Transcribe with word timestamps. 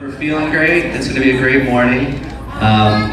we're 0.00 0.12
feeling 0.12 0.50
great. 0.50 0.86
It's 0.86 1.08
going 1.08 1.16
to 1.16 1.20
be 1.20 1.36
a 1.36 1.38
great 1.38 1.64
morning. 1.64 2.14
Um, 2.54 3.10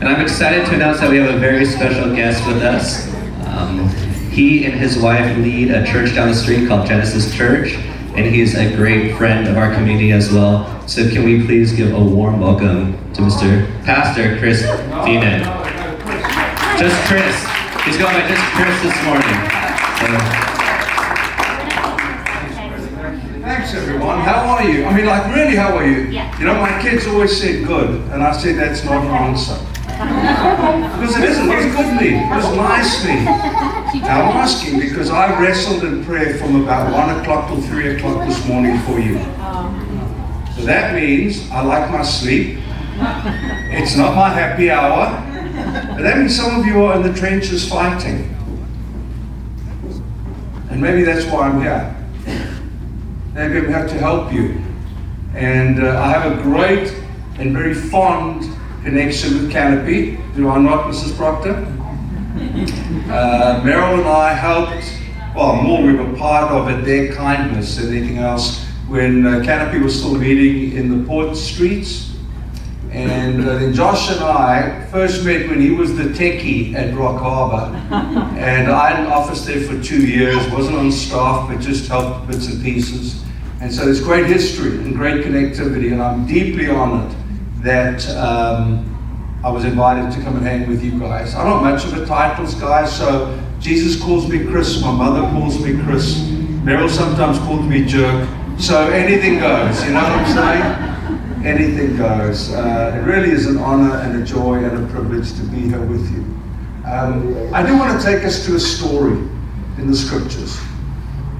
and 0.00 0.08
I'm 0.08 0.20
excited 0.20 0.66
to 0.66 0.74
announce 0.74 1.00
that 1.00 1.10
we 1.10 1.16
have 1.18 1.32
a 1.32 1.38
very 1.38 1.64
special 1.64 2.14
guest 2.14 2.44
with 2.46 2.62
us. 2.62 3.08
Um, 3.46 3.88
he 4.30 4.64
and 4.64 4.74
his 4.74 4.98
wife 4.98 5.36
lead 5.38 5.70
a 5.70 5.86
church 5.86 6.14
down 6.14 6.28
the 6.28 6.34
street 6.34 6.66
called 6.66 6.86
Genesis 6.86 7.32
Church, 7.34 7.74
and 8.16 8.26
he's 8.26 8.56
a 8.56 8.74
great 8.74 9.16
friend 9.16 9.46
of 9.46 9.56
our 9.56 9.72
community 9.74 10.10
as 10.12 10.32
well. 10.32 10.88
So, 10.88 11.08
can 11.08 11.24
we 11.24 11.44
please 11.46 11.72
give 11.72 11.92
a 11.92 12.00
warm 12.00 12.40
welcome 12.40 12.92
to 13.14 13.22
Mr. 13.22 13.66
Pastor 13.84 14.38
Chris 14.38 14.62
Feenan? 14.62 15.44
Just 16.78 16.96
Chris. 17.06 17.36
He's 17.84 17.96
going 17.96 18.14
by 18.14 18.26
just 18.26 18.42
Chris 18.54 18.82
this 18.82 19.04
morning. 19.04 20.46
So, 20.46 20.51
Thanks, 23.72 23.88
everyone. 23.88 24.20
How 24.20 24.44
are 24.48 24.68
you? 24.68 24.84
I 24.84 24.94
mean, 24.94 25.06
like, 25.06 25.34
really, 25.34 25.56
how 25.56 25.74
are 25.74 25.86
you? 25.86 26.02
Yeah. 26.10 26.38
You 26.38 26.44
know, 26.44 26.60
my 26.60 26.78
kids 26.82 27.06
always 27.06 27.34
say 27.34 27.64
good, 27.64 28.02
and 28.10 28.22
I 28.22 28.30
say 28.32 28.52
that's 28.52 28.84
not 28.84 29.02
an 29.02 29.10
answer. 29.10 29.56
Because 29.86 31.16
it 31.16 31.24
isn't. 31.24 31.48
What 31.48 31.56
does 31.56 31.74
good 31.74 31.98
mean? 31.98 32.28
What 32.28 32.42
does 32.42 32.54
nice 32.54 33.02
mean? 33.06 33.24
Now, 33.24 34.28
I'm 34.28 34.36
asking 34.36 34.78
because 34.78 35.08
I 35.08 35.40
wrestled 35.40 35.84
in 35.84 36.04
prayer 36.04 36.36
from 36.36 36.64
about 36.64 36.92
1 36.92 37.20
o'clock 37.20 37.48
till 37.48 37.62
3 37.62 37.96
o'clock 37.96 38.28
this 38.28 38.46
morning 38.46 38.78
for 38.80 39.00
you. 39.00 39.16
So 40.54 40.66
that 40.66 40.94
means 40.94 41.50
I 41.50 41.62
like 41.62 41.90
my 41.90 42.02
sleep. 42.02 42.58
It's 43.72 43.96
not 43.96 44.14
my 44.14 44.28
happy 44.28 44.70
hour. 44.70 45.16
But 45.96 46.02
that 46.02 46.18
means 46.18 46.36
some 46.36 46.60
of 46.60 46.66
you 46.66 46.84
are 46.84 46.96
in 46.96 47.02
the 47.10 47.18
trenches 47.18 47.66
fighting. 47.66 48.36
And 50.68 50.78
maybe 50.78 51.04
that's 51.04 51.24
why 51.24 51.48
I'm 51.48 51.62
here. 51.62 51.96
Maybe 53.34 53.56
I'm 53.56 53.68
here 53.68 53.88
to 53.88 53.98
help 53.98 54.30
you. 54.30 54.62
And 55.34 55.82
uh, 55.82 55.98
I 55.98 56.10
have 56.10 56.38
a 56.38 56.42
great 56.42 56.94
and 57.38 57.54
very 57.54 57.72
fond 57.72 58.42
connection 58.84 59.34
with 59.34 59.50
Canopy. 59.50 60.18
Do 60.36 60.50
I 60.50 60.58
not, 60.58 60.84
Mrs. 60.84 61.16
Proctor? 61.16 61.54
Uh, 63.10 63.62
Meryl 63.64 63.98
and 63.98 64.06
I 64.06 64.34
helped, 64.34 64.84
well, 65.34 65.56
more 65.56 65.82
we 65.82 65.94
were 65.94 66.14
part 66.18 66.52
of 66.52 66.68
it, 66.68 66.84
their 66.84 67.14
kindness 67.14 67.76
than 67.76 67.96
anything 67.96 68.18
else, 68.18 68.66
when 68.86 69.26
uh, 69.26 69.42
Canopy 69.42 69.78
was 69.78 69.98
still 69.98 70.14
meeting 70.14 70.76
in 70.76 70.90
the 70.90 71.06
port 71.06 71.34
streets. 71.34 72.11
And 72.92 73.48
uh, 73.48 73.58
then 73.58 73.72
Josh 73.72 74.10
and 74.10 74.20
I 74.20 74.84
first 74.90 75.24
met 75.24 75.48
when 75.48 75.60
he 75.62 75.70
was 75.70 75.96
the 75.96 76.04
techie 76.04 76.74
at 76.74 76.94
Rock 76.94 77.22
Harbour. 77.22 77.74
and 78.38 78.70
I 78.70 78.90
had 78.90 79.06
an 79.06 79.10
office 79.10 79.46
there 79.46 79.62
for 79.62 79.82
two 79.82 80.06
years, 80.06 80.46
wasn't 80.50 80.76
on 80.76 80.92
staff, 80.92 81.48
but 81.48 81.58
just 81.58 81.88
helped 81.88 82.28
bits 82.28 82.52
and 82.52 82.62
pieces. 82.62 83.24
And 83.62 83.72
so 83.72 83.86
there's 83.86 84.02
great 84.02 84.26
history 84.26 84.76
and 84.76 84.94
great 84.94 85.24
connectivity, 85.24 85.92
and 85.92 86.02
I'm 86.02 86.26
deeply 86.26 86.68
honored 86.68 87.14
that 87.62 88.06
um, 88.10 89.40
I 89.42 89.48
was 89.48 89.64
invited 89.64 90.12
to 90.12 90.22
come 90.22 90.36
and 90.36 90.46
hang 90.46 90.68
with 90.68 90.84
you 90.84 90.98
guys. 91.00 91.34
I'm 91.34 91.46
not 91.46 91.62
much 91.62 91.86
of 91.86 91.96
a 91.96 92.04
titles 92.04 92.54
guy, 92.56 92.84
so 92.84 93.40
Jesus 93.58 94.02
calls 94.02 94.28
me 94.28 94.44
Chris, 94.44 94.82
my 94.82 94.92
mother 94.92 95.22
calls 95.30 95.58
me 95.64 95.82
Chris, 95.84 96.18
Meryl 96.62 96.90
sometimes 96.90 97.38
calls 97.38 97.64
me 97.66 97.86
Jerk. 97.86 98.28
So 98.58 98.90
anything 98.90 99.38
goes, 99.38 99.82
you 99.84 99.92
know 99.92 100.02
what 100.02 100.12
I'm 100.12 100.34
saying? 100.34 100.91
Anything 101.44 101.96
goes. 101.96 102.52
Uh, 102.52 102.96
it 102.96 103.06
really 103.06 103.30
is 103.30 103.46
an 103.46 103.58
honor 103.58 103.96
and 103.96 104.22
a 104.22 104.24
joy 104.24 104.64
and 104.64 104.84
a 104.84 104.88
privilege 104.92 105.32
to 105.34 105.42
be 105.44 105.68
here 105.68 105.84
with 105.84 106.10
you. 106.12 106.20
Um, 106.86 107.52
I 107.54 107.64
do 107.64 107.76
want 107.76 108.00
to 108.00 108.04
take 108.04 108.24
us 108.24 108.44
to 108.46 108.56
a 108.56 108.60
story 108.60 109.18
in 109.78 109.90
the 109.90 109.96
scriptures. 109.96 110.60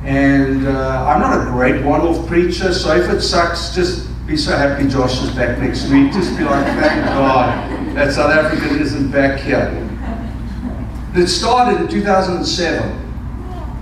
And 0.04 0.66
uh, 0.66 1.06
I'm 1.06 1.20
not 1.20 1.46
a 1.46 1.50
great 1.50 1.84
one 1.84 2.00
off 2.00 2.26
preacher, 2.26 2.72
so 2.72 2.96
if 2.96 3.08
it 3.08 3.20
sucks, 3.20 3.74
just 3.74 4.08
be 4.26 4.36
so 4.36 4.56
happy 4.56 4.88
Josh 4.88 5.22
is 5.22 5.30
back 5.30 5.58
next 5.58 5.88
week. 5.90 6.12
Just 6.12 6.36
be 6.36 6.44
like, 6.44 6.64
thank 6.78 7.06
God 7.06 7.94
that 7.94 8.12
South 8.12 8.32
African 8.32 8.80
isn't 8.80 9.10
back 9.10 9.40
here. 9.40 9.78
It 11.14 11.26
started 11.28 11.80
in 11.80 11.88
2007. 11.88 12.90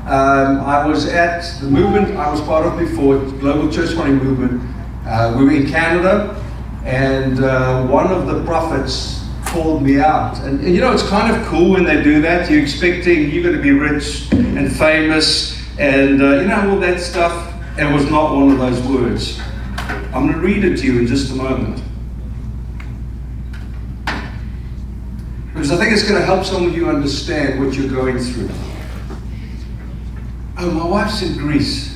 Um, 0.00 0.60
I 0.60 0.84
was 0.86 1.06
at 1.06 1.42
the 1.60 1.68
movement 1.68 2.16
I 2.16 2.30
was 2.30 2.40
part 2.40 2.66
of 2.66 2.78
before, 2.78 3.18
Global 3.38 3.70
Church 3.70 3.94
Planting 3.94 4.24
Movement. 4.24 4.62
Uh, 5.06 5.34
we 5.38 5.44
were 5.44 5.52
in 5.52 5.68
Canada, 5.68 6.42
and 6.84 7.42
uh, 7.42 7.86
one 7.86 8.10
of 8.12 8.26
the 8.26 8.44
prophets 8.44 9.26
called 9.46 9.82
me 9.82 9.98
out. 10.00 10.38
And, 10.40 10.60
and, 10.60 10.74
you 10.74 10.80
know, 10.80 10.92
it's 10.92 11.06
kind 11.08 11.34
of 11.34 11.46
cool 11.46 11.70
when 11.70 11.84
they 11.84 12.02
do 12.02 12.20
that. 12.22 12.50
You're 12.50 12.62
expecting 12.62 13.30
you're 13.30 13.42
going 13.42 13.56
to 13.56 13.62
be 13.62 13.72
rich 13.72 14.30
and 14.32 14.74
famous 14.74 15.58
and, 15.78 16.22
uh, 16.22 16.40
you 16.40 16.48
know, 16.48 16.70
all 16.70 16.78
that 16.80 17.00
stuff. 17.00 17.52
And 17.76 17.88
it 17.88 17.92
was 17.92 18.08
not 18.10 18.34
one 18.34 18.50
of 18.50 18.58
those 18.58 18.80
words. 18.86 19.40
I'm 20.12 20.26
going 20.26 20.32
to 20.32 20.38
read 20.38 20.64
it 20.64 20.76
to 20.78 20.86
you 20.86 21.00
in 21.00 21.06
just 21.06 21.32
a 21.32 21.34
moment. 21.34 21.82
Because 25.52 25.72
I 25.72 25.76
think 25.76 25.92
it's 25.92 26.08
going 26.08 26.20
to 26.20 26.26
help 26.26 26.44
some 26.44 26.66
of 26.66 26.76
you 26.76 26.88
understand 26.88 27.58
what 27.58 27.74
you're 27.74 27.90
going 27.90 28.18
through. 28.18 28.50
Oh, 30.58 30.70
my 30.70 30.86
wife's 30.86 31.22
in 31.22 31.36
Greece. 31.36 31.89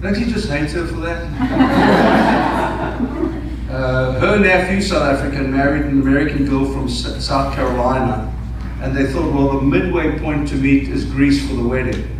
Don't 0.00 0.16
you 0.16 0.26
just 0.26 0.48
hate 0.48 0.70
her 0.70 0.86
for 0.86 1.00
that? 1.00 1.24
uh, 3.70 4.12
her 4.20 4.38
nephew, 4.38 4.80
South 4.80 5.02
African, 5.02 5.50
married 5.50 5.86
an 5.86 6.00
American 6.00 6.46
girl 6.46 6.66
from 6.72 6.84
S- 6.84 7.24
South 7.26 7.52
Carolina. 7.52 8.32
And 8.80 8.96
they 8.96 9.06
thought, 9.12 9.32
well, 9.34 9.58
the 9.58 9.62
midway 9.62 10.16
point 10.20 10.46
to 10.50 10.54
meet 10.54 10.88
is 10.88 11.04
Greece 11.04 11.44
for 11.48 11.54
the 11.54 11.66
wedding. 11.66 12.14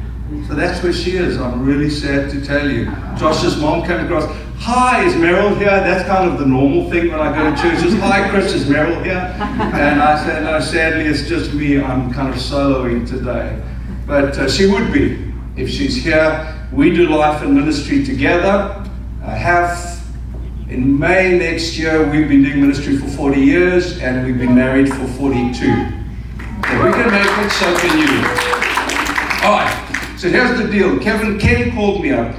So 0.48 0.56
that's 0.56 0.82
where 0.82 0.92
she 0.92 1.12
is. 1.16 1.38
I'm 1.40 1.64
really 1.64 1.88
sad 1.88 2.30
to 2.30 2.44
tell 2.44 2.68
you. 2.68 2.86
Josh's 3.16 3.60
mom 3.60 3.86
came 3.86 4.00
across. 4.04 4.24
Hi, 4.56 5.04
is 5.04 5.14
Meryl 5.14 5.56
here? 5.56 5.66
That's 5.66 6.04
kind 6.08 6.28
of 6.28 6.40
the 6.40 6.46
normal 6.46 6.90
thing 6.90 7.12
when 7.12 7.20
I 7.20 7.32
go 7.32 7.48
to 7.48 7.62
churches. 7.62 7.94
Hi, 8.00 8.28
Chris, 8.28 8.52
is 8.54 8.64
Meryl 8.64 9.04
here? 9.04 9.14
And 9.14 10.02
I 10.02 10.24
said, 10.26 10.42
no, 10.42 10.58
sadly, 10.58 11.04
it's 11.04 11.28
just 11.28 11.54
me. 11.54 11.80
I'm 11.80 12.12
kind 12.12 12.28
of 12.28 12.34
soloing 12.40 13.08
today. 13.08 13.62
But 14.04 14.36
uh, 14.36 14.50
she 14.50 14.66
would 14.66 14.92
be 14.92 15.32
if 15.56 15.70
she's 15.70 16.02
here. 16.02 16.56
We 16.72 16.94
do 16.94 17.08
life 17.08 17.42
and 17.42 17.54
ministry 17.54 18.04
together. 18.04 18.84
I 19.24 19.34
have 19.34 19.98
in 20.68 20.98
May 20.98 21.38
next 21.38 21.78
year, 21.78 22.06
we've 22.10 22.28
been 22.28 22.42
doing 22.42 22.60
ministry 22.60 22.98
for 22.98 23.08
40 23.08 23.40
years 23.40 23.98
and 24.00 24.26
we've 24.26 24.36
been 24.36 24.54
married 24.54 24.88
for 24.88 25.06
42. 25.06 25.64
If 25.64 25.64
we 25.64 26.92
can 26.92 27.10
make 27.10 27.46
it, 27.46 27.50
so 27.50 27.76
can 27.78 27.98
you. 27.98 29.46
All 29.46 29.52
right, 29.52 30.14
so 30.18 30.28
here's 30.28 30.58
the 30.58 30.68
deal. 30.70 30.98
Kevin 30.98 31.38
Ken 31.38 31.74
called 31.74 32.02
me 32.02 32.12
up 32.12 32.36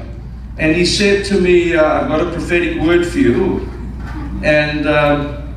and 0.59 0.75
he 0.75 0.85
said 0.85 1.25
to 1.25 1.41
me, 1.41 1.75
uh, 1.75 2.01
I've 2.01 2.07
got 2.07 2.21
a 2.21 2.31
prophetic 2.31 2.79
word 2.81 3.07
for 3.07 3.17
you. 3.17 3.67
And 4.43 4.87
um, 4.87 5.55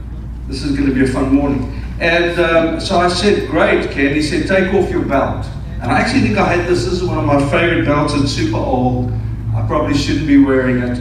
this 0.49 0.62
is 0.62 0.77
going 0.77 0.88
to 0.88 0.94
be 0.94 1.05
a 1.05 1.09
fun 1.09 1.34
morning. 1.34 1.81
And 2.00 2.38
um, 2.41 2.81
so 2.81 2.99
I 2.99 3.09
said, 3.09 3.49
Great, 3.49 3.91
Ken. 3.91 4.15
He 4.15 4.22
said, 4.22 4.47
Take 4.49 4.72
off 4.72 4.91
your 4.91 5.05
belt. 5.05 5.47
And 5.82 5.91
I 5.91 5.98
actually 5.98 6.20
think 6.20 6.38
I 6.38 6.54
had 6.54 6.69
this. 6.69 6.84
This 6.84 6.94
is 6.94 7.03
one 7.03 7.19
of 7.19 7.25
my 7.25 7.44
favorite 7.50 7.84
belts. 7.84 8.15
It's 8.15 8.31
super 8.31 8.56
old. 8.56 9.12
I 9.53 9.66
probably 9.66 9.98
shouldn't 9.98 10.28
be 10.28 10.38
wearing 10.38 10.78
it. 10.78 10.97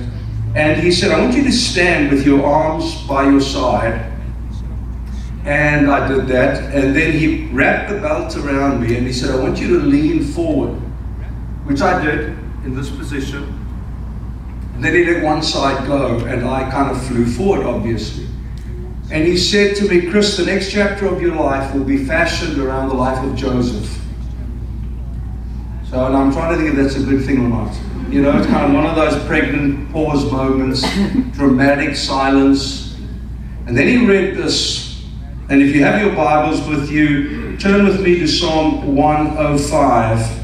And 0.55 0.81
he 0.81 0.91
said, 0.91 1.11
I 1.11 1.19
want 1.21 1.35
you 1.35 1.43
to 1.43 1.51
stand 1.51 2.09
with 2.11 2.25
your 2.25 2.43
arms 2.43 3.03
by 3.03 3.29
your 3.29 3.41
side. 3.41 4.11
And 5.45 5.89
I 5.89 6.07
did 6.07 6.25
that. 6.29 6.73
And 6.73 6.95
then 6.95 7.13
he 7.13 7.45
wrapped 7.49 7.91
the 7.91 7.99
belt 7.99 8.35
around 8.35 8.81
me 8.81 8.97
and 8.97 9.05
he 9.05 9.13
said, 9.13 9.29
I 9.29 9.35
want 9.35 9.59
you 9.59 9.79
to 9.79 9.85
lean 9.85 10.23
forward, 10.23 10.73
which 11.65 11.81
I 11.81 12.03
did 12.03 12.29
in 12.65 12.75
this 12.75 12.89
position. 12.89 13.43
And 14.73 14.83
then 14.83 14.95
he 14.95 15.05
let 15.05 15.23
one 15.23 15.43
side 15.43 15.85
go 15.85 16.17
and 16.25 16.43
I 16.43 16.69
kind 16.71 16.89
of 16.89 17.05
flew 17.05 17.27
forward, 17.27 17.67
obviously. 17.67 18.25
And 19.11 19.27
he 19.27 19.37
said 19.37 19.75
to 19.75 19.87
me, 19.87 20.09
Chris, 20.09 20.37
the 20.37 20.45
next 20.45 20.71
chapter 20.71 21.05
of 21.05 21.21
your 21.21 21.35
life 21.35 21.71
will 21.75 21.83
be 21.83 22.03
fashioned 22.03 22.57
around 22.57 22.89
the 22.89 22.95
life 22.95 23.23
of 23.23 23.35
Joseph. 23.35 24.00
So, 25.91 26.05
and 26.05 26.15
I'm 26.15 26.31
trying 26.31 26.53
to 26.53 26.57
think 26.57 26.69
if 26.69 26.81
that's 26.81 26.95
a 26.95 27.03
good 27.03 27.25
thing 27.25 27.45
or 27.45 27.49
not. 27.49 27.77
You 28.09 28.21
know, 28.21 28.37
it's 28.37 28.47
kind 28.47 28.65
of 28.65 28.73
one 28.73 28.85
of 28.85 28.95
those 28.95 29.21
pregnant 29.25 29.91
pause 29.91 30.31
moments, 30.31 30.83
dramatic 31.31 31.97
silence. 31.97 32.95
And 33.67 33.77
then 33.77 33.89
he 33.89 34.05
read 34.05 34.37
this. 34.37 35.03
And 35.49 35.61
if 35.61 35.75
you 35.75 35.83
have 35.83 36.01
your 36.01 36.15
Bibles 36.15 36.65
with 36.65 36.89
you, 36.89 37.57
turn 37.57 37.83
with 37.85 37.99
me 37.99 38.17
to 38.19 38.27
Psalm 38.27 38.95
105. 38.95 40.39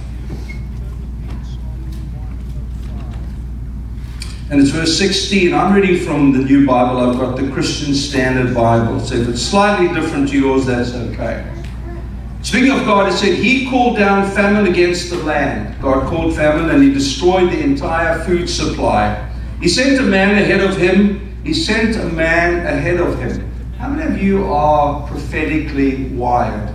And 4.52 4.60
it's 4.60 4.72
verse 4.72 4.98
16. 4.98 5.54
I'm 5.54 5.74
reading 5.74 6.06
from 6.06 6.34
the 6.34 6.40
New 6.40 6.66
Bible. 6.66 7.00
I've 7.00 7.18
got 7.18 7.38
the 7.38 7.50
Christian 7.54 7.94
Standard 7.94 8.54
Bible. 8.54 9.00
So 9.00 9.16
if 9.16 9.30
it's 9.30 9.44
slightly 9.44 9.88
different 9.98 10.28
to 10.28 10.38
yours, 10.38 10.66
that's 10.66 10.94
okay. 10.94 11.57
Speaking 12.48 12.72
of 12.72 12.86
God, 12.86 13.12
it 13.12 13.18
said, 13.18 13.34
He 13.34 13.70
called 13.70 13.98
down 13.98 14.32
famine 14.32 14.72
against 14.72 15.10
the 15.10 15.18
land. 15.18 15.82
God 15.82 16.08
called 16.08 16.34
famine 16.34 16.70
and 16.70 16.82
He 16.82 16.94
destroyed 16.94 17.52
the 17.52 17.60
entire 17.60 18.24
food 18.24 18.50
supply. 18.50 19.30
He 19.60 19.68
sent 19.68 20.00
a 20.00 20.04
man 20.04 20.42
ahead 20.42 20.62
of 20.62 20.78
Him. 20.78 21.36
He 21.44 21.54
sent 21.54 21.98
a 21.98 22.06
man 22.06 22.66
ahead 22.66 23.02
of 23.02 23.20
Him. 23.20 23.52
How 23.78 23.90
many 23.90 24.16
of 24.16 24.24
you 24.24 24.46
are 24.46 25.06
prophetically 25.10 26.06
wired? 26.06 26.74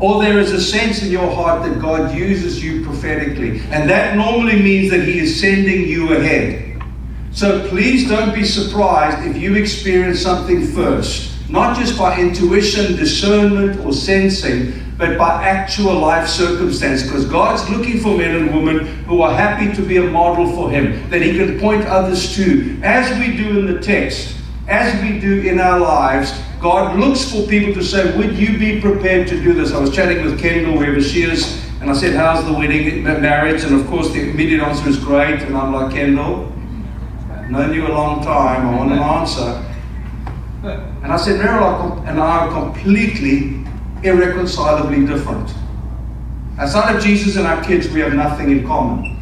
Or 0.00 0.20
there 0.20 0.40
is 0.40 0.50
a 0.50 0.60
sense 0.60 1.04
in 1.04 1.12
your 1.12 1.32
heart 1.32 1.62
that 1.62 1.80
God 1.80 2.12
uses 2.12 2.60
you 2.60 2.84
prophetically. 2.84 3.60
And 3.70 3.88
that 3.88 4.16
normally 4.16 4.60
means 4.60 4.90
that 4.90 5.04
He 5.04 5.20
is 5.20 5.40
sending 5.40 5.86
you 5.86 6.12
ahead. 6.16 6.82
So 7.30 7.68
please 7.68 8.08
don't 8.08 8.34
be 8.34 8.44
surprised 8.44 9.24
if 9.28 9.36
you 9.36 9.54
experience 9.54 10.20
something 10.20 10.66
first, 10.66 11.31
not 11.52 11.76
just 11.76 11.98
by 11.98 12.18
intuition, 12.18 12.96
discernment, 12.96 13.78
or 13.84 13.92
sensing, 13.92 14.72
but 14.96 15.18
by 15.18 15.46
actual 15.46 15.94
life 15.94 16.26
circumstance. 16.26 17.02
Because 17.02 17.26
God's 17.26 17.68
looking 17.68 18.00
for 18.00 18.16
men 18.16 18.34
and 18.34 18.54
women 18.54 18.86
who 19.04 19.20
are 19.20 19.34
happy 19.34 19.70
to 19.76 19.82
be 19.82 19.98
a 19.98 20.02
model 20.02 20.50
for 20.52 20.70
Him, 20.70 21.10
that 21.10 21.20
He 21.20 21.36
can 21.36 21.60
point 21.60 21.84
others 21.84 22.34
to, 22.36 22.80
as 22.82 23.10
we 23.18 23.36
do 23.36 23.58
in 23.58 23.66
the 23.66 23.78
text, 23.80 24.34
as 24.66 25.00
we 25.02 25.20
do 25.20 25.42
in 25.42 25.60
our 25.60 25.78
lives. 25.78 26.32
God 26.58 26.98
looks 26.98 27.30
for 27.30 27.46
people 27.46 27.74
to 27.74 27.82
say, 27.82 28.16
Would 28.16 28.34
you 28.38 28.56
be 28.58 28.80
prepared 28.80 29.28
to 29.28 29.42
do 29.42 29.52
this? 29.52 29.72
I 29.72 29.78
was 29.78 29.94
chatting 29.94 30.24
with 30.24 30.40
Kendall, 30.40 30.78
wherever 30.78 31.02
she 31.02 31.22
is, 31.22 31.62
and 31.82 31.90
I 31.90 31.92
said, 31.92 32.14
How's 32.14 32.46
the 32.46 32.52
wedding 32.54 33.04
the 33.04 33.18
marriage? 33.18 33.62
And 33.64 33.74
of 33.78 33.86
course, 33.88 34.10
the 34.10 34.30
immediate 34.30 34.62
answer 34.62 34.88
is 34.88 34.98
great. 34.98 35.42
And 35.42 35.54
I'm 35.54 35.74
like, 35.74 35.92
Kendall, 35.92 36.50
I've 37.30 37.50
known 37.50 37.74
you 37.74 37.88
a 37.88 37.92
long 37.92 38.22
time. 38.22 38.68
I 38.68 38.78
want 38.78 38.92
an 38.92 39.00
answer. 39.00 39.71
And 40.62 41.12
I 41.12 41.16
said, 41.16 41.40
Meryl 41.40 42.06
and 42.06 42.20
I 42.20 42.46
are 42.46 42.52
completely 42.52 43.64
irreconcilably 44.04 45.04
different. 45.04 45.52
Outside 46.58 46.94
of 46.94 47.02
Jesus 47.02 47.36
and 47.36 47.46
our 47.46 47.62
kids, 47.64 47.88
we 47.88 48.00
have 48.00 48.14
nothing 48.14 48.50
in 48.50 48.66
common. 48.66 49.18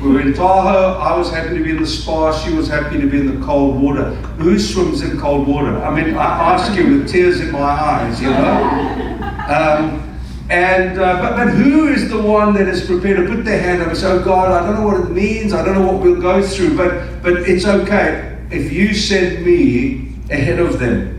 We 0.00 0.12
were 0.12 0.20
in 0.20 0.34
Tahoe. 0.34 0.98
I 0.98 1.16
was 1.16 1.30
happy 1.30 1.56
to 1.56 1.64
be 1.64 1.70
in 1.70 1.80
the 1.80 1.86
spa. 1.86 2.36
She 2.36 2.52
was 2.52 2.68
happy 2.68 3.00
to 3.00 3.06
be 3.06 3.20
in 3.20 3.40
the 3.40 3.44
cold 3.44 3.80
water. 3.80 4.10
Who 4.38 4.58
swims 4.58 5.02
in 5.02 5.18
cold 5.18 5.48
water? 5.48 5.76
I 5.82 5.94
mean, 5.94 6.14
I 6.14 6.54
ask 6.54 6.76
you 6.76 6.98
with 6.98 7.08
tears 7.08 7.40
in 7.40 7.50
my 7.52 7.58
eyes, 7.60 8.20
you 8.20 8.30
know? 8.30 9.18
Um, 9.48 10.18
and 10.48 11.00
uh, 11.00 11.22
but, 11.22 11.36
but 11.36 11.48
who 11.54 11.88
is 11.88 12.10
the 12.10 12.20
one 12.20 12.52
that 12.54 12.68
is 12.68 12.84
prepared 12.84 13.16
to 13.16 13.34
put 13.34 13.44
their 13.44 13.60
hand 13.60 13.80
up 13.80 13.88
and 13.88 13.96
say, 13.96 14.10
"Oh 14.10 14.22
God, 14.22 14.50
I 14.50 14.66
don't 14.66 14.80
know 14.80 14.86
what 14.86 15.00
it 15.00 15.10
means. 15.10 15.54
I 15.54 15.64
don't 15.64 15.74
know 15.74 15.90
what 15.90 16.02
we'll 16.02 16.20
go 16.20 16.42
through, 16.42 16.76
but 16.76 17.22
but 17.22 17.48
it's 17.48 17.64
okay 17.64 18.38
if 18.50 18.70
you 18.70 18.92
send 18.92 19.46
me 19.46 20.11
ahead 20.32 20.58
of 20.58 20.78
them." 20.78 21.18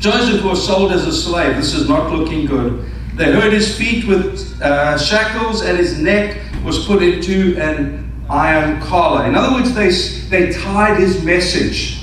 Joseph 0.00 0.44
was 0.44 0.66
sold 0.66 0.92
as 0.92 1.06
a 1.06 1.12
slave. 1.12 1.56
This 1.56 1.72
is 1.72 1.88
not 1.88 2.12
looking 2.12 2.44
good. 2.44 2.84
They 3.16 3.32
hurt 3.32 3.52
his 3.52 3.74
feet 3.74 4.06
with 4.06 4.60
uh, 4.60 4.98
shackles, 4.98 5.62
and 5.62 5.78
his 5.78 5.98
neck 5.98 6.36
was 6.64 6.84
put 6.84 7.02
into 7.02 7.56
an 7.58 8.12
iron 8.28 8.80
collar. 8.82 9.26
In 9.26 9.34
other 9.34 9.54
words, 9.54 9.72
they, 9.74 9.90
they 10.28 10.52
tied 10.52 10.98
his 10.98 11.22
message. 11.22 12.00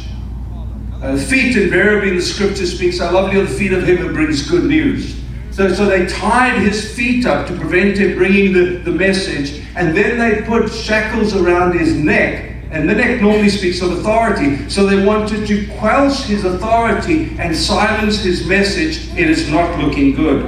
Uh, 1.02 1.18
feet, 1.18 1.58
invariably 1.58 2.10
in 2.10 2.16
the 2.16 2.22
scripture 2.22 2.66
speaks, 2.66 3.02
I 3.02 3.10
love 3.12 3.34
you 3.34 3.46
the 3.46 3.54
feet 3.54 3.74
of 3.74 3.84
him 3.84 3.98
who 3.98 4.14
brings 4.14 4.50
good 4.50 4.66
news. 4.66 5.20
So, 5.52 5.74
so 5.74 5.86
they 5.86 6.06
tied 6.06 6.60
his 6.60 6.96
feet 6.96 7.26
up 7.26 7.48
to 7.48 7.56
prevent 7.56 7.98
him 7.98 8.18
bringing 8.18 8.54
the, 8.54 8.78
the 8.78 8.92
message, 8.92 9.66
and 9.76 9.96
then 9.96 10.18
they 10.18 10.46
put 10.46 10.72
shackles 10.72 11.36
around 11.36 11.78
his 11.78 11.94
neck 11.94 12.51
and 12.72 12.88
the 12.88 12.96
neck 12.96 13.22
normally 13.22 13.50
speaks 13.50 13.82
of 13.82 13.92
authority. 13.92 14.70
So 14.70 14.86
they 14.86 15.06
wanted 15.06 15.46
to 15.48 15.68
quench 15.78 16.24
his 16.24 16.46
authority 16.46 17.36
and 17.38 17.56
silence 17.56 18.24
his 18.24 18.48
message. 18.48 19.10
It 19.18 19.30
is 19.30 19.50
not 19.50 19.78
looking 19.78 20.16
good. 20.16 20.46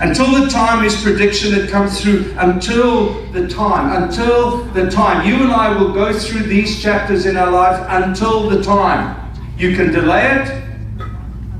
Until 0.00 0.42
the 0.42 0.50
time 0.50 0.82
his 0.82 1.00
prediction 1.00 1.52
had 1.52 1.70
come 1.70 1.88
through, 1.88 2.34
until 2.36 3.24
the 3.30 3.48
time, 3.48 4.02
until 4.02 4.64
the 4.72 4.90
time. 4.90 5.26
You 5.26 5.36
and 5.36 5.52
I 5.52 5.74
will 5.78 5.92
go 5.92 6.12
through 6.12 6.42
these 6.42 6.82
chapters 6.82 7.26
in 7.26 7.36
our 7.36 7.50
life 7.50 7.80
until 7.88 8.50
the 8.50 8.62
time. 8.62 9.16
You 9.56 9.76
can 9.76 9.92
delay 9.92 10.42
it, 10.42 10.62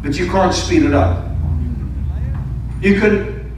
but 0.03 0.19
you 0.19 0.27
can't 0.27 0.53
speed 0.53 0.83
it 0.83 0.95
up. 0.95 1.31
You 2.83 3.01
can 3.01 3.55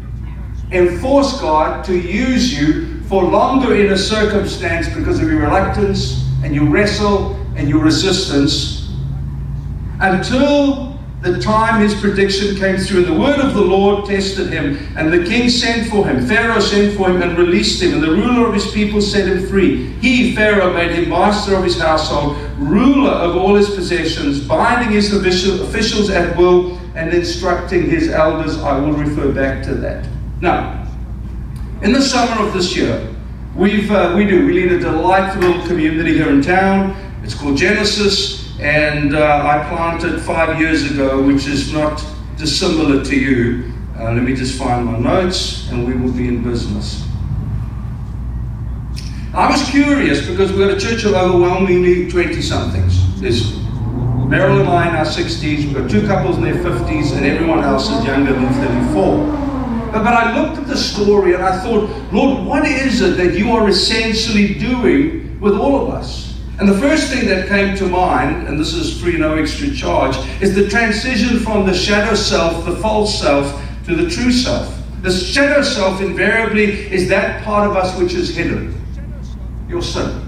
enforce 0.71 1.41
God 1.41 1.85
to 1.87 1.99
use 1.99 2.57
you 2.57 2.88
for 3.09 3.25
longer 3.25 3.75
in 3.75 3.93
a 3.93 3.99
circumstance 3.99 4.89
because 4.89 5.19
of 5.19 5.29
your 5.29 5.41
reluctance 5.41 6.25
and 6.45 6.55
your 6.55 6.69
wrestle 6.69 7.35
and 7.57 7.69
your 7.69 7.83
resistance 7.83 8.91
until 10.01 10.89
the 11.23 11.41
time 11.41 11.83
his 11.83 11.95
prediction 11.95 12.55
came 12.57 12.77
through. 12.77 13.05
And 13.05 13.17
the 13.17 13.19
word 13.19 13.41
of 13.41 13.55
the 13.55 13.61
Lord 13.61 14.07
tested 14.07 14.53
him, 14.53 14.79
and 14.97 15.13
the 15.13 15.25
king 15.25 15.49
sent 15.49 15.91
for 15.91 16.07
him. 16.07 16.25
Pharaoh 16.27 16.61
sent 16.61 16.97
for 16.97 17.11
him 17.11 17.23
and 17.23 17.37
released 17.37 17.83
him, 17.83 17.95
and 17.95 18.03
the 18.03 18.11
ruler 18.11 18.47
of 18.47 18.55
his 18.55 18.71
people 18.71 19.01
set 19.01 19.27
him 19.27 19.49
free. 19.49 19.87
He, 19.95 20.37
Pharaoh, 20.37 20.73
made 20.73 20.93
him 20.93 21.09
master 21.09 21.57
of 21.57 21.65
his 21.65 21.81
household, 21.81 22.37
ruler 22.57 23.11
of 23.11 23.37
all 23.37 23.57
his 23.57 23.69
possessions, 23.71 24.47
binding 24.47 24.93
his 24.93 25.13
officials 25.13 26.11
at 26.11 26.37
will, 26.37 26.79
and 26.95 27.13
instructing 27.13 27.91
his 27.91 28.11
elders. 28.11 28.59
I 28.59 28.79
will 28.79 28.93
refer 28.93 29.33
back 29.33 29.65
to 29.65 29.75
that. 29.75 30.07
Now, 30.41 30.78
in 31.83 31.93
the 31.93 32.03
summer 32.03 32.47
of 32.47 32.53
this 32.53 32.77
year, 32.77 33.15
we've, 33.55 33.91
uh, 33.91 34.15
we 34.17 34.27
do, 34.27 34.47
we 34.47 34.53
lead 34.55 34.73
a 34.73 34.79
delightful 34.79 35.43
little 35.43 35.67
community 35.67 36.15
here 36.15 36.29
in 36.29 36.43
town. 36.43 36.97
It's 37.23 37.35
called 37.35 37.57
Genesis 37.57 38.39
and 38.61 39.15
uh, 39.15 39.47
I 39.47 39.69
planted 39.69 40.21
five 40.21 40.59
years 40.59 40.91
ago, 40.91 41.23
which 41.23 41.47
is 41.47 41.73
not 41.73 42.05
dissimilar 42.37 43.05
to 43.05 43.17
you. 43.17 43.73
Uh, 43.97 44.13
let 44.13 44.23
me 44.23 44.35
just 44.35 44.59
find 44.59 44.85
my 44.85 44.99
notes, 44.99 45.71
and 45.71 45.87
we 45.87 45.95
will 45.95 46.13
be 46.13 46.29
in 46.29 46.43
business. 46.43 47.07
I 49.35 49.51
was 49.51 49.69
curious 49.71 50.27
because 50.29 50.51
we've 50.51 50.69
got 50.69 50.77
a 50.77 50.81
church 50.81 51.05
of 51.05 51.15
overwhelmingly 51.15 52.11
20 52.11 52.43
somethings. 52.43 53.21
There's 53.21 53.53
Meryl 54.29 54.61
and 54.61 54.69
I 54.69 54.89
in 54.89 54.97
our 54.97 55.05
60s, 55.05 55.41
we've 55.41 55.75
got 55.75 55.89
two 55.89 56.07
couples 56.07 56.37
in 56.37 56.43
their 56.43 56.63
50s, 56.63 57.17
and 57.17 57.25
everyone 57.25 57.61
else 57.61 57.89
is 57.91 58.05
younger 58.05 58.33
than 58.33 58.53
34. 58.53 59.48
But, 59.93 60.06
I 60.06 60.40
looked 60.40 60.58
at 60.58 60.67
the 60.67 60.76
story 60.76 61.35
and 61.35 61.43
I 61.43 61.61
thought, 61.62 61.90
Lord, 62.12 62.46
what 62.46 62.64
is 62.67 63.00
it 63.00 63.17
that 63.17 63.38
you 63.38 63.52
are 63.52 63.69
essentially 63.69 64.55
doing 64.55 65.38
with 65.40 65.55
all 65.55 65.87
of 65.87 65.94
us? 65.94 66.38
And 66.58 66.69
the 66.69 66.79
first 66.79 67.12
thing 67.12 67.26
that 67.29 67.49
came 67.49 67.76
to 67.76 67.87
mind, 67.87 68.49
and 68.49 68.58
this 68.58 68.75
is 68.75 69.00
free, 69.00 69.17
no 69.17 69.37
extra 69.37 69.73
charge, 69.73 70.17
is 70.43 70.55
the 70.55 70.69
transition 70.69 71.38
from 71.38 71.67
the 71.67 71.75
shadow 71.75 72.14
self, 72.14 72.64
the 72.64 72.76
false 72.76 73.20
self, 73.20 73.62
to 73.87 73.94
the 73.94 74.11
true 74.11 74.32
self. 74.32 74.75
The 75.02 75.12
shadow 75.12 75.62
self 75.62 76.00
invariably 76.00 76.93
is 76.93 77.08
that 77.11 77.44
part 77.44 77.70
of 77.70 77.76
us 77.76 77.96
which 77.96 78.14
is 78.14 78.35
hidden. 78.35 78.75
Your 79.69 79.82
sin. 79.82 80.25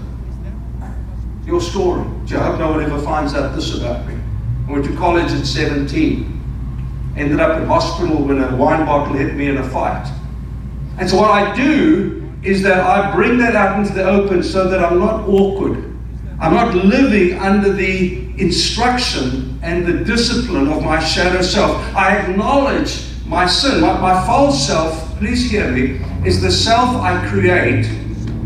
Your 1.45 1.59
story. 1.59 2.05
Gee, 2.25 2.35
I 2.35 2.45
hope 2.45 2.59
no 2.59 2.71
one 2.71 2.81
ever 2.81 3.01
finds 3.01 3.33
out 3.33 3.53
this 3.53 3.77
about 3.77 4.07
me. 4.07 4.17
I 4.67 4.71
went 4.71 4.85
to 4.85 4.95
college 4.95 5.31
at 5.33 5.45
17. 5.45 6.40
Ended 7.17 7.39
up 7.39 7.59
in 7.61 7.67
hospital 7.67 8.23
when 8.23 8.41
a 8.41 8.55
wine 8.55 8.85
bottle 8.85 9.13
hit 9.13 9.35
me 9.35 9.47
in 9.47 9.57
a 9.57 9.69
fight. 9.69 10.11
And 10.97 11.09
so 11.09 11.17
what 11.17 11.31
I 11.31 11.55
do 11.55 12.29
is 12.43 12.61
that 12.63 12.79
I 12.79 13.13
bring 13.13 13.37
that 13.39 13.55
out 13.55 13.79
into 13.79 13.93
the 13.93 14.03
open 14.03 14.43
so 14.43 14.67
that 14.69 14.83
I'm 14.83 14.99
not 14.99 15.27
awkward 15.27 15.91
I'm 16.41 16.55
not 16.55 16.73
living 16.73 17.37
under 17.37 17.71
the 17.71 18.15
instruction 18.41 19.59
and 19.61 19.85
the 19.85 20.03
discipline 20.03 20.69
of 20.69 20.81
my 20.81 20.99
shadow 20.99 21.43
self. 21.43 21.77
I 21.95 22.17
acknowledge 22.17 23.05
my 23.27 23.45
sin. 23.45 23.79
My, 23.79 24.01
my 24.01 24.25
false 24.25 24.65
self, 24.65 25.19
please 25.19 25.51
hear 25.51 25.71
me, 25.71 26.01
is 26.25 26.41
the 26.41 26.49
self 26.49 26.95
I 26.95 27.27
create 27.27 27.83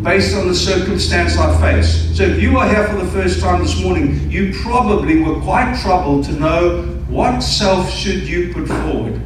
based 0.03 0.36
on 0.36 0.50
the 0.50 0.53
circumstance 0.53 1.38
I 1.38 1.57
face. 1.62 2.17
So 2.17 2.24
if 2.24 2.41
you 2.41 2.57
are 2.57 2.67
here 2.67 2.86
for 2.86 2.98
the 2.98 3.10
first 3.12 3.39
time 3.39 3.62
this 3.62 3.81
morning, 3.81 4.29
you 4.29 4.53
probably 4.62 5.22
were 5.22 5.39
quite 5.39 5.79
troubled 5.81 6.25
to 6.25 6.34
know 6.34 6.95
what 7.15 7.41
self 7.41 7.89
should 7.89 8.27
you 8.27 8.53
put 8.53 8.67
forward. 8.67 9.22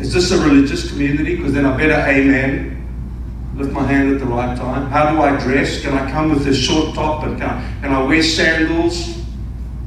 Is 0.00 0.12
this 0.12 0.30
a 0.30 0.38
religious 0.38 0.90
community? 0.90 1.36
Because 1.36 1.52
then 1.52 1.66
I 1.66 1.76
better 1.76 2.00
amen 2.08 2.78
lift 3.58 3.72
my 3.72 3.82
hand 3.82 4.14
at 4.14 4.20
the 4.20 4.26
right 4.26 4.56
time? 4.56 4.88
How 4.88 5.10
do 5.10 5.20
I 5.20 5.36
dress? 5.38 5.82
Can 5.82 5.92
I 5.92 6.10
come 6.10 6.30
with 6.30 6.46
a 6.46 6.54
short 6.54 6.94
top 6.94 7.24
and 7.24 7.38
can 7.38 7.50
I, 7.50 7.80
can 7.80 7.92
I 7.92 8.02
wear 8.04 8.22
sandals? 8.22 9.18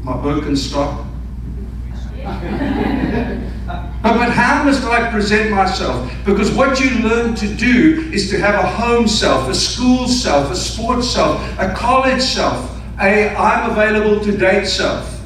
My 0.04 0.14
Birkenstock? 0.14 1.08
but, 4.04 4.14
but 4.14 4.30
how 4.32 4.64
must 4.64 4.84
I 4.84 5.10
present 5.10 5.52
myself? 5.52 6.12
Because 6.26 6.52
what 6.52 6.80
you 6.80 6.90
learn 7.00 7.34
to 7.36 7.56
do 7.56 8.10
is 8.12 8.30
to 8.32 8.40
have 8.40 8.56
a 8.56 8.68
home 8.68 9.08
self, 9.08 9.48
a 9.48 9.56
school 9.56 10.08
self, 10.08 10.52
a 10.52 10.56
sports 10.56 11.10
self, 11.10 11.42
a 11.58 11.74
college 11.74 12.22
self, 12.22 12.78
a 13.00 13.30
I'm 13.36 13.72
available 13.72 14.24
to 14.26 14.38
date 14.38 14.66
self, 14.66 15.21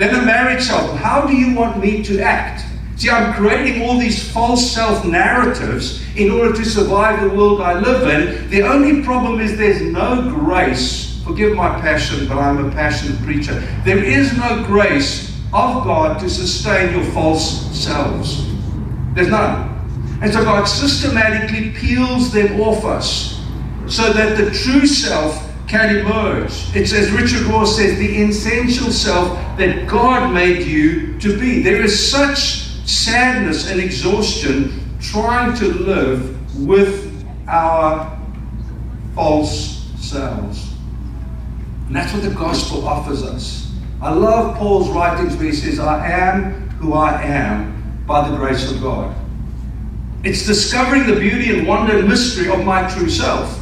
then 0.00 0.14
a 0.14 0.24
married 0.24 0.62
self. 0.62 0.96
How 0.96 1.26
do 1.26 1.36
you 1.36 1.54
want 1.54 1.78
me 1.78 2.02
to 2.04 2.20
act? 2.20 2.64
See, 2.96 3.10
I'm 3.10 3.34
creating 3.34 3.82
all 3.82 3.98
these 3.98 4.30
false 4.32 4.72
self 4.72 5.04
narratives 5.04 6.02
in 6.16 6.30
order 6.30 6.54
to 6.54 6.64
survive 6.64 7.20
the 7.20 7.34
world 7.36 7.60
I 7.60 7.78
live 7.78 8.08
in. 8.08 8.50
The 8.50 8.62
only 8.62 9.02
problem 9.02 9.40
is 9.40 9.56
there's 9.56 9.82
no 9.82 10.30
grace. 10.30 11.22
Forgive 11.24 11.54
my 11.54 11.80
passion, 11.80 12.26
but 12.26 12.38
I'm 12.38 12.66
a 12.66 12.70
passionate 12.70 13.20
preacher. 13.22 13.54
There 13.84 14.02
is 14.02 14.36
no 14.36 14.64
grace 14.64 15.30
of 15.52 15.84
God 15.84 16.18
to 16.20 16.30
sustain 16.30 16.94
your 16.94 17.04
false 17.12 17.66
selves. 17.78 18.46
There's 19.14 19.28
none. 19.28 19.68
And 20.22 20.32
so 20.32 20.44
God 20.44 20.64
systematically 20.64 21.70
peels 21.70 22.32
them 22.32 22.60
off 22.60 22.84
us 22.84 23.40
so 23.86 24.12
that 24.12 24.36
the 24.36 24.50
true 24.50 24.86
self 24.86 25.49
can 25.70 25.98
emerge. 25.98 26.74
It's 26.74 26.92
as 26.92 27.12
Richard 27.12 27.42
Rohr 27.42 27.64
says, 27.64 27.96
the 27.96 28.22
essential 28.22 28.90
self 28.90 29.38
that 29.56 29.86
God 29.86 30.34
made 30.34 30.66
you 30.66 31.16
to 31.20 31.38
be. 31.38 31.62
There 31.62 31.80
is 31.80 32.10
such 32.10 32.64
sadness 32.88 33.70
and 33.70 33.80
exhaustion 33.80 34.98
trying 35.00 35.56
to 35.58 35.66
live 35.66 36.66
with 36.66 37.24
our 37.46 38.18
false 39.14 39.86
selves. 39.96 40.74
And 41.86 41.94
that's 41.94 42.12
what 42.12 42.24
the 42.24 42.30
gospel 42.30 42.88
offers 42.88 43.22
us. 43.22 43.72
I 44.02 44.12
love 44.12 44.56
Paul's 44.56 44.88
writings 44.88 45.36
where 45.36 45.46
he 45.46 45.52
says, 45.52 45.78
I 45.78 46.04
am 46.10 46.68
who 46.80 46.94
I 46.94 47.22
am 47.22 48.02
by 48.08 48.28
the 48.28 48.36
grace 48.36 48.68
of 48.72 48.82
God. 48.82 49.14
It's 50.24 50.44
discovering 50.44 51.06
the 51.06 51.20
beauty 51.20 51.56
and 51.56 51.68
wonder 51.68 51.96
and 51.96 52.08
mystery 52.08 52.50
of 52.50 52.64
my 52.64 52.92
true 52.92 53.08
self. 53.08 53.59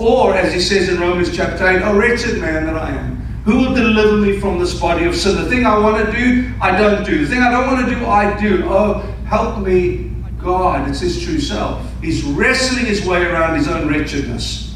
Or, 0.00 0.34
as 0.34 0.54
he 0.54 0.60
says 0.60 0.88
in 0.88 0.98
Romans 0.98 1.36
chapter 1.36 1.68
8, 1.68 1.82
oh 1.82 1.94
wretched 1.94 2.40
man 2.40 2.64
that 2.64 2.76
I 2.76 2.90
am. 2.90 3.16
Who 3.44 3.58
will 3.58 3.74
deliver 3.74 4.16
me 4.16 4.40
from 4.40 4.58
this 4.58 4.78
body 4.80 5.04
of 5.04 5.14
sin? 5.14 5.36
The 5.36 5.48
thing 5.48 5.66
I 5.66 5.78
want 5.78 6.04
to 6.04 6.10
do, 6.10 6.52
I 6.60 6.74
don't 6.74 7.04
do. 7.04 7.24
The 7.24 7.30
thing 7.30 7.42
I 7.42 7.50
don't 7.50 7.66
want 7.66 7.86
to 7.86 7.94
do, 7.94 8.06
I 8.06 8.40
do. 8.40 8.64
Oh, 8.64 9.00
help 9.26 9.58
me, 9.58 10.14
God. 10.38 10.88
It's 10.88 11.00
his 11.00 11.22
true 11.22 11.38
self. 11.38 11.86
He's 12.00 12.22
wrestling 12.22 12.86
his 12.86 13.04
way 13.04 13.24
around 13.24 13.56
his 13.56 13.68
own 13.68 13.88
wretchedness. 13.88 14.74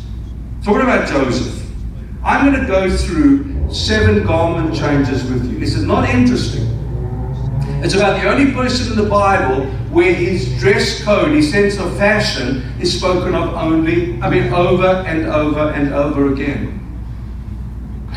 What 0.64 0.82
about 0.82 1.08
Joseph? 1.08 1.70
I'm 2.22 2.50
going 2.50 2.60
to 2.60 2.66
go 2.66 2.94
through 2.94 3.72
seven 3.72 4.26
garment 4.26 4.76
changes 4.76 5.24
with 5.24 5.50
you. 5.50 5.58
Is 5.58 5.82
it 5.82 5.86
not 5.86 6.06
interesting? 6.08 6.73
It's 7.84 7.92
about 7.92 8.18
the 8.18 8.30
only 8.30 8.50
person 8.52 8.92
in 8.92 9.04
the 9.04 9.10
Bible 9.10 9.66
where 9.92 10.14
his 10.14 10.58
dress 10.58 11.04
code, 11.04 11.32
his 11.32 11.50
sense 11.50 11.78
of 11.78 11.94
fashion, 11.98 12.62
is 12.80 12.98
spoken 12.98 13.34
of 13.34 13.52
only, 13.52 14.18
I 14.22 14.30
mean, 14.30 14.50
over 14.54 14.86
and 14.86 15.26
over 15.26 15.68
and 15.68 15.92
over 15.92 16.32
again. 16.32 16.80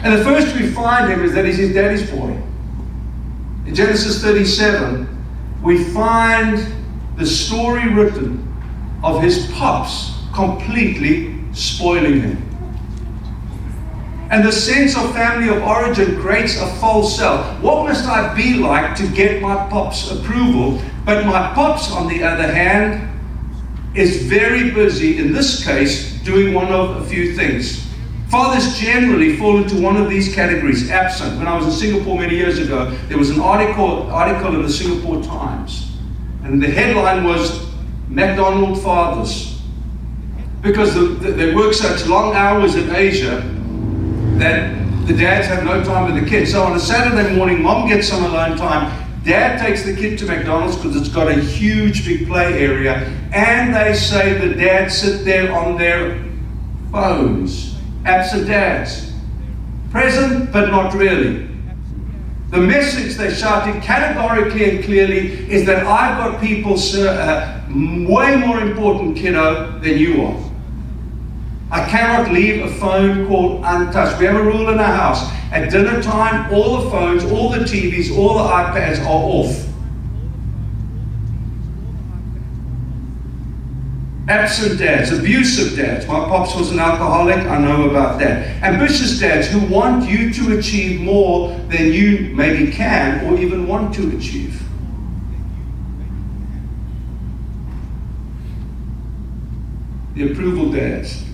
And 0.03 0.17
the 0.17 0.23
first 0.23 0.55
we 0.55 0.67
find 0.71 1.11
him 1.11 1.21
is 1.21 1.33
that 1.33 1.43
he's 1.43 1.57
his 1.57 1.73
daddy's 1.73 2.09
boy. 2.09 2.41
In 3.65 3.75
Genesis 3.75 4.21
37, 4.21 5.05
we 5.61 5.83
find 5.83 6.65
the 7.17 7.25
story 7.25 7.93
written 7.93 8.47
of 9.03 9.21
his 9.21 9.51
pops 9.51 10.13
completely 10.33 11.43
spoiling 11.51 12.21
him. 12.21 12.46
And 14.29 14.45
the 14.45 14.51
sense 14.51 14.97
of 14.97 15.13
family 15.13 15.47
of 15.47 15.63
origin 15.63 16.19
creates 16.19 16.59
a 16.59 16.67
false 16.75 17.15
self. 17.17 17.61
What 17.61 17.87
must 17.87 18.05
I 18.05 18.33
be 18.35 18.55
like 18.55 18.95
to 18.97 19.07
get 19.07 19.41
my 19.41 19.55
pop's 19.69 20.11
approval? 20.11 20.81
But 21.05 21.25
my 21.25 21.53
pops, 21.53 21.91
on 21.91 22.09
the 22.09 22.23
other 22.23 22.51
hand, 22.51 23.07
is 23.95 24.23
very 24.23 24.71
busy, 24.71 25.17
in 25.17 25.31
this 25.31 25.65
case, 25.65 26.21
doing 26.23 26.53
one 26.53 26.67
of 26.67 26.97
a 26.97 27.05
few 27.05 27.35
things. 27.35 27.87
Fathers 28.29 28.77
generally 28.77 29.37
fall 29.37 29.57
into 29.57 29.81
one 29.81 29.95
of 29.95 30.09
these 30.09 30.35
categories, 30.35 30.91
absent. 30.91 31.37
When 31.37 31.47
I 31.47 31.55
was 31.55 31.65
in 31.65 31.71
Singapore 31.71 32.19
many 32.19 32.35
years 32.35 32.59
ago, 32.59 32.91
there 33.07 33.17
was 33.17 33.29
an 33.29 33.39
article, 33.39 34.11
article 34.11 34.53
in 34.55 34.61
the 34.61 34.69
Singapore 34.69 35.23
Times, 35.23 35.95
and 36.43 36.61
the 36.61 36.67
headline 36.67 37.23
was 37.23 37.65
McDonald 38.09 38.81
Fathers. 38.81 39.61
Because 40.61 40.93
the, 40.93 41.01
the, 41.01 41.31
they 41.31 41.55
work 41.55 41.73
such 41.73 42.05
long 42.07 42.35
hours 42.35 42.75
in 42.75 42.93
Asia 42.93 43.56
that 44.39 45.07
the 45.07 45.13
dads 45.13 45.47
have 45.47 45.63
no 45.63 45.83
time 45.83 46.11
with 46.11 46.23
the 46.23 46.29
kids. 46.29 46.51
So 46.51 46.63
on 46.63 46.75
a 46.75 46.79
Saturday 46.79 47.35
morning, 47.35 47.61
mom 47.61 47.87
gets 47.87 48.07
some 48.07 48.23
alone 48.23 48.57
time. 48.57 49.05
Dad 49.23 49.59
takes 49.59 49.83
the 49.83 49.95
kid 49.95 50.17
to 50.19 50.25
McDonald's 50.25 50.75
because 50.75 50.95
it's 50.95 51.09
got 51.09 51.27
a 51.27 51.35
huge 51.35 52.05
big 52.05 52.27
play 52.27 52.61
area, 52.63 52.95
and 53.33 53.73
they 53.75 53.93
say 53.93 54.37
the 54.37 54.55
dads 54.55 54.97
sit 54.97 55.25
there 55.25 55.51
on 55.53 55.77
their 55.77 56.23
phones 56.91 57.77
absent 58.07 58.47
dads. 58.47 59.11
Present, 59.91 60.51
but 60.51 60.69
not 60.69 60.93
really. 60.93 61.47
The 62.49 62.57
message 62.57 63.15
they're 63.15 63.33
shouting 63.33 63.81
categorically 63.81 64.69
and 64.69 64.83
clearly 64.83 65.51
is 65.51 65.65
that 65.65 65.85
I've 65.85 66.17
got 66.17 66.41
people, 66.41 66.77
sir, 66.77 67.09
uh, 67.09 67.69
way 67.69 68.37
more 68.37 68.61
important, 68.61 69.17
kiddo, 69.17 69.79
than 69.79 69.97
you 69.97 70.23
are. 70.23 70.46
I 71.69 71.85
cannot 71.89 72.31
leave 72.31 72.63
a 72.63 72.69
phone 72.75 73.27
call 73.27 73.61
untouched. 73.63 74.19
We 74.19 74.25
have 74.25 74.37
a 74.37 74.43
rule 74.43 74.69
in 74.69 74.79
our 74.79 74.95
house. 74.95 75.29
At 75.51 75.69
dinner 75.69 76.01
time, 76.01 76.53
all 76.53 76.81
the 76.81 76.89
phones, 76.89 77.25
all 77.25 77.49
the 77.49 77.59
TVs, 77.59 78.17
all 78.17 78.35
the 78.35 78.43
iPads 78.43 78.99
are 79.01 79.07
off. 79.07 79.65
Absent 84.29 84.79
dads, 84.79 85.11
abusive 85.11 85.77
dads. 85.77 86.05
My 86.05 86.19
pops 86.19 86.55
was 86.55 86.71
an 86.71 86.79
alcoholic, 86.79 87.37
I 87.37 87.57
know 87.59 87.89
about 87.89 88.19
that. 88.19 88.61
Ambitious 88.61 89.19
dads 89.19 89.47
who 89.47 89.65
want 89.73 90.09
you 90.09 90.33
to 90.33 90.57
achieve 90.57 91.01
more 91.01 91.49
than 91.69 91.93
you 91.93 92.33
maybe 92.33 92.71
can 92.71 93.25
or 93.25 93.39
even 93.39 93.67
want 93.67 93.93
to 93.95 94.17
achieve. 94.17 94.61
The 100.15 100.31
approval 100.31 100.71
dads. 100.71 101.26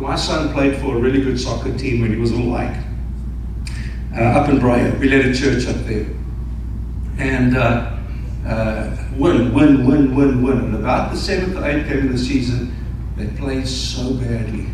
My 0.00 0.16
son 0.16 0.52
played 0.54 0.80
for 0.80 0.96
a 0.96 0.98
really 0.98 1.20
good 1.20 1.38
soccer 1.38 1.76
team 1.76 2.00
when 2.00 2.10
he 2.10 2.16
was 2.18 2.32
all 2.32 2.44
like 2.44 2.74
uh, 4.16 4.22
up 4.22 4.48
in 4.48 4.58
Briar. 4.58 4.96
We 4.98 5.08
led 5.08 5.26
a 5.26 5.34
church 5.34 5.66
up 5.66 5.76
there. 5.84 6.06
And 7.18 7.56
uh, 7.56 7.98
uh, 8.46 8.96
win, 9.14 9.52
win, 9.52 9.86
win, 9.86 10.14
win, 10.14 10.42
win. 10.42 10.58
And 10.58 10.74
about 10.76 11.12
the 11.12 11.18
seventh 11.18 11.54
or 11.56 11.68
eighth 11.68 11.86
game 11.86 12.06
of 12.06 12.12
the 12.12 12.18
season, 12.18 12.74
they 13.16 13.26
played 13.38 13.68
so 13.68 14.14
badly 14.14 14.68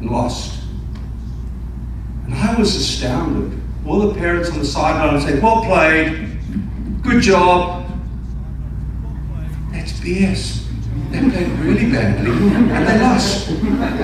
and 0.00 0.10
lost. 0.10 0.62
And 2.24 2.34
I 2.34 2.54
was 2.58 2.74
astounded. 2.74 3.60
All 3.86 4.00
the 4.00 4.14
parents 4.14 4.50
on 4.50 4.58
the 4.58 4.64
sideline 4.64 5.14
would 5.14 5.22
say, 5.22 5.38
Well 5.38 5.64
played, 5.64 6.38
good 7.02 7.22
job. 7.22 7.86
That's 9.70 9.92
BS. 10.00 10.61
They 11.12 11.20
played 11.30 11.48
really 11.58 11.92
badly 11.92 12.30
and 12.30 12.88
they 12.88 12.98
lost. 13.02 13.46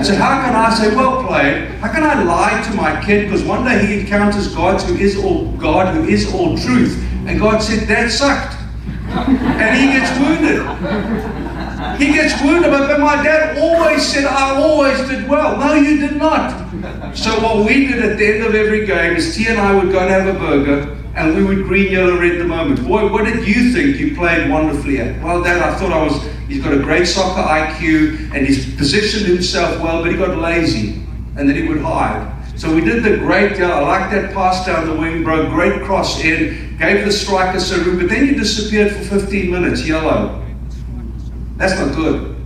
So 0.05 0.13
how 0.13 0.45
can 0.45 0.55
I 0.55 0.71
say, 0.75 0.95
well 0.95 1.25
played? 1.25 1.69
How 1.79 1.91
can 1.91 2.03
I 2.03 2.21
lie 2.21 2.61
to 2.69 2.73
my 2.75 3.03
kid? 3.03 3.25
Because 3.25 3.43
one 3.43 3.65
day 3.65 3.83
he 3.83 3.99
encounters 4.01 4.53
God 4.53 4.79
who 4.83 4.95
is 4.95 5.17
all 5.17 5.51
God, 5.53 5.95
who 5.95 6.03
is 6.03 6.31
all 6.31 6.55
truth. 6.55 7.03
And 7.25 7.39
God 7.39 7.63
said, 7.63 7.87
that 7.87 8.11
sucked. 8.11 8.55
And 9.09 9.75
he 9.75 9.87
gets 9.97 10.11
wounded. 10.19 10.59
He 11.99 12.13
gets 12.13 12.39
wounded, 12.43 12.69
but 12.69 12.99
my 12.99 13.23
dad 13.23 13.57
always 13.57 14.05
said, 14.05 14.25
I 14.25 14.61
always 14.61 14.99
did 15.09 15.27
well. 15.27 15.57
No, 15.57 15.73
you 15.73 15.97
did 15.97 16.17
not. 16.17 16.69
So 17.17 17.39
what 17.39 17.65
we 17.65 17.87
did 17.87 18.03
at 18.03 18.19
the 18.19 18.35
end 18.35 18.43
of 18.43 18.53
every 18.53 18.85
game 18.85 19.15
is 19.15 19.35
T 19.35 19.47
and 19.47 19.59
I 19.59 19.73
would 19.73 19.91
go 19.91 19.99
and 19.99 20.09
have 20.09 20.35
a 20.35 20.37
burger 20.37 20.98
and 21.19 21.35
we 21.35 21.43
would 21.43 21.65
green, 21.65 21.91
yellow, 21.91 22.17
red 22.17 22.39
the 22.39 22.45
moment. 22.45 22.87
Boy, 22.87 23.11
what 23.11 23.25
did 23.25 23.45
you 23.45 23.73
think 23.73 23.97
you 23.97 24.15
played 24.15 24.49
wonderfully 24.49 24.99
at? 25.01 25.21
Well, 25.21 25.43
Dad, 25.43 25.61
I 25.61 25.77
thought 25.77 25.91
I 25.91 26.01
was, 26.01 26.25
he's 26.47 26.63
got 26.63 26.71
a 26.71 26.79
great 26.79 27.05
soccer 27.05 27.41
IQ 27.41 28.33
and 28.33 28.47
he's 28.47 28.73
positioned 28.75 29.25
himself 29.25 29.81
well, 29.81 30.01
but 30.01 30.11
he 30.11 30.17
got 30.17 30.37
lazy 30.37 31.03
and 31.35 31.49
then 31.49 31.57
he 31.57 31.67
would 31.67 31.81
hide. 31.81 32.33
So 32.57 32.73
we 32.73 32.79
did 32.79 33.03
the 33.03 33.17
great, 33.17 33.59
yeah, 33.59 33.73
I 33.73 33.81
like 33.81 34.11
that 34.11 34.33
pass 34.33 34.65
down 34.65 34.87
the 34.87 34.95
wing, 34.95 35.25
bro, 35.25 35.49
great 35.49 35.81
cross 35.83 36.23
in, 36.23 36.77
gave 36.77 37.03
the 37.03 37.11
striker 37.11 37.59
some 37.59 37.83
room, 37.83 37.99
but 37.99 38.07
then 38.07 38.25
you 38.25 38.35
disappeared 38.35 38.93
for 38.93 39.19
15 39.19 39.51
minutes, 39.51 39.85
yellow. 39.85 40.41
That's 41.57 41.77
not 41.77 41.95
good. 41.95 42.37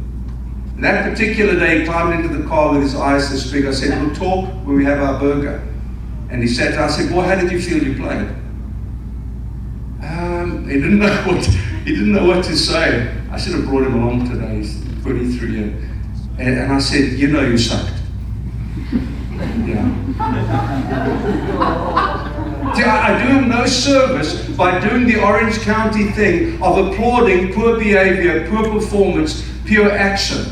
And 0.75 0.83
that 0.83 1.11
particular 1.11 1.59
day, 1.59 1.81
he 1.81 1.85
climbed 1.85 2.25
into 2.25 2.35
the 2.35 2.47
car 2.47 2.73
with 2.73 2.81
his 2.81 2.95
eyes 2.95 3.29
this 3.29 3.51
big. 3.51 3.67
I 3.67 3.71
said, 3.71 4.01
We'll 4.01 4.15
talk 4.15 4.49
when 4.65 4.75
we 4.77 4.85
have 4.85 4.99
our 4.99 5.19
burger. 5.19 5.63
And 6.31 6.41
he 6.41 6.47
said, 6.47 6.73
I 6.73 6.87
said, 6.87 7.11
Boy, 7.11 7.21
how 7.21 7.35
did 7.35 7.51
you 7.51 7.61
feel 7.61 7.81
you 7.81 7.95
played? 7.95 8.42
He 10.61 10.73
didn't 10.73 10.99
know 10.99 11.15
what 11.25 11.45
he 11.45 11.91
didn't 11.91 12.11
know 12.13 12.25
what 12.25 12.43
to 12.45 12.55
say. 12.55 13.13
I 13.31 13.37
should 13.37 13.53
have 13.53 13.65
brought 13.65 13.83
him 13.83 13.95
along 13.95 14.29
today. 14.29 14.57
He's 14.57 14.81
23 15.01 15.57
and, 15.57 16.39
and, 16.39 16.73
I 16.73 16.79
said, 16.79 17.13
You 17.13 17.27
know 17.27 17.41
you 17.41 17.57
sucked. 17.57 17.91
Yeah. 19.65 20.03
I 23.03 23.21
do 23.21 23.39
him 23.39 23.49
no 23.49 23.65
service 23.65 24.47
by 24.49 24.79
doing 24.79 25.05
the 25.05 25.21
Orange 25.21 25.59
County 25.59 26.11
thing 26.11 26.61
of 26.61 26.87
applauding 26.87 27.53
poor 27.53 27.77
behavior, 27.77 28.47
poor 28.49 28.69
performance, 28.71 29.47
pure 29.65 29.91
action, 29.91 30.45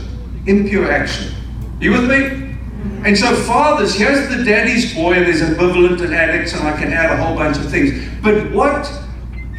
impure 0.46 0.91
action. 0.91 1.34
You 1.79 1.91
with 1.91 2.10
me? 2.10 2.58
And 3.05 3.17
so, 3.17 3.36
fathers, 3.36 3.96
here's 3.96 4.29
the 4.36 4.43
daddy's 4.43 4.93
boy, 4.93 5.13
and 5.13 5.25
there's 5.25 5.41
ambivalent 5.41 6.01
and 6.01 6.13
addicts, 6.13 6.53
and 6.53 6.67
I 6.67 6.77
can 6.77 6.93
add 6.93 7.12
a 7.12 7.24
whole 7.24 7.36
bunch 7.36 7.58
of 7.58 7.70
things. 7.70 8.08
But 8.22 8.51
what 8.51 8.91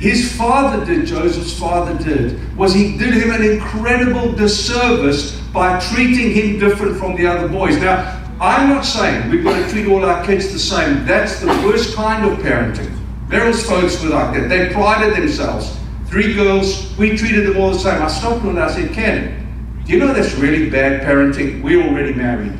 his 0.03 0.37
father 0.37 0.85
did, 0.85 1.07
Joseph's 1.07 1.57
father 1.57 1.97
did, 2.03 2.57
was 2.57 2.75
he 2.75 2.99
did 2.99 3.15
him 3.15 3.31
an 3.31 3.41
incredible 3.41 4.33
disservice 4.33 5.39
by 5.53 5.79
treating 5.79 6.33
him 6.33 6.59
different 6.59 6.99
from 6.99 7.15
the 7.15 7.25
other 7.25 7.47
boys. 7.47 7.77
Now, 7.77 8.21
I'm 8.41 8.69
not 8.69 8.85
saying 8.85 9.31
we've 9.31 9.45
got 9.45 9.65
to 9.65 9.73
treat 9.73 9.87
all 9.87 10.05
our 10.05 10.27
kids 10.27 10.53
the 10.53 10.59
same. 10.59 11.07
That's 11.07 11.39
the 11.39 11.47
worst 11.47 11.95
kind 11.95 12.29
of 12.29 12.37
parenting. 12.41 12.91
Meryl's 13.29 13.65
folks 13.65 14.03
were 14.03 14.09
like 14.09 14.35
that. 14.35 14.49
They 14.49 14.71
prided 14.71 15.15
themselves. 15.15 15.79
Three 16.07 16.35
girls, 16.35 16.99
we 16.99 17.17
treated 17.17 17.47
them 17.47 17.59
all 17.59 17.71
the 17.71 17.79
same. 17.79 18.03
I 18.03 18.09
stopped 18.09 18.41
them 18.41 18.57
and 18.57 18.59
I 18.59 18.75
said, 18.75 18.93
Ken, 18.93 19.79
do 19.87 19.93
you 19.93 20.01
know 20.01 20.13
that's 20.13 20.35
really 20.35 20.69
bad 20.69 21.03
parenting? 21.03 21.63
We're 21.63 21.81
already 21.81 22.13
married. 22.13 22.59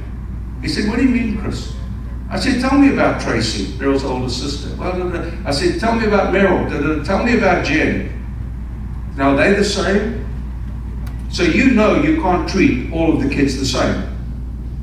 He 0.61 0.69
said, 0.69 0.89
What 0.89 1.01
do 1.01 1.03
you 1.03 1.11
mean, 1.11 1.39
Chris? 1.39 1.75
I 2.33 2.41
said, 2.41 2.63
Tell 2.63 2.79
me 2.79 2.95
about 2.95 3.21
Tracy, 3.21 3.67
Meryl's 3.75 4.05
older 4.05 4.31
sister. 4.31 4.75
Well, 4.77 5.15
I 5.47 5.51
said, 5.51 5.79
Tell 5.79 5.95
me 5.95 6.07
about 6.07 6.33
Meryl. 6.33 7.05
Tell 7.05 7.23
me 7.23 7.37
about 7.37 7.67
Jen. 7.67 8.09
Now, 9.17 9.33
are 9.33 9.37
they 9.37 9.53
the 9.53 9.63
same? 9.63 10.27
So 11.31 11.43
you 11.43 11.73
know 11.73 12.03
you 12.03 12.23
can't 12.23 12.49
treat 12.49 12.91
all 12.91 13.13
of 13.13 13.23
the 13.23 13.29
kids 13.29 13.59
the 13.59 13.67
same. 13.67 14.09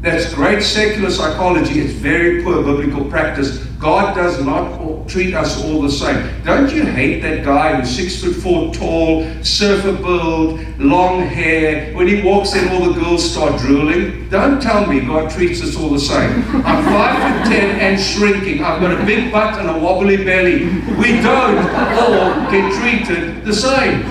That's 0.01 0.31
great 0.31 0.61
secular 0.61 1.09
psychology. 1.09 1.79
It's 1.79 1.93
very 1.93 2.43
poor 2.43 2.63
biblical 2.63 3.05
practice. 3.05 3.65
God 3.79 4.13
does 4.13 4.43
not 4.43 5.07
treat 5.07 5.33
us 5.33 5.63
all 5.63 5.81
the 5.81 5.89
same. 5.89 6.43
Don't 6.43 6.69
you 6.69 6.83
hate 6.83 7.21
that 7.21 7.45
guy 7.45 7.79
who's 7.79 7.89
six 7.89 8.21
foot 8.21 8.35
four 8.35 8.73
tall, 8.73 9.25
surfer 9.41 9.93
build, 9.93 10.59
long 10.77 11.21
hair? 11.21 11.95
When 11.95 12.05
he 12.05 12.21
walks 12.21 12.53
in, 12.55 12.67
all 12.73 12.91
the 12.91 12.99
girls 12.99 13.31
start 13.31 13.57
drooling. 13.61 14.27
Don't 14.27 14.61
tell 14.61 14.85
me 14.85 14.99
God 14.99 15.31
treats 15.31 15.63
us 15.63 15.77
all 15.77 15.89
the 15.89 15.99
same. 15.99 16.43
I'm 16.65 16.83
five 16.83 17.15
foot 17.15 17.53
ten 17.53 17.79
and 17.79 18.01
shrinking. 18.01 18.61
I've 18.61 18.81
got 18.81 18.99
a 18.99 19.05
big 19.05 19.31
butt 19.31 19.57
and 19.57 19.69
a 19.69 19.79
wobbly 19.79 20.25
belly. 20.25 20.65
We 20.97 21.21
don't 21.21 21.57
all 21.57 22.51
get 22.51 22.73
treated 22.81 23.45
the 23.45 23.53
same. 23.53 24.03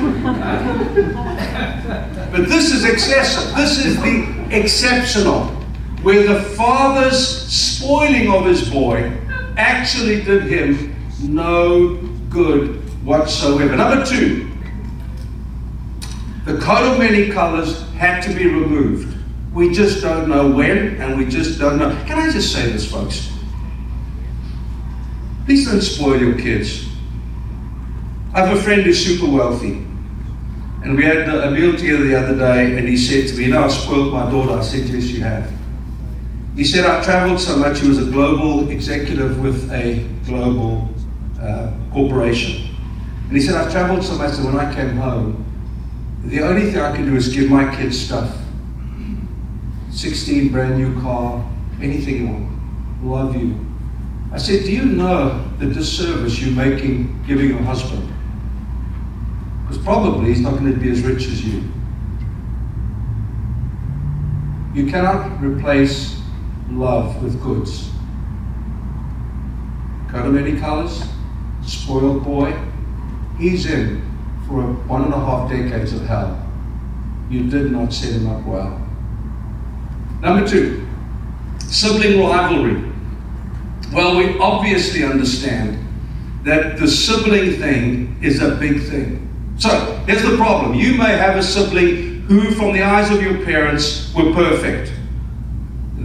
But 2.33 2.49
this 2.49 2.73
is 2.73 2.87
excessive. 2.87 3.55
This 3.55 3.85
is 3.85 3.97
the 3.97 4.47
exceptional 4.51 5.45
where 6.03 6.27
the 6.27 6.41
father's 6.55 7.47
spoiling 7.49 8.33
of 8.33 8.47
his 8.47 8.71
boy 8.71 9.13
actually 9.59 10.23
did 10.23 10.45
him 10.45 10.95
no 11.21 11.97
good 12.31 12.77
whatsoever. 13.05 13.77
Number 13.77 14.07
two, 14.07 14.51
the 16.45 16.59
coat 16.59 16.93
of 16.93 16.99
many 16.99 17.31
colors 17.31 17.83
had 17.91 18.23
to 18.23 18.35
be 18.35 18.47
removed. 18.47 19.17
We 19.53 19.73
just 19.73 20.01
don't 20.01 20.29
know 20.29 20.49
when, 20.51 21.01
and 21.01 21.19
we 21.19 21.27
just 21.27 21.59
don't 21.59 21.79
know. 21.79 21.91
Can 22.07 22.19
I 22.19 22.31
just 22.31 22.53
say 22.53 22.71
this, 22.71 22.91
folks? 22.91 23.31
Please 25.45 25.67
don't 25.67 25.81
spoil 25.81 26.21
your 26.21 26.39
kids. 26.39 26.87
I 28.35 28.47
have 28.47 28.57
a 28.57 28.63
friend 28.63 28.83
who's 28.83 29.05
super 29.05 29.31
wealthy. 29.31 29.85
And 30.85 30.97
we 30.97 31.03
had 31.05 31.29
a 31.29 31.51
meal 31.51 31.77
together 31.77 32.05
the 32.05 32.15
other 32.15 32.39
day, 32.39 32.79
and 32.79 32.87
he 32.89 32.97
said 32.97 33.29
to 33.29 33.37
me, 33.37 33.47
You 33.47 33.53
know, 33.53 33.65
I 33.65 33.69
spoiled 33.69 34.13
my 34.13 34.31
daughter. 34.31 34.53
I 34.53 34.63
said, 34.63 34.89
Yes, 34.89 35.05
you 35.07 35.23
have. 35.23 35.58
He 36.59 36.65
said, 36.65 36.85
"I've 36.85 37.05
traveled 37.05 37.41
so 37.41 37.57
much. 37.57 37.81
He 37.81 37.89
was 37.89 37.99
a 37.99 38.11
global 38.11 38.69
executive 38.69 39.41
with 39.41 39.73
a 39.73 40.05
global 40.27 40.89
uh, 41.41 41.71
corporation. 41.93 42.75
And 43.29 43.37
he 43.37 43.43
said, 43.43 43.55
I've 43.55 43.71
traveled 43.71 44.05
so 44.05 44.17
much 44.17 44.37
that 44.37 44.45
when 44.45 44.59
I 44.59 44.75
came 44.75 44.97
home, 44.97 45.45
the 46.25 46.41
only 46.41 46.71
thing 46.71 46.81
I 46.81 46.97
could 46.97 47.07
do 47.07 47.15
is 47.15 47.29
give 47.29 47.51
my 47.51 47.75
kids 47.77 47.99
stuff 47.99 48.37
16 49.91 50.49
brand 50.51 50.77
new 50.77 51.01
car, 51.01 51.49
anything 51.81 52.17
you 52.17 52.27
want. 52.27 53.05
Love 53.05 53.37
you. 53.37 53.65
I 54.33 54.39
said, 54.39 54.65
Do 54.65 54.73
you 54.73 54.85
know 54.85 55.49
the 55.59 55.67
disservice 55.67 56.41
you're 56.41 56.57
making 56.57 57.23
giving 57.27 57.51
your 57.51 57.61
husband? 57.61 58.13
Because 59.63 59.83
probably 59.85 60.31
he's 60.31 60.41
not 60.41 60.59
going 60.59 60.73
to 60.73 60.79
be 60.79 60.91
as 60.91 61.03
rich 61.03 61.27
as 61.27 61.45
you. 61.45 61.63
You 64.75 64.91
cannot 64.91 65.41
replace 65.41 66.18
love 66.71 67.23
with 67.23 67.43
goods. 67.43 67.91
Coat 70.09 70.27
him 70.27 70.39
any 70.39 70.59
colors, 70.59 71.05
spoiled 71.65 72.25
boy, 72.25 72.57
he's 73.39 73.67
in 73.67 74.03
for 74.47 74.63
one 74.89 75.05
and 75.05 75.13
a 75.13 75.19
half 75.19 75.51
decades 75.51 75.93
of 75.93 76.07
hell. 76.07 76.45
You 77.29 77.51
did 77.51 77.71
not 77.71 77.93
set 77.93 78.13
him 78.13 78.27
up 78.27 78.45
well. 78.47 78.81
Number 80.23 80.49
two, 80.49 80.87
sibling 81.59 82.21
rivalry. 82.21 82.91
Well, 83.93 84.17
we 84.17 84.39
obviously 84.39 85.05
understand 85.05 85.85
that 86.45 86.79
the 86.79 86.89
sibling 86.89 87.53
thing 87.59 88.19
is 88.23 88.41
a 88.41 88.55
big 88.57 88.83
thing. 88.83 89.25
So, 89.59 89.71
here's 90.07 90.23
the 90.23 90.37
problem. 90.37 90.75
You 90.75 90.97
may 90.97 91.17
have 91.17 91.37
a 91.37 91.43
sibling 91.43 92.23
who, 92.23 92.51
from 92.53 92.73
the 92.73 92.83
eyes 92.83 93.11
of 93.11 93.23
your 93.23 93.45
parents, 93.45 94.13
were 94.15 94.33
perfect. 94.33 94.93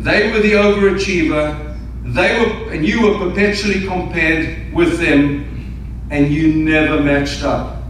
They 0.03 0.29
were 0.31 0.39
the 0.39 0.51
overachiever. 0.51 1.77
They 2.03 2.37
were, 2.37 2.73
and 2.73 2.85
you 2.85 3.07
were 3.07 3.17
perpetually 3.17 3.87
compared 3.87 4.73
with 4.73 4.99
them, 4.99 6.07
and 6.11 6.31
you 6.31 6.53
never 6.53 7.01
matched 7.01 7.43
up. 7.43 7.81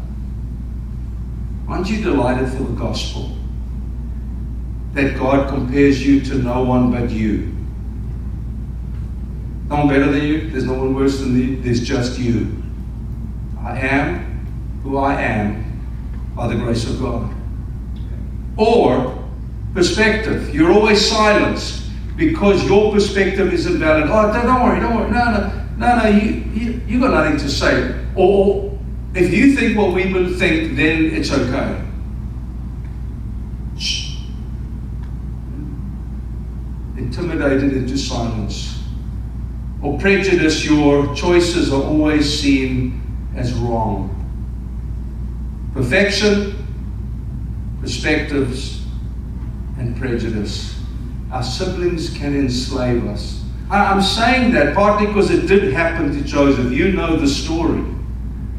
Aren't 1.68 1.90
you 1.90 2.04
delighted 2.04 2.50
for 2.50 2.64
the 2.64 2.74
gospel? 2.74 3.36
That 4.94 5.18
God 5.18 5.50
compares 5.50 6.06
you 6.06 6.22
to 6.22 6.36
no 6.36 6.64
one 6.64 6.92
but 6.92 7.10
you. 7.10 7.52
No 9.70 9.78
one 9.78 9.88
better 9.88 10.12
than 10.12 10.22
you. 10.22 10.52
There's 10.52 10.66
no 10.66 10.74
one 10.74 10.94
worse 10.94 11.20
than 11.20 11.36
you. 11.36 11.60
There's 11.64 11.82
just 11.82 12.20
you. 12.20 12.62
I 13.60 13.80
am 13.80 14.82
who 14.84 14.98
I 14.98 15.20
am 15.20 16.32
by 16.36 16.48
the 16.48 16.56
grace 16.56 16.88
of 16.88 17.00
God. 17.00 17.34
Or 18.56 19.28
perspective. 19.74 20.54
You're 20.54 20.72
always 20.72 21.10
silenced 21.10 21.83
because 22.16 22.64
your 22.66 22.92
perspective 22.92 23.54
isn't 23.54 23.80
valid. 23.80 24.06
Oh, 24.08 24.32
don't, 24.32 24.46
don't 24.46 24.64
worry, 24.64 24.80
don't 24.80 24.96
worry. 24.96 25.12
No, 25.12 25.32
no, 25.32 25.68
no, 25.78 26.04
no. 26.04 26.10
You, 26.10 26.30
you, 26.54 26.82
you 26.88 27.00
got 27.00 27.12
nothing 27.12 27.38
to 27.38 27.50
say. 27.50 28.06
Or 28.16 28.78
if 29.16 29.34
you 29.34 29.56
think 29.56 29.78
what 29.78 29.94
we 29.94 30.12
would 30.14 30.38
think, 30.38 30.76
then 30.76 31.06
it's 31.06 31.32
okay. 31.32 31.84
Shh. 33.78 34.18
Intimidated 36.98 37.74
into 37.74 37.98
silence. 37.98 38.84
Or 39.82 39.98
prejudice, 40.00 40.64
your 40.64 41.14
choices 41.16 41.74
are 41.74 41.82
always 41.82 42.40
seen 42.40 43.02
as 43.36 43.54
wrong. 43.54 44.12
Perfection, 45.74 46.56
perspectives, 47.82 48.86
and 49.78 49.98
prejudice 49.98 50.73
our 51.34 51.42
siblings 51.42 52.16
can 52.16 52.36
enslave 52.36 53.08
us. 53.08 53.44
I'm 53.72 54.04
saying 54.04 54.52
that 54.52 54.76
partly 54.76 55.08
because 55.08 55.32
it 55.32 55.48
did 55.48 55.74
happen 55.74 56.16
to 56.16 56.24
Joseph. 56.24 56.72
You 56.72 56.92
know 56.92 57.18
the 57.18 57.28
story. 57.28 57.84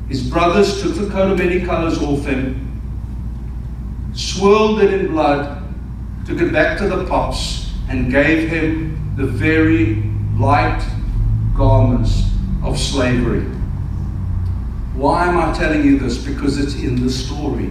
His 0.08 0.28
brothers 0.28 0.82
took 0.82 0.96
the 0.96 1.08
coat 1.08 1.30
of 1.30 1.38
many 1.38 1.64
colors 1.64 2.02
off 2.02 2.26
him, 2.26 2.82
swirled 4.12 4.80
it 4.80 4.92
in 4.92 5.06
blood, 5.12 5.62
took 6.26 6.40
it 6.40 6.52
back 6.52 6.76
to 6.78 6.88
the 6.88 7.04
pops, 7.06 7.72
and 7.88 8.10
gave 8.10 8.48
him 8.48 9.14
the 9.16 9.24
very 9.24 10.02
light 10.36 10.84
garments 11.56 12.24
of 12.64 12.76
slavery. 12.76 13.44
Why 14.94 15.28
am 15.28 15.38
I 15.38 15.56
telling 15.56 15.84
you 15.84 15.96
this? 15.96 16.18
Because 16.18 16.58
it's 16.58 16.74
in 16.74 17.00
the 17.00 17.10
story. 17.10 17.66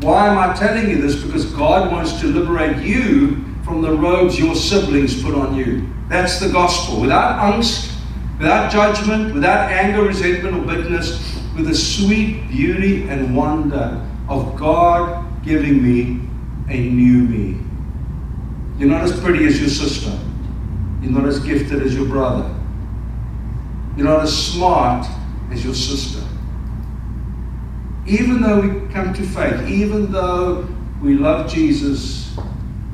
Why 0.00 0.28
am 0.28 0.38
I 0.38 0.54
telling 0.54 0.88
you 0.88 1.02
this? 1.02 1.22
Because 1.22 1.44
God 1.52 1.92
wants 1.92 2.18
to 2.22 2.28
liberate 2.28 2.78
you 2.78 3.44
from 3.66 3.82
the 3.82 3.90
robes 3.90 4.38
your 4.38 4.54
siblings 4.54 5.20
put 5.20 5.34
on 5.34 5.56
you. 5.56 5.92
That's 6.08 6.38
the 6.38 6.48
gospel. 6.48 7.00
Without 7.00 7.52
angst, 7.52 7.92
without 8.38 8.70
judgment, 8.70 9.34
without 9.34 9.72
anger, 9.72 10.04
resentment, 10.04 10.56
or 10.56 10.64
bitterness, 10.64 11.36
with 11.56 11.66
the 11.66 11.74
sweet 11.74 12.48
beauty 12.48 13.08
and 13.08 13.36
wonder 13.36 14.08
of 14.28 14.54
God 14.56 15.42
giving 15.42 15.82
me 15.82 16.28
a 16.68 16.78
new 16.78 17.24
me. 17.24 17.60
You're 18.78 18.88
not 18.88 19.02
as 19.02 19.18
pretty 19.18 19.44
as 19.46 19.58
your 19.58 19.68
sister. 19.68 20.16
You're 21.02 21.10
not 21.10 21.26
as 21.26 21.40
gifted 21.40 21.82
as 21.82 21.92
your 21.92 22.06
brother. 22.06 22.54
You're 23.96 24.06
not 24.06 24.22
as 24.22 24.52
smart 24.52 25.08
as 25.50 25.64
your 25.64 25.74
sister. 25.74 26.22
Even 28.06 28.42
though 28.42 28.60
we 28.60 28.92
come 28.92 29.12
to 29.12 29.22
faith, 29.24 29.68
even 29.68 30.12
though 30.12 30.68
we 31.02 31.14
love 31.14 31.50
Jesus, 31.50 32.36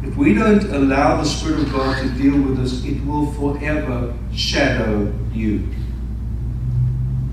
if 0.04 0.16
we 0.16 0.34
don't 0.34 0.64
allow 0.64 1.16
the 1.16 1.24
Spirit 1.24 1.60
of 1.60 1.72
God 1.72 2.02
to 2.02 2.08
deal 2.10 2.40
with 2.40 2.58
us, 2.58 2.84
it 2.84 3.04
will 3.06 3.32
forever 3.32 4.14
shadow 4.32 5.12
you. 5.32 5.68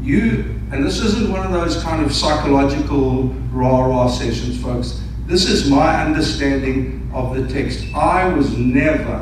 You, 0.02 0.60
and 0.72 0.86
this 0.86 1.00
isn't 1.00 1.32
one 1.32 1.46
of 1.46 1.52
those 1.52 1.82
kind 1.84 2.06
of 2.06 2.14
psychological 2.14 3.24
rah 3.52 3.86
rah 3.86 4.08
sessions, 4.08 4.62
folks. 4.62 5.04
This 5.26 5.50
is 5.50 5.70
my 5.70 6.06
understanding 6.06 7.10
of 7.14 7.36
the 7.36 7.48
text. 7.52 7.86
I 7.96 8.32
was 8.34 8.56
never, 8.56 9.18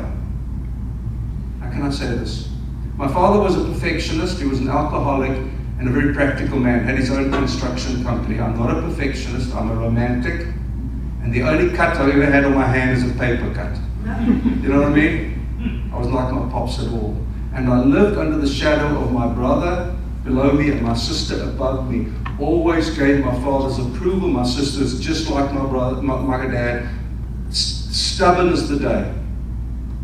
how 1.60 1.70
can 1.70 1.82
I 1.82 1.90
say 1.90 2.06
this? 2.08 2.50
My 2.96 3.08
father 3.08 3.40
was 3.40 3.56
a 3.56 3.64
perfectionist, 3.64 4.38
he 4.38 4.46
was 4.46 4.60
an 4.60 4.68
alcoholic 4.68 5.30
and 5.30 5.88
a 5.88 5.90
very 5.90 6.12
practical 6.12 6.58
man, 6.58 6.84
had 6.84 6.98
his 6.98 7.10
own 7.10 7.30
construction 7.30 8.02
company. 8.02 8.40
I'm 8.40 8.58
not 8.58 8.76
a 8.76 8.82
perfectionist, 8.82 9.54
I'm 9.54 9.70
a 9.70 9.74
romantic. 9.74 10.48
And 11.28 11.34
the 11.34 11.42
only 11.42 11.76
cut 11.76 11.94
I 11.98 12.10
ever 12.10 12.24
had 12.24 12.46
on 12.46 12.54
my 12.54 12.66
hand 12.66 12.96
is 12.96 13.04
a 13.04 13.12
paper 13.12 13.52
cut. 13.52 13.76
You 14.62 14.70
know 14.70 14.80
what 14.80 14.92
I 14.92 14.94
mean? 14.94 15.90
I 15.92 15.98
was 15.98 16.08
like 16.08 16.32
my 16.32 16.50
pops 16.50 16.78
at 16.78 16.88
all. 16.88 17.22
And 17.52 17.68
I 17.68 17.80
lived 17.80 18.16
under 18.16 18.38
the 18.38 18.48
shadow 18.48 18.98
of 18.98 19.12
my 19.12 19.26
brother 19.26 19.94
below 20.24 20.52
me 20.52 20.70
and 20.70 20.80
my 20.80 20.94
sister 20.94 21.42
above 21.42 21.90
me. 21.90 22.10
Always 22.40 22.96
gave 22.96 23.22
my 23.22 23.34
father's 23.42 23.78
approval. 23.78 24.28
My 24.28 24.42
sister's 24.42 24.98
just 25.00 25.28
like 25.28 25.52
my 25.52 25.66
brother, 25.66 26.00
my, 26.00 26.18
my 26.18 26.46
dad, 26.46 26.88
stubborn 27.50 28.48
as 28.48 28.66
the 28.66 28.78
day. 28.78 29.12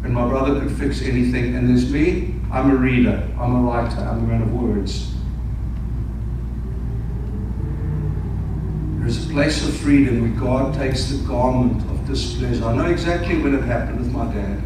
And 0.03 0.13
my 0.13 0.29
brother 0.29 0.61
could 0.61 0.73
fix 0.77 1.01
anything. 1.01 1.57
And 1.57 1.71
there's 1.71 1.91
me. 1.91 2.35
I'm 2.53 2.71
a 2.71 2.77
reader. 2.77 3.27
I'm 3.41 3.57
a 3.57 3.61
writer. 3.61 4.03
I'm 4.03 4.19
a 4.19 4.27
man 4.27 4.43
of 4.43 4.53
words. 4.53 5.15
There's 9.05 9.29
a 9.29 9.33
place 9.35 9.69
of 9.69 9.77
freedom 9.77 10.23
where 10.23 10.41
God 10.41 10.73
takes 10.73 11.11
the 11.11 11.23
garment 11.29 11.83
of 11.91 12.07
displeasure. 12.07 12.65
I 12.65 12.75
know 12.75 12.87
exactly 12.87 13.37
when 13.37 13.55
it 13.55 13.63
happened 13.63 13.99
with 13.99 14.11
my 14.11 14.25
dad. 14.33 14.63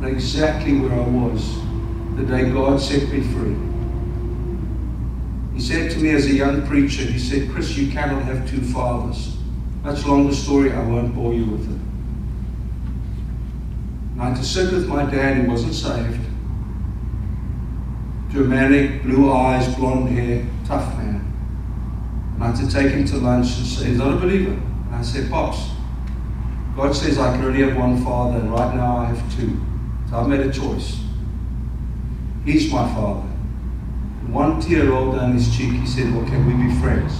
know 0.00 0.06
exactly 0.06 0.78
where 0.78 0.92
I 0.92 1.08
was 1.08 1.58
the 2.14 2.22
day 2.22 2.48
God 2.52 2.80
set 2.80 3.08
me 3.08 3.22
free. 3.22 3.56
He 5.54 5.60
said 5.60 5.90
to 5.90 5.98
me 5.98 6.10
as 6.10 6.26
a 6.26 6.34
young 6.34 6.64
preacher, 6.68 7.02
he 7.02 7.18
said, 7.18 7.50
Chris, 7.50 7.76
you 7.76 7.90
cannot 7.90 8.22
have 8.22 8.48
two 8.48 8.60
fathers. 8.60 9.36
Much 9.82 10.06
longer 10.06 10.32
story, 10.32 10.70
I 10.72 10.86
won't 10.86 11.12
bore 11.12 11.34
you 11.34 11.46
with 11.46 11.64
it. 11.64 11.80
And 14.12 14.22
I 14.22 14.28
had 14.28 14.36
to 14.36 14.44
sit 14.44 14.72
with 14.72 14.86
my 14.86 15.04
dad, 15.04 15.38
who 15.38 15.50
wasn't 15.50 15.74
saved, 15.74 16.20
Germanic, 18.30 19.02
blue 19.02 19.32
eyes, 19.32 19.74
blonde 19.74 20.10
hair, 20.10 20.46
tough 20.64 20.96
man. 20.98 21.15
I 22.40 22.48
had 22.48 22.56
to 22.56 22.70
take 22.70 22.92
him 22.92 23.04
to 23.06 23.16
lunch 23.16 23.56
and 23.56 23.66
say, 23.66 23.86
he's 23.88 23.98
not 23.98 24.14
a 24.14 24.16
believer. 24.16 24.52
And 24.52 24.94
I 24.94 25.02
said, 25.02 25.30
Pops, 25.30 25.70
God 26.76 26.94
says 26.94 27.18
I 27.18 27.34
can 27.34 27.44
only 27.44 27.62
have 27.62 27.76
one 27.76 28.02
father, 28.04 28.38
and 28.38 28.52
right 28.52 28.74
now 28.74 28.98
I 28.98 29.06
have 29.06 29.36
two. 29.36 29.58
So 30.10 30.18
I've 30.18 30.28
made 30.28 30.40
a 30.40 30.52
choice. 30.52 31.00
He's 32.44 32.70
my 32.70 32.86
father. 32.94 33.22
One 34.28 34.60
tear 34.60 34.86
rolled 34.86 35.16
down 35.16 35.32
his 35.32 35.56
cheek. 35.56 35.72
He 35.72 35.86
said, 35.86 36.12
Well, 36.14 36.26
can 36.26 36.46
we 36.46 36.66
be 36.66 36.80
friends? 36.80 37.14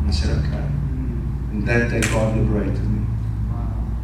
And 0.00 0.08
I 0.08 0.10
said, 0.10 0.38
Okay. 0.38 0.66
And 1.52 1.66
that 1.66 1.90
day 1.90 2.00
God 2.00 2.36
liberated 2.36 2.84
me 2.84 3.06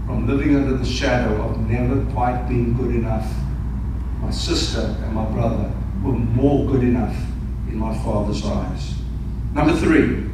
from 0.06 0.26
living 0.26 0.56
under 0.56 0.76
the 0.76 0.84
shadow 0.84 1.42
of 1.42 1.58
never 1.68 2.04
quite 2.12 2.46
being 2.48 2.74
good 2.74 2.94
enough. 2.94 3.30
My 4.20 4.30
sister 4.30 4.96
and 5.02 5.14
my 5.14 5.24
brother 5.26 5.72
were 6.02 6.12
more 6.12 6.66
good 6.70 6.82
enough 6.82 7.16
in 7.68 7.76
my 7.76 7.96
father's 7.98 8.44
eyes. 8.44 8.93
Number 9.54 9.76
three, 9.76 10.28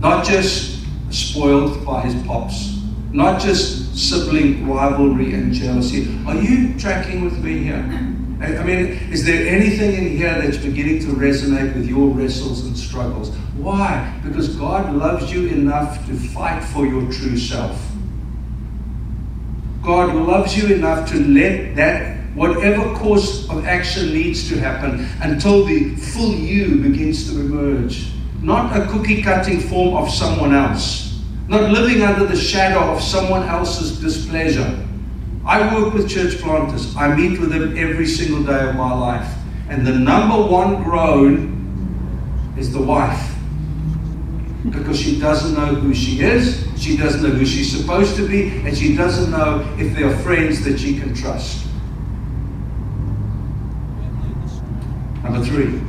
not 0.00 0.24
just 0.24 0.84
spoiled 1.10 1.84
by 1.84 2.02
his 2.02 2.26
pops, 2.26 2.82
not 3.12 3.40
just 3.40 3.96
sibling 3.96 4.68
rivalry 4.68 5.34
and 5.34 5.52
jealousy. 5.52 6.16
Are 6.26 6.36
you 6.36 6.78
tracking 6.78 7.24
with 7.24 7.38
me 7.44 7.58
here? 7.64 7.84
I 8.40 8.64
mean, 8.64 8.86
is 9.12 9.26
there 9.26 9.46
anything 9.46 9.92
in 9.94 10.16
here 10.16 10.40
that's 10.40 10.56
beginning 10.56 11.00
to 11.00 11.08
resonate 11.08 11.74
with 11.74 11.86
your 11.86 12.08
wrestles 12.08 12.64
and 12.64 12.76
struggles? 12.76 13.28
Why? 13.56 14.18
Because 14.24 14.56
God 14.56 14.94
loves 14.94 15.30
you 15.30 15.48
enough 15.48 16.06
to 16.06 16.14
fight 16.14 16.64
for 16.64 16.86
your 16.86 17.02
true 17.12 17.36
self. 17.36 17.78
God 19.82 20.14
loves 20.14 20.56
you 20.56 20.74
enough 20.74 21.10
to 21.10 21.18
let 21.18 21.76
that, 21.76 22.19
whatever 22.34 22.94
course 22.96 23.48
of 23.50 23.66
action 23.66 24.12
needs 24.12 24.48
to 24.48 24.58
happen, 24.58 25.08
until 25.22 25.64
the 25.64 25.94
full 25.96 26.32
you 26.32 26.76
begins 26.76 27.30
to 27.30 27.40
emerge. 27.40 28.12
Not 28.40 28.76
a 28.76 28.86
cookie 28.86 29.22
cutting 29.22 29.60
form 29.60 29.96
of 29.96 30.10
someone 30.10 30.54
else, 30.54 31.20
not 31.48 31.70
living 31.70 32.02
under 32.02 32.26
the 32.26 32.36
shadow 32.36 32.80
of 32.92 33.02
someone 33.02 33.42
else's 33.48 34.00
displeasure. 34.00 34.86
I 35.44 35.74
work 35.74 35.94
with 35.94 36.08
church 36.08 36.38
planters, 36.38 36.94
I 36.96 37.14
meet 37.14 37.40
with 37.40 37.50
them 37.50 37.76
every 37.76 38.06
single 38.06 38.42
day 38.42 38.68
of 38.68 38.76
my 38.76 38.92
life. 38.94 39.28
And 39.68 39.86
the 39.86 39.92
number 39.92 40.50
one 40.50 40.82
groan 40.82 42.54
is 42.58 42.72
the 42.72 42.82
wife. 42.82 43.34
Because 44.68 45.00
she 45.00 45.18
doesn't 45.18 45.54
know 45.54 45.74
who 45.74 45.94
she 45.94 46.20
is, 46.20 46.66
she 46.76 46.96
doesn't 46.96 47.22
know 47.22 47.30
who 47.30 47.46
she's 47.46 47.76
supposed 47.76 48.16
to 48.16 48.28
be, 48.28 48.48
and 48.64 48.76
she 48.76 48.94
doesn't 48.94 49.30
know 49.30 49.66
if 49.78 49.94
there 49.96 50.08
are 50.08 50.16
friends 50.18 50.62
that 50.64 50.78
she 50.78 50.98
can 50.98 51.14
trust. 51.14 51.66
Number 55.30 55.46
three. 55.46 55.80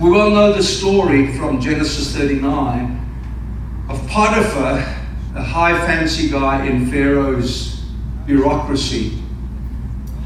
We 0.00 0.18
all 0.18 0.30
know 0.30 0.52
the 0.52 0.62
story 0.62 1.38
from 1.38 1.60
Genesis 1.60 2.16
39 2.16 3.86
of 3.88 4.04
Potiphar, 4.08 4.78
a 5.36 5.42
high 5.42 5.78
fancy 5.86 6.28
guy 6.28 6.66
in 6.66 6.90
Pharaoh's 6.90 7.84
bureaucracy, 8.26 9.22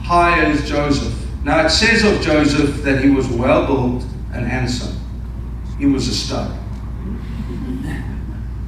hires 0.02 0.66
Joseph. 0.66 1.14
Now 1.44 1.66
it 1.66 1.68
says 1.68 2.02
of 2.02 2.22
Joseph 2.22 2.82
that 2.82 3.04
he 3.04 3.10
was 3.10 3.28
well 3.28 3.66
built 3.66 4.04
and 4.32 4.46
handsome. 4.46 4.98
He 5.78 5.84
was 5.84 6.08
a 6.08 6.14
stud. 6.14 6.58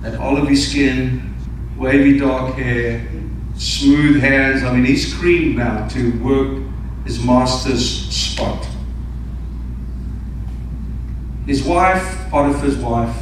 That 0.02 0.18
olivey 0.18 0.56
skin, 0.56 1.34
wavy 1.78 2.18
dark 2.18 2.56
hair, 2.56 3.08
smooth 3.56 4.20
hands. 4.20 4.64
I 4.64 4.74
mean, 4.74 4.84
he's 4.84 5.14
creamed 5.14 5.56
now 5.56 5.86
to 5.88 6.10
work 6.22 6.62
his 7.04 7.24
master's 7.24 7.88
spot. 8.08 8.66
His 11.46 11.64
wife, 11.64 12.30
Potiphar's 12.30 12.76
wife, 12.76 13.14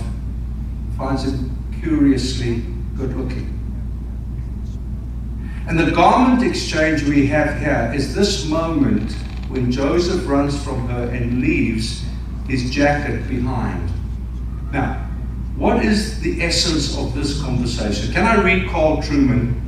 finds 0.96 1.24
him 1.24 1.56
curiously 1.80 2.62
good 2.96 3.16
looking. 3.16 3.56
And 5.66 5.78
the 5.78 5.90
garment 5.90 6.42
exchange 6.42 7.04
we 7.04 7.26
have 7.28 7.58
here 7.60 7.92
is 7.94 8.14
this 8.14 8.46
moment 8.46 9.12
when 9.48 9.70
Joseph 9.70 10.28
runs 10.28 10.62
from 10.62 10.88
her 10.88 11.04
and 11.10 11.40
leaves 11.40 12.04
his 12.48 12.70
jacket 12.70 13.26
behind. 13.28 13.88
Now, 14.72 15.06
what 15.56 15.84
is 15.84 16.20
the 16.20 16.42
essence 16.42 16.96
of 16.96 17.14
this 17.14 17.40
conversation? 17.40 18.12
Can 18.12 18.26
I 18.26 18.42
read 18.42 18.68
Carl 18.68 18.98
Trueman? 18.98 19.60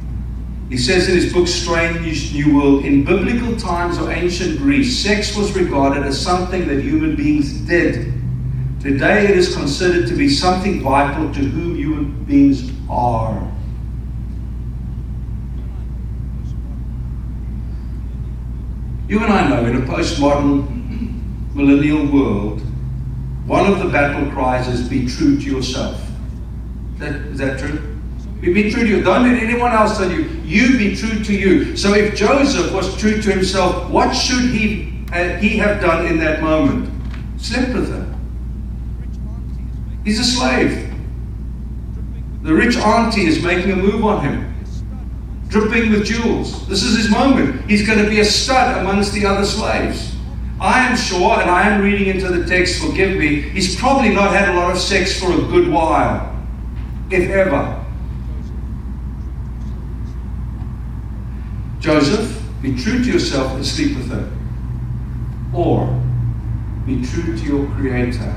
He 0.68 0.78
says 0.78 1.08
in 1.08 1.16
his 1.16 1.32
book 1.32 1.46
Strange 1.46 2.32
New 2.32 2.56
World 2.56 2.84
In 2.84 3.04
biblical 3.04 3.56
times 3.56 3.98
or 3.98 4.10
ancient 4.10 4.58
Greece, 4.58 4.98
sex 4.98 5.36
was 5.36 5.54
regarded 5.54 6.02
as 6.02 6.20
something 6.20 6.66
that 6.66 6.80
human 6.82 7.14
beings 7.14 7.52
did. 7.52 8.11
Today 8.82 9.26
it 9.26 9.38
is 9.38 9.54
considered 9.54 10.08
to 10.08 10.14
be 10.16 10.28
something 10.28 10.82
vital 10.82 11.32
to 11.34 11.40
whom 11.40 11.76
human 11.76 12.24
beings 12.24 12.68
are. 12.90 13.48
You 19.06 19.20
and 19.20 19.32
I 19.32 19.48
know 19.48 19.66
in 19.66 19.76
a 19.76 19.86
postmodern 19.86 21.54
millennial 21.54 22.06
world, 22.12 22.60
one 23.46 23.70
of 23.70 23.78
the 23.78 23.88
battle 23.88 24.28
cries 24.32 24.66
is 24.66 24.88
be 24.88 25.06
true 25.06 25.38
to 25.38 25.44
yourself. 25.44 26.02
Is 26.94 26.98
that, 26.98 27.14
is 27.14 27.38
that 27.38 27.60
true? 27.60 28.00
Be, 28.40 28.52
be 28.52 28.68
true 28.72 28.82
to 28.82 28.88
you. 28.88 29.04
Don't 29.04 29.22
let 29.22 29.40
anyone 29.40 29.70
else 29.70 29.96
tell 29.96 30.10
you. 30.10 30.24
You 30.42 30.76
be 30.76 30.96
true 30.96 31.22
to 31.22 31.32
you. 31.32 31.76
So 31.76 31.94
if 31.94 32.16
Joseph 32.16 32.72
was 32.72 32.96
true 32.96 33.22
to 33.22 33.30
himself, 33.30 33.88
what 33.92 34.12
should 34.12 34.50
he, 34.50 35.04
uh, 35.12 35.36
he 35.36 35.50
have 35.58 35.80
done 35.80 36.06
in 36.06 36.18
that 36.18 36.42
moment? 36.42 36.90
Slept 37.40 37.74
with 37.74 37.88
her. 37.90 38.01
He's 40.04 40.18
a 40.18 40.24
slave. 40.24 40.92
The 42.42 42.52
rich 42.52 42.76
auntie 42.76 43.26
is 43.26 43.42
making 43.42 43.70
a 43.70 43.76
move 43.76 44.04
on 44.04 44.24
him 44.24 44.52
dripping 45.52 45.92
with 45.92 46.06
jewels. 46.06 46.66
This 46.66 46.82
is 46.82 46.96
his 46.96 47.10
moment. 47.10 47.60
He's 47.70 47.86
going 47.86 48.02
to 48.02 48.08
be 48.08 48.20
a 48.20 48.24
stud 48.24 48.78
amongst 48.78 49.12
the 49.12 49.26
other 49.26 49.44
slaves. 49.44 50.16
I 50.58 50.88
am 50.88 50.96
sure, 50.96 51.38
and 51.40 51.50
I 51.50 51.68
am 51.68 51.82
reading 51.82 52.06
into 52.06 52.28
the 52.28 52.46
text, 52.46 52.82
forgive 52.82 53.18
me, 53.18 53.42
he's 53.42 53.76
probably 53.76 54.14
not 54.14 54.32
had 54.32 54.48
a 54.48 54.54
lot 54.54 54.70
of 54.70 54.78
sex 54.78 55.20
for 55.20 55.30
a 55.30 55.36
good 55.36 55.70
while, 55.70 56.34
if 57.10 57.28
ever. 57.28 57.84
Joseph, 61.80 62.40
be 62.62 62.80
true 62.80 63.04
to 63.04 63.12
yourself 63.12 63.52
and 63.52 63.66
sleep 63.66 63.96
with 63.96 64.08
her. 64.10 64.32
Or 65.52 66.02
be 66.86 67.04
true 67.04 67.36
to 67.36 67.44
your 67.44 67.66
Creator 67.72 68.36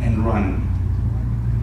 and 0.00 0.26
run. 0.26 0.63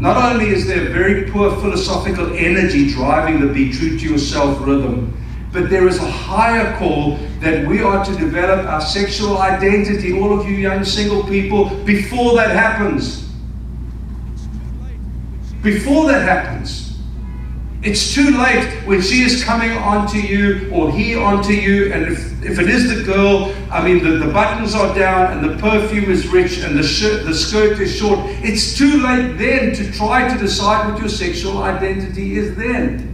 Not 0.02 0.18
only 0.18 0.48
is 0.48 0.66
there 0.66 0.90
very 0.90 1.30
poor 1.30 1.52
philosophical 1.58 2.34
energy 2.36 2.92
driving 2.92 3.40
the 3.40 3.54
be 3.54 3.72
true 3.72 4.00
to 4.00 4.10
yourself 4.10 4.58
rhythm, 4.66 5.16
but 5.54 5.70
there 5.70 5.88
is 5.88 6.00
a 6.00 6.10
higher 6.10 6.76
call 6.78 7.18
that 7.40 7.68
we 7.68 7.84
are 7.84 8.04
to 8.04 8.16
develop 8.16 8.66
our 8.66 8.82
sexual 8.82 9.38
identity, 9.38 10.20
all 10.20 10.40
of 10.40 10.50
you 10.50 10.56
young 10.56 10.84
single 10.84 11.24
people, 11.26 11.66
before 11.86 12.36
that 12.36 12.50
happens. 12.50 13.32
Before 15.62 16.08
that 16.08 16.28
happens. 16.28 16.90
It's 17.84 18.13
too 18.13 18.30
late 18.38 18.72
when 18.86 19.02
she 19.02 19.24
is 19.24 19.44
coming 19.44 19.72
onto 19.72 20.20
you 20.20 20.70
or 20.72 20.91
he 20.91 21.15
onto 21.15 21.52
you, 21.52 21.91
and 21.91 22.12
if, 22.12 22.46
if 22.46 22.60
it 22.60 22.70
is 22.70 22.96
the 22.96 23.04
girl, 23.04 23.56
I 23.72 23.84
mean, 23.84 24.04
the, 24.04 24.24
the 24.24 24.32
buttons 24.32 24.76
are 24.76 24.94
down 24.94 25.32
and 25.36 25.44
the 25.44 25.60
perfume 25.60 26.12
is 26.12 26.28
rich 26.28 26.60
and 26.60 26.78
the, 26.78 26.84
shirt, 26.84 27.26
the 27.26 27.34
skirt 27.34 27.80
is 27.80 27.96
short. 27.96 28.20
It's 28.44 28.78
too 28.78 29.02
late 29.02 29.36
then 29.39 29.74
to 29.74 29.91
try 29.94 30.32
to 30.32 30.38
decide 30.39 30.91
what 30.91 31.00
your 31.00 31.10
sexual 31.10 31.63
identity 31.63 32.38
is 32.38 32.56
then. 32.56 33.08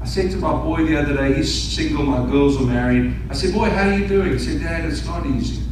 I 0.00 0.06
said 0.06 0.30
to 0.30 0.36
my 0.36 0.52
boy 0.52 0.84
the 0.84 0.96
other 0.96 1.16
day, 1.16 1.34
he's 1.34 1.52
single, 1.52 2.04
my 2.04 2.30
girls 2.30 2.60
are 2.60 2.66
married. 2.66 3.12
I 3.28 3.34
said, 3.34 3.54
Boy, 3.54 3.70
how 3.70 3.88
are 3.88 3.98
you 3.98 4.06
doing? 4.06 4.32
He 4.34 4.38
said, 4.38 4.60
Dad, 4.60 4.84
it's 4.84 5.04
not 5.04 5.26
easy. 5.26 5.62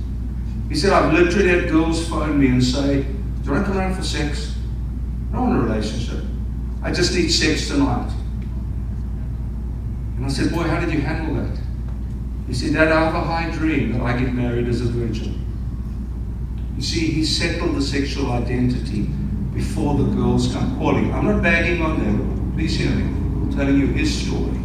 He 0.68 0.74
said, 0.74 0.92
I've 0.92 1.12
literally 1.12 1.50
had 1.50 1.68
girls 1.68 2.08
phone 2.08 2.40
me 2.40 2.48
and 2.48 2.64
say, 2.64 3.02
Do 3.02 3.08
you 3.44 3.52
want 3.52 3.66
to 3.66 3.70
come 3.70 3.78
around 3.78 3.94
for 3.94 4.02
sex? 4.02 4.56
I 5.30 5.36
don't 5.36 5.50
want 5.50 5.62
a 5.62 5.72
relationship. 5.72 6.24
I 6.82 6.92
just 6.92 7.14
need 7.14 7.28
sex 7.28 7.68
tonight. 7.68 8.12
And 10.16 10.26
I 10.26 10.28
said, 10.28 10.52
Boy, 10.52 10.62
how 10.62 10.80
did 10.80 10.92
you 10.92 11.00
handle 11.00 11.36
that? 11.36 11.58
He 12.46 12.54
said, 12.54 12.74
Dad, 12.74 12.90
I 12.90 13.04
have 13.04 13.14
a 13.14 13.20
high 13.20 13.50
dream 13.50 13.92
that 13.92 14.02
I 14.02 14.18
get 14.18 14.34
married 14.34 14.68
as 14.68 14.80
a 14.80 14.84
virgin. 14.84 15.38
You 16.76 16.82
see, 16.82 17.06
he 17.06 17.24
settled 17.24 17.76
the 17.76 17.82
sexual 17.82 18.32
identity 18.32 19.02
before 19.54 19.96
the 19.96 20.04
girls 20.04 20.52
come 20.52 20.76
calling. 20.78 21.12
I'm 21.14 21.26
not 21.26 21.42
bagging 21.42 21.82
on 21.82 21.98
them. 21.98 22.52
Please 22.54 22.76
hear 22.76 22.90
me. 22.90 23.04
I'm 23.04 23.52
telling 23.52 23.78
you 23.78 23.86
his 23.86 24.26
story. 24.26 24.58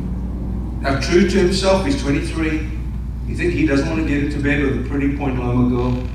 Now, 0.82 0.99
true 0.99 1.30
to 1.30 1.38
himself, 1.38 1.86
he's 1.86 2.01
23. 2.01 2.69
You 3.27 3.36
think 3.36 3.53
he 3.53 3.65
doesn't 3.65 3.89
want 3.89 4.01
to 4.01 4.08
get 4.08 4.23
into 4.23 4.39
bed 4.39 4.63
with 4.63 4.86
a 4.86 4.89
pretty 4.89 5.15
Point 5.17 5.38
Loma 5.38 5.69
girl? 5.69 6.08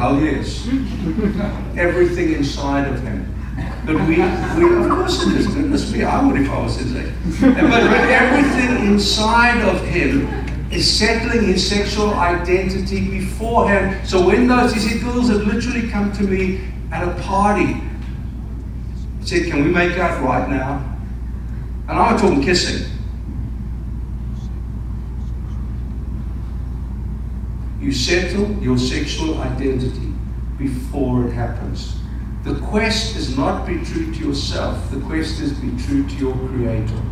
Oh, 0.00 0.18
yes. 0.18 0.66
Everything 1.76 2.32
inside 2.32 2.88
of 2.88 3.02
him. 3.02 3.35
But 3.86 3.94
we, 4.00 4.16
we 4.16 4.76
of 4.76 4.90
course 4.90 5.24
it 5.24 5.36
is. 5.36 5.46
Goodness 5.46 5.92
me, 5.92 6.02
I 6.02 6.26
would 6.26 6.40
if 6.40 6.50
I 6.50 6.60
was 6.60 6.76
his 6.76 6.96
age. 6.96 7.12
But, 7.40 7.54
but 7.54 8.08
everything 8.10 8.84
inside 8.84 9.62
of 9.62 9.80
him 9.86 10.26
is 10.72 10.98
settling 10.98 11.46
his 11.46 11.68
sexual 11.68 12.12
identity 12.14 13.08
beforehand. 13.20 14.06
So 14.08 14.26
when 14.26 14.48
those, 14.48 14.74
you 14.74 14.80
see, 14.80 14.98
girls 14.98 15.28
have 15.28 15.42
literally 15.42 15.88
come 15.88 16.12
to 16.14 16.24
me 16.24 16.62
at 16.90 17.06
a 17.06 17.12
party, 17.22 17.80
said, 19.20 19.46
Can 19.46 19.64
we 19.64 19.70
make 19.70 19.96
out 19.98 20.20
right 20.20 20.48
now? 20.48 20.96
And 21.88 21.96
I'm 21.96 22.18
talking 22.18 22.42
kissing. 22.42 22.90
You 27.80 27.92
settle 27.92 28.50
your 28.60 28.78
sexual 28.78 29.38
identity 29.38 30.12
before 30.58 31.28
it 31.28 31.32
happens. 31.32 32.00
The 32.46 32.60
quest 32.60 33.16
is 33.16 33.36
not 33.36 33.66
be 33.66 33.84
true 33.84 34.14
to 34.14 34.20
yourself, 34.20 34.92
the 34.92 35.00
quest 35.00 35.40
is 35.40 35.52
be 35.54 35.76
true 35.82 36.06
to 36.06 36.14
your 36.14 36.32
Creator. 36.32 37.02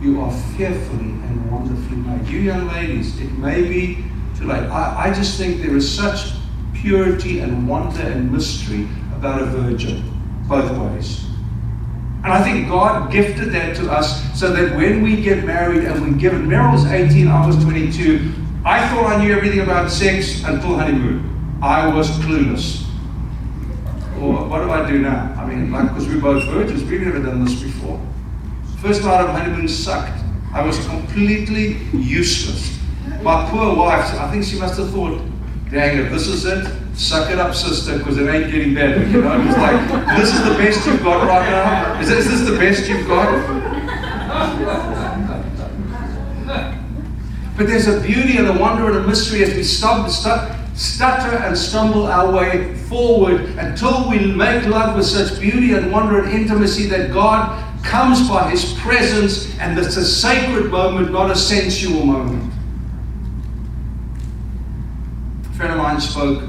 You 0.00 0.20
are 0.20 0.32
fearfully 0.56 1.10
and 1.10 1.48
wonderfully 1.48 1.98
made. 1.98 2.26
You 2.26 2.40
young 2.40 2.66
ladies, 2.66 3.20
it 3.20 3.30
may 3.38 3.62
be 3.62 4.04
too 4.36 4.46
late. 4.46 4.64
I, 4.64 5.04
I 5.10 5.14
just 5.14 5.38
think 5.38 5.62
there 5.62 5.76
is 5.76 5.88
such 5.88 6.32
purity 6.72 7.38
and 7.38 7.68
wonder 7.68 8.02
and 8.02 8.32
mystery 8.32 8.88
about 9.14 9.40
a 9.40 9.46
virgin, 9.46 10.02
both 10.48 10.76
ways. 10.76 11.26
And 12.24 12.32
I 12.32 12.42
think 12.42 12.66
God 12.66 13.12
gifted 13.12 13.52
that 13.52 13.76
to 13.76 13.92
us 13.92 14.36
so 14.36 14.52
that 14.52 14.74
when 14.76 15.02
we 15.02 15.22
get 15.22 15.44
married 15.44 15.84
and 15.84 16.04
we 16.04 16.20
give 16.20 16.34
it, 16.34 16.42
Meryl's 16.42 16.84
18, 16.84 17.28
I 17.28 17.46
was 17.46 17.62
22, 17.62 18.32
I 18.64 18.88
thought 18.88 19.06
I 19.06 19.24
knew 19.24 19.32
everything 19.32 19.60
about 19.60 19.88
sex 19.88 20.42
until 20.42 20.78
honeymoon. 20.78 21.60
I 21.62 21.94
was 21.94 22.10
clueless. 22.18 22.83
What 24.32 24.62
do 24.62 24.70
I 24.70 24.90
do 24.90 24.98
now? 24.98 25.34
I 25.38 25.46
mean, 25.46 25.70
like, 25.70 25.88
because 25.88 26.06
we're 26.08 26.20
both 26.20 26.44
virgins, 26.44 26.82
we've 26.84 27.00
never 27.00 27.20
done 27.20 27.44
this 27.44 27.60
before. 27.60 28.00
First 28.80 29.02
night 29.02 29.20
of 29.22 29.30
honeymoon 29.30 29.68
sucked. 29.68 30.22
I 30.52 30.62
was 30.64 30.78
completely 30.86 31.78
useless. 31.92 32.78
My 33.22 33.48
poor 33.50 33.74
wife, 33.74 34.14
I 34.14 34.30
think 34.30 34.44
she 34.44 34.58
must 34.58 34.78
have 34.78 34.90
thought, 34.90 35.20
dang 35.70 35.98
it, 35.98 36.10
this 36.10 36.26
is 36.26 36.44
it. 36.44 36.66
Suck 36.94 37.30
it 37.30 37.38
up, 37.38 37.54
sister, 37.54 37.98
because 37.98 38.18
it 38.18 38.28
ain't 38.28 38.52
getting 38.52 38.74
better. 38.74 39.04
You 39.06 39.22
know, 39.22 39.40
it 39.40 39.46
was 39.46 39.56
like, 39.56 40.16
this 40.16 40.32
is 40.32 40.44
the 40.44 40.54
best 40.54 40.86
you've 40.86 41.02
got 41.02 41.26
right 41.26 41.50
now. 41.50 42.00
Is 42.00 42.08
this, 42.08 42.26
is 42.26 42.40
this 42.40 42.50
the 42.50 42.56
best 42.56 42.88
you've 42.88 43.06
got? 43.08 43.32
But 47.56 47.66
there's 47.66 47.88
a 47.88 48.00
beauty 48.00 48.36
and 48.36 48.46
a 48.48 48.52
wonder 48.58 48.86
and 48.88 48.96
a 48.96 49.06
mystery 49.06 49.42
as 49.42 49.54
we 49.54 49.62
stop, 49.62 50.08
stop, 50.10 50.56
stutter 50.74 51.36
and 51.36 51.56
stumble 51.56 52.06
our 52.06 52.32
way 52.32 52.74
forward 52.74 53.40
until 53.58 54.08
we 54.08 54.18
make 54.32 54.66
love 54.66 54.96
with 54.96 55.06
such 55.06 55.40
beauty 55.40 55.74
and 55.74 55.90
wonder 55.92 56.22
and 56.22 56.32
intimacy 56.32 56.86
that 56.86 57.12
God 57.12 57.62
comes 57.84 58.28
by 58.28 58.50
His 58.50 58.74
presence 58.74 59.56
and 59.58 59.78
it's 59.78 59.96
a 59.96 60.04
sacred 60.04 60.70
moment, 60.70 61.12
not 61.12 61.30
a 61.30 61.36
sensual 61.36 62.04
moment. 62.04 62.52
A 65.46 65.56
friend 65.56 65.72
of 65.72 65.78
mine 65.78 66.00
spoke. 66.00 66.42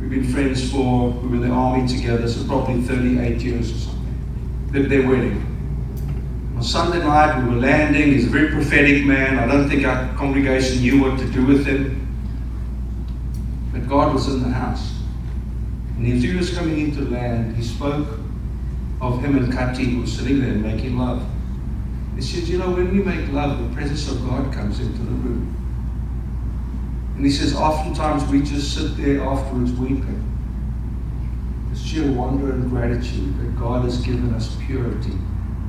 We've 0.00 0.10
been 0.10 0.32
friends 0.32 0.70
for, 0.70 1.10
we 1.10 1.28
were 1.28 1.44
in 1.44 1.50
the 1.50 1.54
army 1.54 1.86
together, 1.88 2.28
so 2.28 2.46
probably 2.46 2.82
38 2.82 3.40
years 3.42 3.70
or 3.70 3.78
something. 3.78 4.68
Their, 4.70 4.82
their 4.84 5.08
wedding. 5.08 5.46
On 6.56 6.62
Sunday 6.62 6.98
night, 6.98 7.42
we 7.42 7.54
were 7.54 7.60
landing. 7.60 8.12
He's 8.12 8.26
a 8.26 8.30
very 8.30 8.48
prophetic 8.48 9.04
man. 9.04 9.38
I 9.38 9.46
don't 9.46 9.68
think 9.68 9.84
our 9.84 10.14
congregation 10.16 10.80
knew 10.80 11.02
what 11.02 11.18
to 11.18 11.30
do 11.30 11.44
with 11.44 11.66
him. 11.66 12.09
God 13.88 14.14
was 14.14 14.28
in 14.28 14.42
the 14.42 14.48
house. 14.48 14.94
And 15.96 16.12
as 16.12 16.22
he 16.22 16.34
was 16.34 16.56
coming 16.56 16.78
into 16.80 17.04
the 17.04 17.10
land, 17.10 17.56
he 17.56 17.62
spoke 17.62 18.08
of 19.00 19.22
him 19.22 19.36
and 19.36 19.52
Kati, 19.52 19.94
who 19.94 20.00
was 20.02 20.12
sitting 20.12 20.40
there 20.40 20.54
making 20.54 20.98
love. 20.98 21.22
He 22.16 22.22
said, 22.22 22.48
You 22.48 22.58
know, 22.58 22.70
when 22.70 22.94
we 22.94 23.02
make 23.02 23.30
love, 23.32 23.58
the 23.58 23.74
presence 23.74 24.10
of 24.10 24.24
God 24.26 24.52
comes 24.52 24.80
into 24.80 24.98
the 24.98 25.10
room. 25.10 25.56
And 27.16 27.24
he 27.24 27.30
says, 27.30 27.54
Oftentimes 27.54 28.24
we 28.30 28.42
just 28.42 28.74
sit 28.74 28.96
there 28.96 29.22
afterwards 29.22 29.72
weeping. 29.72 30.26
The 31.72 31.78
sheer 31.78 32.10
wonder 32.10 32.52
and 32.52 32.68
gratitude 32.70 33.38
that 33.38 33.58
God 33.58 33.84
has 33.84 33.98
given 33.98 34.34
us 34.34 34.56
purity 34.66 35.16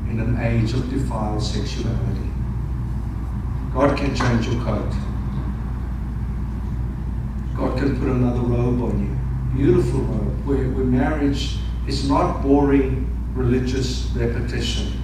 in 0.09 0.19
an 0.19 0.39
age 0.39 0.73
of 0.73 0.89
defiled 0.89 1.43
sexuality. 1.43 2.29
God 3.73 3.97
can 3.97 4.13
change 4.15 4.47
your 4.47 4.61
coat. 4.63 4.93
Can 7.81 7.99
put 7.99 8.09
another 8.09 8.41
robe 8.41 8.79
on 8.83 8.99
you. 9.01 9.09
Beautiful 9.57 10.01
robe, 10.01 10.45
where, 10.45 10.69
where 10.69 10.85
marriage 10.85 11.57
is 11.87 12.07
not 12.07 12.43
boring 12.43 13.09
religious 13.33 14.07
repetition. 14.13 15.01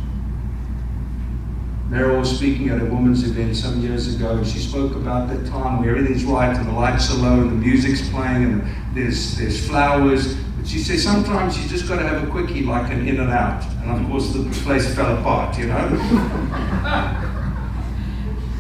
Meryl 1.90 2.20
was 2.20 2.38
speaking 2.38 2.70
at 2.70 2.80
a 2.80 2.86
women's 2.86 3.28
event 3.28 3.56
some 3.56 3.82
years 3.82 4.14
ago, 4.14 4.38
and 4.38 4.46
she 4.46 4.60
spoke 4.60 4.92
about 4.92 5.28
that 5.28 5.48
time 5.48 5.82
where 5.82 5.96
everything's 5.96 6.24
right 6.24 6.56
and 6.56 6.68
the 6.68 6.72
lights 6.72 7.12
are 7.12 7.18
low 7.18 7.42
and 7.42 7.50
the 7.50 7.56
music's 7.56 8.08
playing 8.10 8.44
and 8.44 8.62
there's, 8.94 9.40
there's 9.40 9.68
flowers 9.68 10.36
But 10.60 10.68
she 10.68 10.78
says 10.78 11.04
sometimes 11.04 11.60
you 11.60 11.68
just 11.68 11.88
got 11.88 11.98
to 11.98 12.08
have 12.08 12.28
a 12.28 12.30
quickie 12.30 12.62
like 12.62 12.92
an 12.92 13.08
in 13.08 13.20
and 13.20 13.32
out. 13.32 13.66
And 13.82 13.90
of 13.90 14.08
course 14.08 14.34
the 14.34 14.44
place 14.64 14.94
fell 14.94 15.18
apart, 15.18 15.58
you 15.58 15.66
know. 15.66 15.74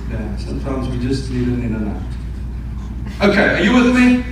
yeah, 0.09 0.35
sometimes 0.37 0.89
we 0.89 0.97
just 0.97 1.29
need 1.29 1.49
an 1.49 1.63
in 1.63 1.75
and 1.75 1.89
out. 1.89 2.16
Okay, 3.19 3.55
are 3.55 3.63
you 3.63 3.73
with 3.73 3.95
me? 3.95 4.23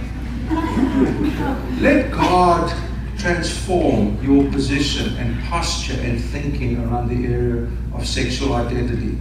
Let 1.81 2.11
God 2.11 2.71
transform 3.17 4.23
your 4.23 4.47
position 4.51 5.17
and 5.17 5.43
posture 5.45 5.99
and 6.01 6.23
thinking 6.23 6.77
around 6.77 7.07
the 7.07 7.25
area 7.25 7.67
of 7.95 8.05
sexual 8.05 8.53
identity. 8.53 9.17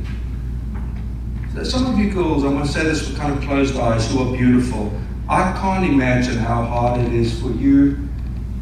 So 1.55 1.65
some 1.65 1.87
of 1.87 1.99
you 1.99 2.13
girls, 2.13 2.45
I'm 2.45 2.51
going 2.51 2.67
to 2.67 2.71
say 2.71 2.85
this 2.85 3.09
with 3.09 3.17
kind 3.17 3.33
of 3.33 3.43
closed 3.43 3.75
eyes, 3.79 4.13
who 4.13 4.29
are 4.29 4.37
beautiful. 4.37 4.93
I 5.31 5.59
can't 5.59 5.87
imagine 5.87 6.37
how 6.37 6.63
hard 6.65 7.01
it 7.01 7.15
is 7.15 7.41
for 7.41 7.51
you 7.51 8.07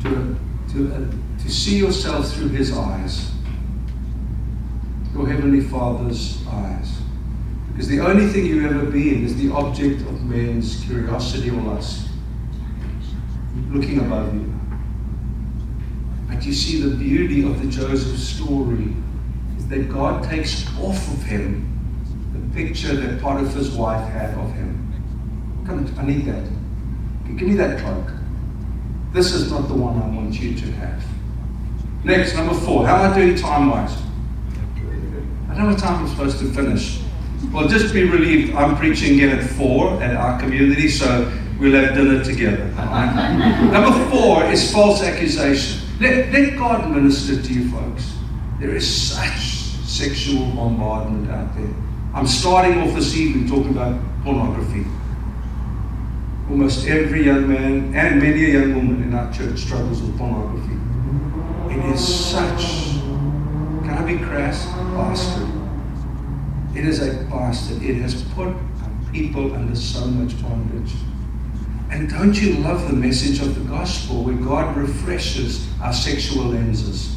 to, 0.05 0.37
to, 0.73 0.95
uh, 0.95 1.43
to 1.43 1.51
see 1.51 1.79
yourself 1.79 2.33
through 2.33 2.51
His 2.51 2.79
eyes, 2.79 3.33
your 5.15 5.27
Heavenly 5.27 5.63
Father's 5.63 6.47
eyes. 6.47 7.02
Because 7.73 7.89
the 7.89 8.01
only 8.01 8.27
thing 8.27 8.45
you've 8.45 8.71
ever 8.71 8.85
been 8.85 9.25
is 9.25 9.35
the 9.37 9.51
object 9.53 10.03
of 10.03 10.23
men's 10.25 10.85
curiosity 10.85 11.51
or 11.51 11.61
lust, 11.63 12.09
looking 13.71 13.99
above 13.99 14.35
you. 14.35 14.53
But 16.29 16.45
you 16.45 16.53
see, 16.53 16.83
the 16.83 16.95
beauty 16.95 17.45
of 17.45 17.63
the 17.63 17.69
Joseph 17.69 18.19
story 18.19 18.95
is 19.57 19.67
that 19.69 19.91
God 19.91 20.25
takes 20.25 20.67
off 20.79 21.13
of 21.13 21.23
him 21.23 21.69
the 22.33 22.55
picture 22.55 22.95
that 22.95 23.21
Potiphar's 23.21 23.71
wife 23.71 24.07
had 24.11 24.35
of 24.39 24.53
him. 24.53 24.79
Come, 25.67 25.87
on, 25.87 25.99
I 25.99 26.05
need 26.05 26.27
that. 26.27 26.45
Give 27.39 27.49
me 27.49 27.55
that 27.55 27.81
cloak. 27.81 28.11
This 29.13 29.33
is 29.33 29.51
not 29.51 29.69
the 29.69 29.75
one 29.75 30.01
I 30.01 30.07
want 30.07 30.39
you 30.39 30.55
to 30.55 30.73
have. 30.73 31.03
Next, 32.05 32.35
number 32.35 32.55
four. 32.55 32.87
How 32.87 32.97
am 32.97 33.13
I 33.13 33.15
doing 33.15 33.37
time 33.37 33.71
wise? 33.71 33.97
I 35.49 35.55
don't 35.55 35.65
know 35.65 35.71
what 35.71 35.79
time 35.79 36.05
I'm 36.05 36.09
supposed 36.09 36.39
to 36.41 36.53
finish. 36.53 37.02
Well, 37.53 37.69
just 37.69 37.93
be 37.93 38.05
relieved. 38.05 38.55
I'm 38.55 38.77
preaching 38.77 39.15
again 39.15 39.39
at 39.39 39.45
four 39.45 40.03
at 40.03 40.17
our 40.17 40.41
community, 40.41 40.89
so 40.89 41.31
we'll 41.61 41.75
have 41.75 41.95
dinner 41.95 42.25
together. 42.25 42.65
number 43.71 44.11
four 44.11 44.45
is 44.45 44.73
false 44.73 45.03
accusation. 45.03 45.83
Let, 46.01 46.33
let 46.33 46.57
God 46.57 46.91
minister 46.91 47.43
to 47.43 47.53
you, 47.53 47.71
folks. 47.71 48.17
There 48.59 48.75
is 48.75 48.89
such 48.89 49.41
sexual 49.87 50.47
bombardment 50.53 51.31
out 51.31 51.55
there. 51.55 51.75
I'm 52.15 52.27
starting 52.27 52.79
off 52.79 52.95
this 52.95 53.15
evening 53.15 53.47
talking 53.47 53.73
about 53.73 54.01
pornography. 54.25 54.87
Almost 56.49 56.87
every 56.87 57.27
young 57.27 57.49
man 57.49 57.95
and 57.95 58.19
many 58.19 58.47
a 58.47 58.61
young 58.61 58.75
woman 58.75 59.03
in 59.03 59.15
our 59.15 59.31
church 59.31 59.59
struggles 59.59 60.01
with 60.01 60.17
pornography. 60.17 60.79
It 61.75 61.95
is 61.95 62.31
such, 62.31 62.93
can 63.85 63.91
I 63.91 64.05
be 64.07 64.19
crass? 64.19 64.65
Bastard. 64.95 65.52
It 66.75 66.87
is 66.87 67.03
a 67.03 67.25
bastard. 67.25 67.83
It 67.83 67.97
has 67.97 68.23
put 68.35 68.55
people 69.13 69.55
under 69.55 69.77
so 69.77 70.07
much 70.07 70.41
bondage. 70.43 70.93
And 71.91 72.09
don't 72.09 72.41
you 72.41 72.55
love 72.57 72.89
the 72.89 72.97
message 72.97 73.41
of 73.41 73.55
the 73.55 73.69
gospel 73.69 74.25
where 74.25 74.35
God 74.35 74.77
refreshes 74.77 75.69
our 75.83 75.93
sexual 75.93 76.47
lenses? 76.47 77.17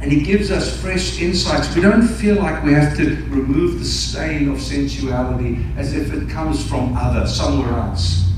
And 0.00 0.10
He 0.10 0.22
gives 0.22 0.50
us 0.50 0.80
fresh 0.80 1.20
insights. 1.20 1.74
We 1.74 1.82
don't 1.82 2.06
feel 2.06 2.36
like 2.36 2.64
we 2.64 2.72
have 2.72 2.96
to 2.96 3.16
remove 3.26 3.78
the 3.78 3.84
stain 3.84 4.48
of 4.48 4.60
sensuality 4.60 5.64
as 5.76 5.94
if 5.94 6.12
it 6.12 6.28
comes 6.28 6.68
from 6.68 6.96
other, 6.96 7.26
somewhere 7.26 7.72
else 7.72 8.28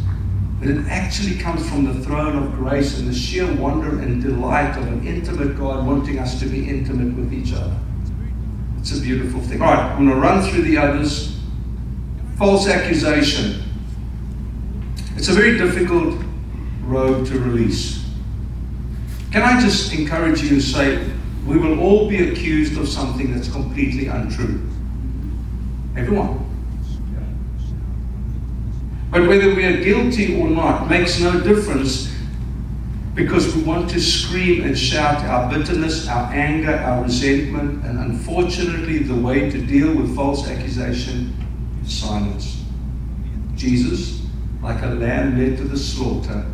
but 0.61 0.68
it 0.68 0.87
actually 0.88 1.37
comes 1.37 1.66
from 1.70 1.87
the 1.87 2.05
throne 2.05 2.37
of 2.37 2.53
grace 2.53 2.99
and 2.99 3.09
the 3.09 3.14
sheer 3.14 3.51
wonder 3.55 3.99
and 4.01 4.23
delight 4.23 4.77
of 4.77 4.87
an 4.88 5.07
intimate 5.07 5.57
God 5.57 5.87
wanting 5.87 6.18
us 6.18 6.38
to 6.38 6.46
be 6.46 6.68
intimate 6.68 7.16
with 7.16 7.33
each 7.33 7.55
other. 7.55 7.75
It's 8.81 8.97
a 8.97 9.01
beautiful 9.01 9.40
thing. 9.40 9.61
All 9.61 9.73
right, 9.73 9.93
I'm 9.93 10.07
going 10.07 10.09
to 10.09 10.16
run 10.16 10.43
through 10.43 10.62
the 10.62 10.79
others. 10.79 11.38
False 12.38 12.66
accusation. 12.66 13.62
It's 15.16 15.29
a 15.29 15.33
very 15.33 15.59
difficult 15.59 16.19
road 16.85 17.27
to 17.27 17.38
release. 17.38 18.05
Can 19.33 19.43
I 19.43 19.61
just 19.61 19.93
encourage 19.93 20.43
you 20.43 20.49
to 20.49 20.61
say, 20.61 21.07
we 21.47 21.59
will 21.59 21.79
all 21.81 22.09
be 22.09 22.31
accused 22.31 22.79
of 22.79 22.88
something 22.88 23.33
that's 23.35 23.49
completely 23.51 24.07
untrue? 24.07 24.66
Everyone. 25.97 26.47
But 29.11 29.27
whether 29.27 29.55
we 29.55 29.64
are 29.64 29.83
guilty 29.83 30.40
or 30.40 30.49
not 30.49 30.88
makes 30.88 31.21
no 31.21 31.40
difference 31.40 32.14
because 33.14 33.55
we 33.57 33.62
want 33.62 33.90
to 33.90 34.01
scream 34.01 34.64
and 34.64 34.79
shout 34.79 35.25
our 35.25 35.51
bitterness, 35.51 36.09
our 36.09 36.33
anger, 36.33 36.75
our 36.77 37.03
resentment, 37.03 37.85
and 37.85 37.99
unfortunately, 37.99 38.99
the 38.99 39.14
way 39.14 39.51
to 39.51 39.61
deal 39.61 39.94
with 39.94 40.14
false 40.14 40.49
accusation 40.49 41.35
is 41.85 41.92
silence. 41.92 42.64
Jesus, 43.57 44.23
like 44.62 44.83
a 44.83 44.87
lamb 44.87 45.38
led 45.38 45.57
to 45.59 45.64
the 45.64 45.77
slaughter, 45.77 46.46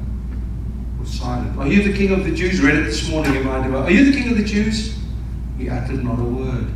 was 0.99 1.11
silent. 1.11 1.59
Are 1.59 1.67
you 1.67 1.83
the 1.83 1.97
king 1.97 2.13
of 2.13 2.25
the 2.25 2.35
Jews? 2.35 2.61
Read 2.61 2.77
it 2.77 2.85
this 2.85 3.09
morning 3.11 3.37
in 3.37 3.45
my 3.45 3.63
devotion. 3.63 3.85
Are 3.85 3.91
you 3.91 4.11
the 4.11 4.19
king 4.19 4.31
of 4.31 4.39
the 4.39 4.45
Jews? 4.45 4.99
He 5.59 5.69
uttered 5.69 6.03
not 6.03 6.19
a 6.19 6.25
word. 6.25 6.73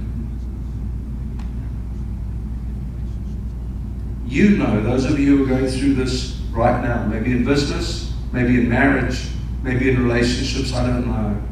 You 4.26 4.58
know, 4.58 4.80
those 4.82 5.06
of 5.06 5.18
you 5.18 5.38
who 5.38 5.44
are 5.44 5.58
going 5.58 5.66
through 5.66 5.94
this 5.94 6.38
right 6.52 6.82
now, 6.82 7.04
maybe 7.06 7.32
in 7.32 7.44
business, 7.44 8.12
maybe 8.32 8.60
in 8.60 8.68
marriage, 8.68 9.26
maybe 9.62 9.90
in 9.90 10.02
relationships, 10.02 10.72
I 10.72 10.86
don't 10.86 11.06
know. 11.06 11.42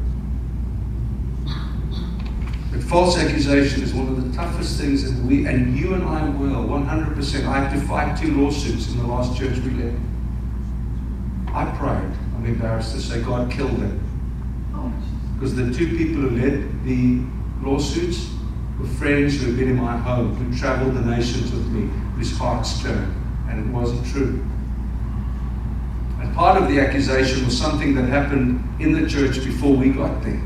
But 2.71 2.83
false 2.83 3.17
accusation 3.17 3.83
is 3.83 3.93
one 3.93 4.07
of 4.07 4.23
the 4.23 4.35
toughest 4.35 4.79
things 4.79 5.03
that 5.03 5.23
we, 5.25 5.45
and 5.45 5.77
you 5.77 5.93
and 5.93 6.03
I 6.03 6.29
will, 6.29 6.65
100%. 6.65 7.45
I 7.45 7.63
had 7.63 7.79
to 7.79 7.85
fight 7.87 8.17
two 8.17 8.41
lawsuits 8.41 8.91
in 8.91 8.97
the 8.97 9.07
last 9.07 9.37
church 9.37 9.57
we 9.59 9.71
led. 9.71 9.99
I 11.53 11.65
prayed, 11.77 12.11
I'm 12.35 12.45
embarrassed 12.45 12.93
to 12.93 13.01
say, 13.01 13.21
God 13.21 13.51
killed 13.51 13.77
them. 13.77 14.05
Because 15.35 15.55
the 15.55 15.73
two 15.73 15.95
people 15.97 16.21
who 16.21 16.31
led 16.31 16.83
the 16.83 17.21
lawsuits 17.65 18.29
were 18.77 18.85
friends 18.85 19.39
who 19.39 19.47
had 19.47 19.57
been 19.57 19.69
in 19.69 19.77
my 19.77 19.95
home, 19.97 20.35
who 20.35 20.57
traveled 20.57 20.95
the 20.95 21.01
nations 21.01 21.51
with 21.51 21.65
me, 21.67 21.89
whose 22.15 22.37
hearts 22.37 22.81
turned, 22.81 23.15
and 23.47 23.59
it 23.65 23.71
wasn't 23.71 24.05
true. 24.07 24.45
Part 26.39 26.55
of 26.55 26.69
the 26.69 26.79
accusation 26.79 27.43
was 27.43 27.57
something 27.57 27.93
that 27.95 28.05
happened 28.05 28.63
in 28.79 28.93
the 28.93 29.09
church 29.09 29.43
before 29.43 29.75
we 29.75 29.89
got 29.89 30.23
there. 30.23 30.41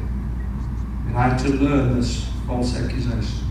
And 1.06 1.16
I 1.16 1.30
had 1.30 1.38
to 1.46 1.50
learn 1.50 1.96
this 1.96 2.32
false 2.48 2.76
accusation. 2.76 3.48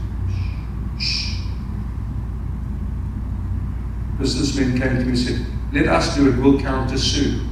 Businessmen 4.18 4.76
came 4.76 4.96
to 4.96 5.04
me 5.04 5.10
and 5.10 5.18
said, 5.18 5.46
Let 5.72 5.86
us 5.86 6.16
do 6.16 6.32
it, 6.32 6.36
we'll 6.36 6.60
counter 6.60 6.98
sue. 6.98 7.46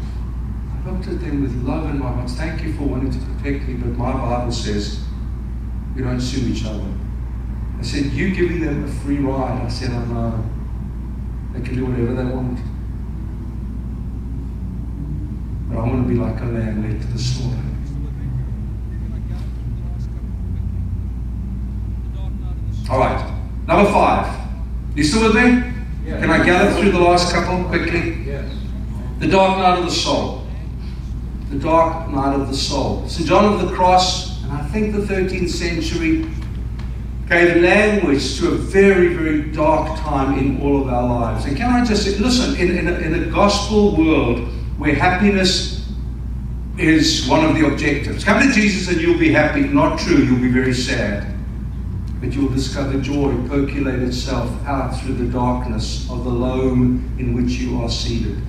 I 0.74 0.90
looked 0.90 1.06
at 1.06 1.20
them 1.20 1.42
with 1.42 1.54
love 1.62 1.88
in 1.88 2.00
my 2.00 2.10
heart. 2.10 2.28
Thank 2.28 2.64
you 2.64 2.72
for 2.72 2.82
wanting 2.82 3.12
to 3.12 3.18
protect 3.26 3.68
me, 3.68 3.74
but 3.74 3.96
my 3.96 4.10
Bible 4.10 4.50
says 4.50 5.04
we 5.94 6.02
don't 6.02 6.20
sue 6.20 6.48
each 6.48 6.64
other. 6.64 6.92
I 7.78 7.82
said, 7.82 8.06
You 8.06 8.34
giving 8.34 8.60
them 8.60 8.82
a 8.82 8.88
free 8.88 9.18
ride. 9.18 9.62
I 9.62 9.68
said, 9.68 9.90
I 9.90 10.04
know. 10.06 10.50
They 11.52 11.60
can 11.60 11.76
do 11.76 11.86
whatever 11.86 12.12
they 12.12 12.24
want. 12.24 12.58
But 15.70 15.78
I 15.78 15.82
want 15.82 16.02
to 16.02 16.08
be 16.08 16.18
like 16.18 16.40
a 16.40 16.44
lamb 16.44 16.82
led 16.82 17.00
to 17.00 17.06
the 17.06 17.18
slaughter. 17.18 17.56
All 22.90 22.98
right. 22.98 23.40
Number 23.68 23.90
five. 23.92 24.36
You 24.96 25.04
still 25.04 25.22
with 25.22 25.36
me? 25.36 25.62
Yes. 26.04 26.20
Can 26.20 26.30
I 26.30 26.44
gather 26.44 26.74
through 26.80 26.90
the 26.90 26.98
last 26.98 27.32
couple 27.32 27.62
quickly? 27.68 28.24
Yes. 28.26 28.52
The 29.20 29.28
dark 29.28 29.58
night 29.58 29.78
of 29.78 29.84
the 29.84 29.92
soul. 29.92 30.44
The 31.50 31.58
dark 31.60 32.10
night 32.10 32.34
of 32.34 32.48
the 32.48 32.56
soul. 32.56 33.06
St. 33.08 33.28
John 33.28 33.52
of 33.52 33.68
the 33.68 33.72
Cross, 33.72 34.42
and 34.42 34.52
I 34.52 34.66
think 34.68 34.92
the 34.92 35.02
13th 35.02 35.50
century, 35.50 36.28
gave 37.28 37.62
language 37.62 38.40
to 38.40 38.48
a 38.48 38.54
very, 38.56 39.14
very 39.14 39.52
dark 39.52 39.96
time 40.00 40.36
in 40.36 40.60
all 40.60 40.82
of 40.82 40.88
our 40.88 41.06
lives. 41.06 41.44
And 41.44 41.56
can 41.56 41.70
I 41.70 41.84
just 41.84 42.04
say, 42.04 42.18
listen, 42.18 42.56
in, 42.56 42.76
in, 42.76 42.88
a, 42.88 42.94
in 42.94 43.22
a 43.22 43.30
gospel 43.30 43.96
world 43.96 44.48
where 44.80 44.94
happiness 44.94 45.86
is 46.78 47.28
one 47.28 47.44
of 47.44 47.54
the 47.54 47.66
objectives, 47.66 48.24
come 48.24 48.40
to 48.40 48.50
Jesus 48.50 48.90
and 48.90 48.98
you'll 48.98 49.18
be 49.18 49.30
happy. 49.30 49.60
Not 49.60 49.98
true, 49.98 50.16
you'll 50.16 50.40
be 50.40 50.50
very 50.50 50.72
sad. 50.72 51.26
But 52.18 52.32
you'll 52.32 52.48
discover 52.48 52.98
joy 52.98 53.34
percolate 53.46 54.00
itself 54.00 54.50
out 54.64 54.98
through 54.98 55.14
the 55.16 55.30
darkness 55.30 56.10
of 56.10 56.24
the 56.24 56.30
loam 56.30 57.14
in 57.18 57.34
which 57.34 57.52
you 57.52 57.78
are 57.82 57.90
seated. 57.90 58.40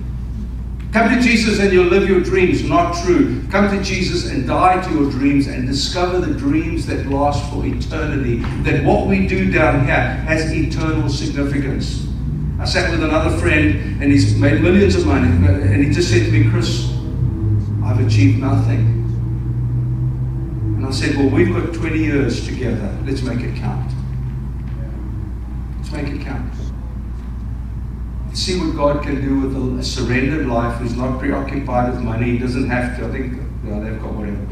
Come 0.90 1.14
to 1.14 1.20
Jesus 1.20 1.60
and 1.60 1.70
you'll 1.70 1.88
live 1.88 2.08
your 2.08 2.22
dreams. 2.22 2.64
Not 2.64 2.94
true. 3.04 3.42
Come 3.50 3.68
to 3.68 3.82
Jesus 3.84 4.30
and 4.30 4.46
die 4.46 4.80
to 4.80 4.90
your 4.90 5.10
dreams 5.10 5.48
and 5.48 5.66
discover 5.66 6.18
the 6.18 6.32
dreams 6.32 6.86
that 6.86 7.06
last 7.08 7.52
for 7.52 7.66
eternity. 7.66 8.36
That 8.62 8.84
what 8.84 9.06
we 9.06 9.26
do 9.26 9.52
down 9.52 9.84
here 9.84 9.94
has 9.96 10.50
eternal 10.50 11.10
significance. 11.10 12.06
I 12.62 12.64
sat 12.64 12.92
with 12.92 13.02
another 13.02 13.36
friend 13.38 14.00
and 14.00 14.12
he's 14.12 14.38
made 14.38 14.62
millions 14.62 14.94
of 14.94 15.04
money. 15.04 15.26
And 15.26 15.84
he 15.84 15.90
just 15.90 16.08
said 16.08 16.26
to 16.26 16.30
me, 16.30 16.48
Chris, 16.48 16.92
I've 17.84 17.98
achieved 18.06 18.38
nothing. 18.38 19.02
And 20.76 20.86
I 20.86 20.90
said, 20.92 21.16
Well, 21.16 21.28
we've 21.28 21.52
got 21.52 21.74
20 21.74 21.98
years 21.98 22.46
together. 22.46 22.96
Let's 23.04 23.22
make 23.22 23.40
it 23.40 23.56
count. 23.56 23.92
Let's 25.78 25.90
make 25.90 26.06
it 26.06 26.22
count 26.22 26.54
see 28.32 28.58
what 28.58 28.74
God 28.74 29.02
can 29.02 29.20
do 29.20 29.40
with 29.40 29.78
a 29.78 29.84
surrendered 29.84 30.46
life 30.46 30.78
who's 30.78 30.96
not 30.96 31.18
preoccupied 31.18 31.92
with 31.92 32.00
money. 32.00 32.30
He 32.30 32.38
doesn't 32.38 32.68
have 32.68 32.98
to. 32.98 33.06
I 33.06 33.10
think 33.10 33.34
they've 33.62 34.00
got 34.00 34.14
whatever. 34.14 34.46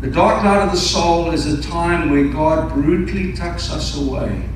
The 0.00 0.08
dark 0.08 0.42
night 0.42 0.64
of 0.64 0.72
the 0.72 0.76
soul 0.76 1.30
is 1.30 1.46
a 1.46 1.62
time 1.62 2.10
where 2.10 2.24
God 2.24 2.72
brutally 2.72 3.32
tucks 3.32 3.70
us 3.70 3.96
away 3.96 4.48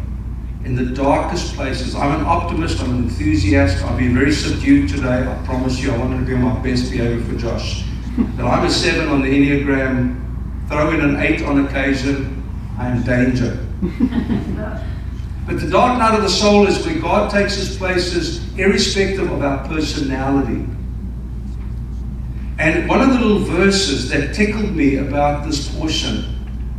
in 0.64 0.76
the 0.76 0.84
darkest 0.94 1.54
places. 1.54 1.94
I'm 1.94 2.20
an 2.20 2.26
optimist, 2.26 2.80
I'm 2.80 2.90
an 2.90 3.02
enthusiast. 3.04 3.82
I'll 3.84 3.98
be 3.98 4.08
very 4.08 4.32
subdued 4.32 4.88
today. 4.88 5.26
I 5.26 5.46
promise 5.46 5.80
you, 5.80 5.92
I 5.92 5.98
wanted 5.98 6.20
to 6.20 6.24
be 6.24 6.34
on 6.34 6.42
my 6.42 6.58
best 6.62 6.90
behavior 6.90 7.22
for 7.24 7.38
Josh. 7.38 7.84
But 8.36 8.44
I'm 8.44 8.64
a 8.64 8.70
seven 8.70 9.08
on 9.08 9.22
the 9.22 9.28
Enneagram. 9.28 10.18
Throw 10.68 10.90
in 10.90 11.00
an 11.00 11.16
eight 11.16 11.42
on 11.42 11.64
occasion, 11.64 12.42
I'm 12.78 12.98
in 12.98 13.02
danger. 13.02 13.66
But 15.44 15.58
the 15.58 15.68
dark 15.68 15.98
night 15.98 16.14
of 16.14 16.22
the 16.22 16.28
soul 16.28 16.68
is 16.68 16.86
where 16.86 17.00
God 17.00 17.30
takes 17.30 17.60
us 17.60 17.76
places 17.76 18.56
irrespective 18.56 19.30
of 19.30 19.42
our 19.42 19.66
personality. 19.66 20.64
And 22.58 22.88
one 22.88 23.00
of 23.00 23.08
the 23.08 23.18
little 23.18 23.40
verses 23.40 24.08
that 24.10 24.34
tickled 24.34 24.70
me 24.70 24.98
about 24.98 25.44
this 25.44 25.68
portion 25.74 26.24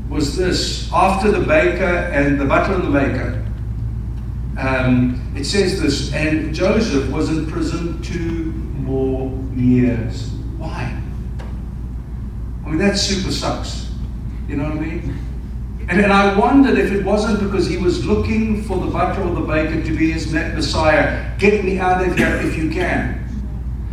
was 0.09 0.37
this. 0.37 0.89
After 0.93 1.29
the 1.29 1.45
baker 1.45 1.83
and 1.83 2.39
the 2.39 2.45
butler 2.45 2.75
and 2.75 2.83
the 2.85 2.99
baker, 2.99 3.42
um, 4.57 5.33
it 5.35 5.45
says 5.45 5.81
this, 5.81 6.13
and 6.13 6.53
Joseph 6.53 7.09
was 7.09 7.29
in 7.29 7.49
prison 7.49 8.01
two 8.01 8.51
more 8.83 9.31
years. 9.55 10.29
Why? 10.57 11.01
I 12.65 12.69
mean, 12.69 12.77
that 12.77 12.97
super 12.97 13.31
sucks. 13.31 13.91
You 14.47 14.57
know 14.57 14.65
what 14.65 14.73
I 14.73 14.79
mean? 14.79 15.19
And, 15.89 15.99
and 15.99 16.13
I 16.13 16.37
wondered 16.37 16.77
if 16.77 16.91
it 16.91 17.03
wasn't 17.03 17.39
because 17.39 17.67
he 17.67 17.77
was 17.77 18.05
looking 18.05 18.63
for 18.63 18.77
the 18.77 18.87
butler 18.87 19.25
or 19.25 19.35
the 19.35 19.41
baker 19.41 19.83
to 19.83 19.95
be 19.95 20.11
his 20.11 20.31
Messiah. 20.31 21.37
Get 21.37 21.65
me 21.65 21.79
out 21.79 22.05
of 22.07 22.17
here 22.17 22.35
if 22.37 22.55
you 22.55 22.69
can. 22.69 23.19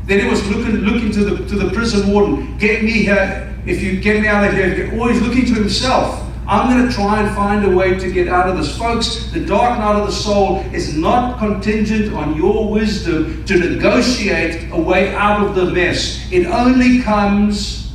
Then 0.05 0.20
he 0.20 0.26
was 0.26 0.47
looking, 0.49 0.76
looking 0.76 1.11
to, 1.12 1.24
the, 1.24 1.47
to 1.47 1.57
the 1.57 1.70
prison 1.72 2.12
warden. 2.12 2.59
Get 2.59 2.85
me 2.85 2.91
here 2.91 3.59
if 3.66 3.82
you 3.82 4.01
get 4.01 4.20
me 4.20 4.28
out 4.28 4.47
of 4.47 4.55
here. 4.55 4.91
Always 4.93 5.20
looking 5.20 5.47
to 5.47 5.55
himself. 5.55 6.20
I'm 6.51 6.68
going 6.68 6.88
to 6.88 6.92
try 6.92 7.22
and 7.22 7.32
find 7.36 7.64
a 7.64 7.76
way 7.76 7.96
to 7.96 8.11
get 8.11 8.26
out 8.26 8.48
of 8.48 8.57
this. 8.57 8.76
Folks, 8.76 9.26
the 9.30 9.38
dark 9.38 9.78
night 9.78 10.01
of 10.01 10.07
the 10.09 10.12
soul 10.12 10.59
is 10.74 10.96
not 10.96 11.38
contingent 11.38 12.12
on 12.12 12.34
your 12.34 12.68
wisdom 12.68 13.44
to 13.44 13.57
negotiate 13.57 14.68
a 14.72 14.76
way 14.80 15.14
out 15.14 15.46
of 15.46 15.55
the 15.55 15.66
mess. 15.66 16.28
It 16.32 16.46
only 16.46 17.03
comes 17.03 17.92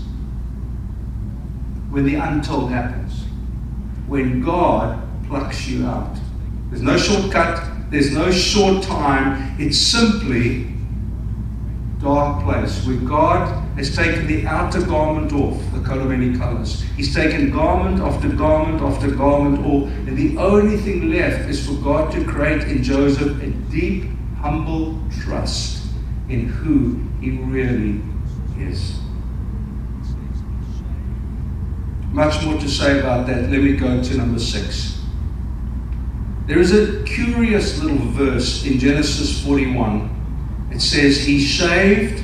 when 1.89 2.05
the 2.05 2.15
untold 2.15 2.71
happens 2.71 3.25
when 4.07 4.41
God 4.41 5.05
plucks 5.27 5.67
you 5.67 5.85
out. 5.85 6.15
There's 6.69 6.81
no 6.81 6.95
shortcut, 6.97 7.91
there's 7.91 8.13
no 8.13 8.31
short 8.31 8.83
time. 8.83 9.57
It's 9.59 9.77
simply 9.77 10.71
dark 11.99 12.41
place 12.45 12.87
where 12.87 12.95
God 12.97 13.64
has 13.75 13.95
taken 13.95 14.27
the 14.27 14.45
outer 14.47 14.81
garment 14.81 15.33
off, 15.33 15.59
the 15.73 15.81
coat 15.81 16.01
of 16.01 16.07
many 16.07 16.37
colors. 16.37 16.81
He's 16.95 17.13
taken 17.13 17.51
garment 17.51 17.99
after 17.99 18.29
garment 18.29 18.81
after 18.81 19.11
garment 19.11 19.65
off, 19.65 19.89
and 20.07 20.17
the 20.17 20.37
only 20.37 20.77
thing 20.77 21.11
left 21.11 21.49
is 21.49 21.65
for 21.65 21.73
God 21.83 22.11
to 22.13 22.23
create 22.23 22.63
in 22.63 22.83
Joseph 22.83 23.41
a 23.41 23.49
deep, 23.69 24.05
humble 24.39 24.99
trust 25.21 25.87
in 26.29 26.47
who 26.47 27.01
he 27.19 27.37
really 27.37 28.01
is. 28.59 28.99
much 32.15 32.41
more 32.45 32.57
to 32.57 32.69
say 32.69 32.97
about 32.99 33.27
that. 33.27 33.49
Let 33.49 33.61
me 33.61 33.75
go 33.75 34.01
to 34.01 34.17
number 34.17 34.39
six. 34.39 35.03
There 36.47 36.59
is 36.59 36.71
a 36.73 37.03
curious 37.03 37.83
little 37.83 37.97
verse 37.97 38.65
in 38.65 38.79
Genesis 38.79 39.43
41. 39.43 40.69
It 40.71 40.79
says, 40.79 41.25
He 41.25 41.41
shaved, 41.41 42.23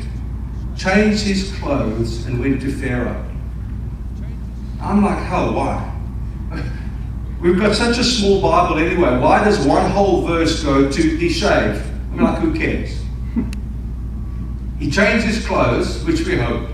changed 0.81 1.23
his 1.23 1.51
clothes, 1.59 2.25
and 2.25 2.39
went 2.39 2.59
to 2.61 2.71
Pharaoh. 2.71 3.23
I'm 4.81 5.03
like, 5.03 5.19
hell, 5.19 5.53
why? 5.53 5.87
We've 7.41 7.59
got 7.59 7.75
such 7.75 7.99
a 7.99 8.03
small 8.03 8.41
Bible 8.41 8.79
anyway. 8.79 9.19
Why 9.19 9.43
does 9.43 9.63
one 9.65 9.91
whole 9.91 10.25
verse 10.25 10.63
go 10.63 10.91
to 10.91 11.01
he 11.01 11.29
shaved? 11.29 11.83
I 11.83 12.15
mean, 12.15 12.23
like, 12.23 12.39
who 12.39 12.53
cares? 12.53 12.99
He 14.79 14.89
changed 14.89 15.27
his 15.27 15.45
clothes, 15.45 16.03
which 16.05 16.25
we 16.25 16.35
hope, 16.35 16.67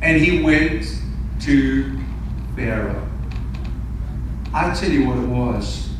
and 0.00 0.20
he 0.20 0.44
went 0.44 0.86
to 1.40 1.98
Pharaoh. 2.54 3.04
I 4.54 4.72
tell 4.72 4.92
you 4.92 5.08
what 5.08 5.18
it 5.18 5.26
was, 5.26 5.90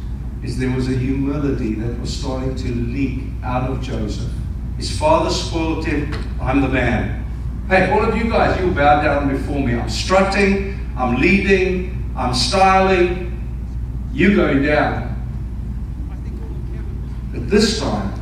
is 0.45 0.57
there 0.57 0.71
was 0.71 0.87
a 0.87 0.97
humility 0.97 1.75
that 1.75 1.99
was 1.99 2.17
starting 2.17 2.55
to 2.55 2.69
leak 2.69 3.25
out 3.43 3.69
of 3.69 3.83
Joseph. 3.83 4.31
His 4.77 4.99
father 4.99 5.31
spoiled 5.31 5.87
him, 5.87 6.13
I'm 6.41 6.61
the 6.61 6.69
man. 6.69 7.25
Hey, 7.69 7.91
all 7.91 8.05
of 8.05 8.17
you 8.17 8.31
guys, 8.31 8.61
you 8.61 8.71
bow 8.71 9.03
down 9.03 9.29
before 9.29 9.59
me. 9.59 9.75
I'm 9.75 9.89
strutting, 9.89 10.79
I'm 10.97 11.17
leading, 11.17 12.13
I'm 12.17 12.35
styling, 12.35 13.33
you 14.13 14.37
going 14.37 14.63
down. 14.63 15.07
But 17.33 17.51
this 17.51 17.81
time, 17.81 18.13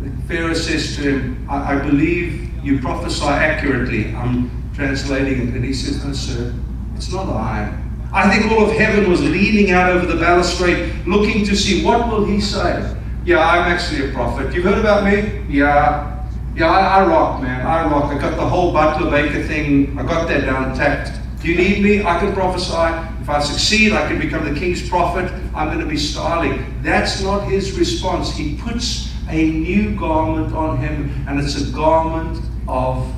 the 0.00 0.10
Pharaoh 0.26 0.54
says 0.54 0.96
to 0.96 1.02
him, 1.02 1.46
I, 1.48 1.74
I 1.74 1.78
believe 1.78 2.52
you 2.64 2.80
prophesy 2.80 3.26
accurately. 3.26 4.14
I'm 4.14 4.50
translating 4.74 5.48
it. 5.48 5.54
And 5.54 5.64
he 5.64 5.72
says, 5.72 6.04
No, 6.04 6.12
sir, 6.12 6.54
it's 6.96 7.12
not 7.12 7.28
I. 7.28 7.82
I 8.12 8.30
think 8.30 8.50
all 8.50 8.64
of 8.64 8.76
heaven 8.76 9.10
was 9.10 9.20
leaning 9.22 9.72
out 9.72 9.90
over 9.90 10.06
the 10.06 10.18
balustrade, 10.18 11.06
looking 11.06 11.44
to 11.44 11.54
see 11.54 11.84
what 11.84 12.08
will 12.08 12.24
he 12.24 12.40
say. 12.40 12.96
Yeah, 13.26 13.40
I'm 13.40 13.72
actually 13.72 14.08
a 14.08 14.12
prophet. 14.12 14.54
You've 14.54 14.62
heard 14.62 14.78
about 14.78 15.02
me? 15.02 15.42
Yeah. 15.48 16.24
Yeah, 16.54 16.70
I, 16.70 17.02
I 17.02 17.06
rock, 17.08 17.42
man. 17.42 17.66
I 17.66 17.90
rock. 17.90 18.04
I 18.04 18.18
got 18.18 18.36
the 18.36 18.46
whole 18.46 18.72
Butler 18.72 19.10
Baker 19.10 19.42
thing. 19.42 19.98
I 19.98 20.04
got 20.04 20.28
that 20.28 20.42
down 20.42 20.76
tact. 20.76 21.18
Do 21.42 21.48
you 21.48 21.56
need 21.56 21.82
me? 21.82 22.04
I 22.04 22.20
can 22.20 22.32
prophesy. 22.32 22.72
If 23.20 23.28
I 23.28 23.40
succeed, 23.40 23.90
I 23.90 24.06
can 24.06 24.20
become 24.20 24.44
the 24.44 24.56
king's 24.56 24.88
prophet. 24.88 25.28
I'm 25.56 25.66
going 25.66 25.80
to 25.80 25.86
be 25.86 25.96
styling. 25.96 26.80
That's 26.82 27.20
not 27.20 27.50
his 27.50 27.76
response. 27.76 28.32
He 28.32 28.56
puts 28.58 29.12
a 29.28 29.50
new 29.50 29.96
garment 29.96 30.54
on 30.54 30.78
him, 30.78 31.10
and 31.28 31.40
it's 31.40 31.60
a 31.60 31.72
garment 31.72 32.40
of 32.68 33.12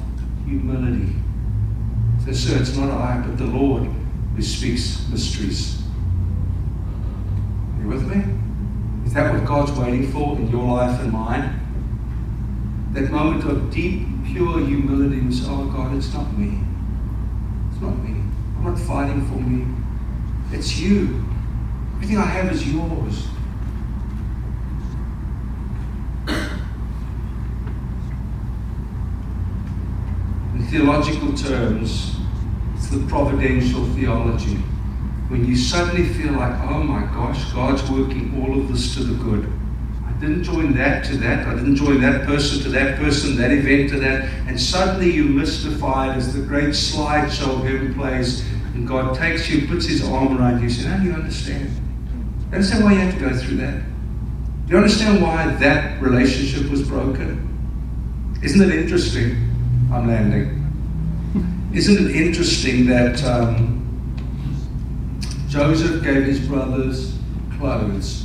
humility. 0.46 1.14
So, 2.24 2.32
sir, 2.32 2.58
it's 2.58 2.74
not 2.78 2.90
I, 2.90 3.20
but 3.20 3.36
the 3.36 3.44
Lord 3.44 3.82
who 4.34 4.40
speaks 4.40 5.06
mysteries. 5.10 5.82
Are 7.76 7.82
you 7.82 7.88
with 7.88 8.06
me? 8.08 8.47
Is 9.08 9.14
that 9.14 9.32
what 9.32 9.42
God's 9.46 9.72
waiting 9.72 10.12
for 10.12 10.36
in 10.36 10.50
your 10.50 10.64
life 10.64 11.00
and 11.00 11.10
mine? 11.10 11.58
That 12.92 13.10
moment 13.10 13.42
of 13.44 13.70
deep, 13.70 14.06
pure 14.26 14.58
humility 14.58 15.20
and 15.20 15.34
say, 15.34 15.46
Oh 15.48 15.64
God, 15.64 15.96
it's 15.96 16.12
not 16.12 16.36
me. 16.36 16.60
It's 17.72 17.80
not 17.80 17.98
me. 18.00 18.20
I'm 18.58 18.64
not 18.64 18.78
fighting 18.78 19.26
for 19.26 19.36
me. 19.36 19.64
It's 20.52 20.78
you. 20.78 21.24
Everything 21.94 22.18
I 22.18 22.26
have 22.26 22.52
is 22.52 22.70
yours. 22.70 23.28
In 30.54 30.66
theological 30.66 31.32
terms, 31.32 32.14
it's 32.74 32.88
the 32.88 32.98
providential 33.06 33.86
theology. 33.86 34.58
When 35.28 35.44
you 35.44 35.56
suddenly 35.56 36.08
feel 36.08 36.32
like, 36.32 36.58
oh 36.70 36.82
my 36.82 37.02
gosh, 37.12 37.52
God's 37.52 37.88
working 37.90 38.42
all 38.42 38.58
of 38.58 38.68
this 38.68 38.94
to 38.94 39.04
the 39.04 39.22
good. 39.22 39.52
I 40.06 40.12
didn't 40.20 40.42
join 40.42 40.74
that 40.76 41.04
to 41.06 41.18
that. 41.18 41.46
I 41.46 41.54
didn't 41.54 41.76
join 41.76 42.00
that 42.00 42.24
person 42.24 42.62
to 42.62 42.70
that 42.70 42.96
person, 42.96 43.36
that 43.36 43.50
event 43.50 43.90
to 43.90 44.00
that. 44.00 44.24
And 44.46 44.58
suddenly 44.58 45.10
you're 45.10 45.26
mystified 45.26 46.16
as 46.16 46.32
the 46.32 46.40
great 46.40 46.70
slideshow 46.70 47.58
of 47.58 47.64
heaven 47.64 47.94
plays. 47.94 48.42
And 48.74 48.88
God 48.88 49.16
takes 49.16 49.50
you, 49.50 49.68
puts 49.68 49.86
his 49.86 50.02
arm 50.02 50.38
around 50.38 50.58
you, 50.58 50.62
and 50.62 50.72
says, 50.72 50.86
Now 50.86 51.02
you 51.02 51.12
understand. 51.12 51.70
You 52.50 52.54
understand 52.54 52.84
why 52.84 52.92
you 52.94 53.00
have 53.00 53.14
to 53.14 53.20
go 53.20 53.36
through 53.36 53.58
that? 53.58 53.82
Do 54.66 54.72
you 54.72 54.76
understand 54.78 55.22
why 55.22 55.46
that 55.56 56.00
relationship 56.00 56.70
was 56.70 56.88
broken? 56.88 57.44
Isn't 58.42 58.70
it 58.70 58.74
interesting? 58.74 59.36
I'm 59.92 60.08
landing. 60.08 60.54
Isn't 61.74 62.08
it 62.08 62.16
interesting 62.16 62.86
that 62.86 63.22
um, 63.24 63.77
Joseph 65.48 66.02
gave 66.02 66.24
his 66.24 66.40
brothers 66.40 67.16
clothes? 67.58 68.24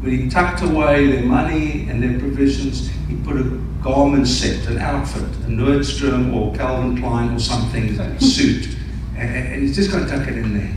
When 0.00 0.18
he 0.18 0.28
tucked 0.28 0.62
away 0.62 1.06
their 1.06 1.24
money 1.24 1.88
and 1.88 2.02
their 2.02 2.18
provisions, 2.18 2.90
he 3.08 3.16
put 3.16 3.36
a 3.36 3.44
garment 3.82 4.28
set, 4.28 4.66
an 4.68 4.78
outfit, 4.78 5.22
a 5.22 5.48
Nordstrom 5.48 6.34
or 6.34 6.54
Calvin 6.54 6.98
Klein 6.98 7.34
or 7.34 7.38
something 7.38 7.98
suit, 8.20 8.76
and, 9.16 9.34
and 9.34 9.62
he's 9.62 9.74
just 9.74 9.90
going 9.90 10.04
to 10.04 10.10
tuck 10.10 10.28
it 10.28 10.36
in 10.36 10.58
there. 10.58 10.76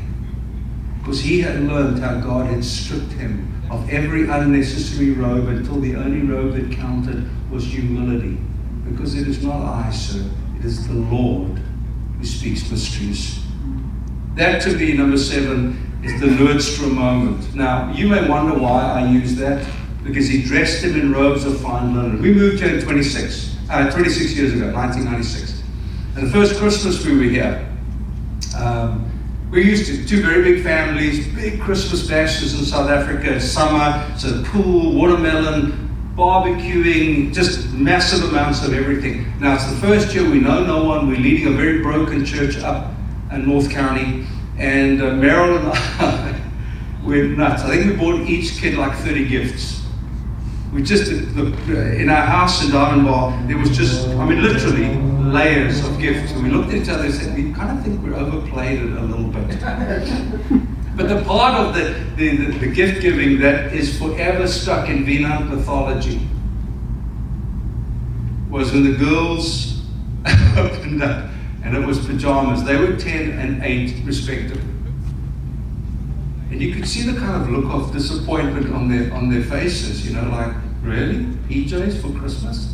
Because 0.99 1.19
he 1.19 1.41
had 1.41 1.61
learned 1.61 1.99
how 1.99 2.21
God 2.21 2.47
had 2.47 2.63
stripped 2.63 3.11
him 3.13 3.53
of 3.69 3.89
every 3.89 4.29
unnecessary 4.29 5.11
robe 5.11 5.49
until 5.49 5.81
the 5.81 5.95
only 5.95 6.21
robe 6.21 6.53
that 6.53 6.71
counted 6.71 7.29
was 7.51 7.65
humility. 7.65 8.37
Because 8.89 9.15
it 9.15 9.27
is 9.27 9.43
not 9.43 9.61
I, 9.61 9.91
sir, 9.91 10.25
it 10.57 10.65
is 10.65 10.87
the 10.87 10.93
Lord 10.93 11.61
who 12.17 12.25
speaks 12.25 12.69
mysteries. 12.71 13.36
That 14.37 14.61
to 14.61 14.77
me, 14.77 14.93
number 14.93 15.17
seven, 15.17 15.99
is 16.03 16.21
the 16.21 16.27
Nordstrom 16.27 16.93
moment. 16.93 17.55
Now, 17.55 17.91
you 17.91 18.07
may 18.07 18.29
wonder 18.29 18.53
why 18.53 18.83
I 18.83 19.09
use 19.09 19.35
that, 19.37 19.67
because 20.03 20.27
he 20.27 20.43
dressed 20.43 20.83
him 20.83 20.93
in 20.93 21.11
robes 21.11 21.43
of 21.43 21.59
fine 21.59 21.95
linen. 21.95 22.21
We 22.21 22.31
moved 22.35 22.61
here 22.61 22.75
in 22.75 22.83
26, 22.83 23.57
uh, 23.67 23.89
26 23.89 24.35
years 24.35 24.53
ago, 24.53 24.71
1996. 24.71 25.63
And 26.15 26.27
the 26.27 26.31
first 26.31 26.59
Christmas 26.59 27.03
we 27.03 27.17
were 27.17 27.23
here, 27.23 27.67
um, 28.55 29.11
we 29.49 29.63
used 29.65 29.87
to, 29.87 30.05
two 30.05 30.21
very 30.21 30.43
big 30.43 30.63
families, 30.63 31.27
big 31.29 31.59
Christmas 31.59 32.07
bashes 32.07 32.59
in 32.59 32.63
South 32.63 32.91
Africa, 32.91 33.41
summer, 33.41 34.05
so 34.19 34.43
pool, 34.43 34.93
watermelon, 34.93 36.13
barbecuing, 36.15 37.33
just 37.33 37.73
massive 37.73 38.29
amounts 38.29 38.63
of 38.63 38.75
everything. 38.75 39.33
Now, 39.39 39.55
it's 39.55 39.65
the 39.65 39.77
first 39.77 40.13
year 40.13 40.29
we 40.29 40.39
know 40.39 40.63
no 40.63 40.83
one. 40.83 41.07
We're 41.07 41.17
leading 41.17 41.47
a 41.47 41.57
very 41.57 41.81
broken 41.81 42.23
church 42.23 42.57
up 42.57 42.93
in 43.31 43.47
North 43.47 43.69
County. 43.69 44.25
And 44.57 45.01
uh, 45.01 45.11
Meryl 45.11 45.59
and 45.59 45.67
I, 45.67 46.41
we're 47.03 47.27
nuts. 47.27 47.63
I 47.63 47.77
think 47.77 47.91
we 47.91 47.95
bought 47.97 48.27
each 48.27 48.57
kid 48.57 48.75
like 48.75 48.97
30 48.97 49.27
gifts. 49.27 49.83
We 50.73 50.83
just, 50.83 51.09
in 51.11 52.09
our 52.09 52.25
house 52.25 52.63
in 52.63 52.71
Diamond 52.71 53.07
Bar, 53.07 53.41
there 53.47 53.57
was 53.57 53.75
just, 53.75 54.07
I 54.09 54.25
mean, 54.25 54.41
literally 54.41 54.95
layers 55.31 55.85
of 55.85 55.97
gifts. 55.99 56.33
And 56.33 56.43
we 56.43 56.49
looked 56.49 56.69
at 56.69 56.75
each 56.75 56.89
other 56.89 57.05
and 57.05 57.13
said, 57.13 57.35
we 57.35 57.53
kind 57.53 57.77
of 57.77 57.83
think 57.83 58.01
we're 58.03 58.15
overplayed 58.15 58.79
it 58.79 58.91
a 58.97 59.01
little 59.01 59.27
bit. 59.27 60.67
But 60.97 61.09
the 61.09 61.23
part 61.25 61.53
of 61.53 61.75
the, 61.75 61.93
the, 62.15 62.37
the, 62.37 62.57
the 62.57 62.67
gift 62.67 63.03
giving 63.03 63.39
that 63.41 63.71
is 63.71 63.99
forever 63.99 64.47
stuck 64.47 64.89
in 64.89 65.05
Wiener 65.05 65.41
mythology 65.41 66.27
was 68.49 68.73
when 68.73 68.83
the 68.83 68.97
girls 68.97 69.83
opened 70.57 71.03
up 71.03 71.29
and 71.67 71.75
it 71.75 71.85
was 71.85 71.99
pajamas. 72.05 72.63
They 72.63 72.77
were 72.77 72.95
10 72.95 73.39
and 73.39 73.61
8 73.61 74.05
respectively. 74.05 74.61
And 76.49 76.61
you 76.61 76.73
could 76.73 76.87
see 76.87 77.03
the 77.03 77.19
kind 77.19 77.41
of 77.41 77.49
look 77.49 77.65
of 77.65 77.91
disappointment 77.91 78.73
on 78.73 78.87
their 78.87 79.13
on 79.13 79.29
their 79.29 79.43
faces, 79.43 80.07
you 80.07 80.15
know, 80.15 80.29
like, 80.29 80.55
really? 80.81 81.25
PJs 81.49 82.01
for 82.01 82.17
Christmas? 82.17 82.73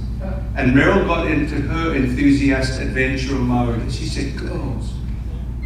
And 0.56 0.74
Meryl 0.74 1.08
got 1.08 1.26
into 1.26 1.56
her 1.56 1.96
enthusiast 1.96 2.80
adventure 2.80 3.34
mode 3.34 3.80
and 3.80 3.92
she 3.92 4.06
said, 4.06 4.38
Girls, 4.38 4.94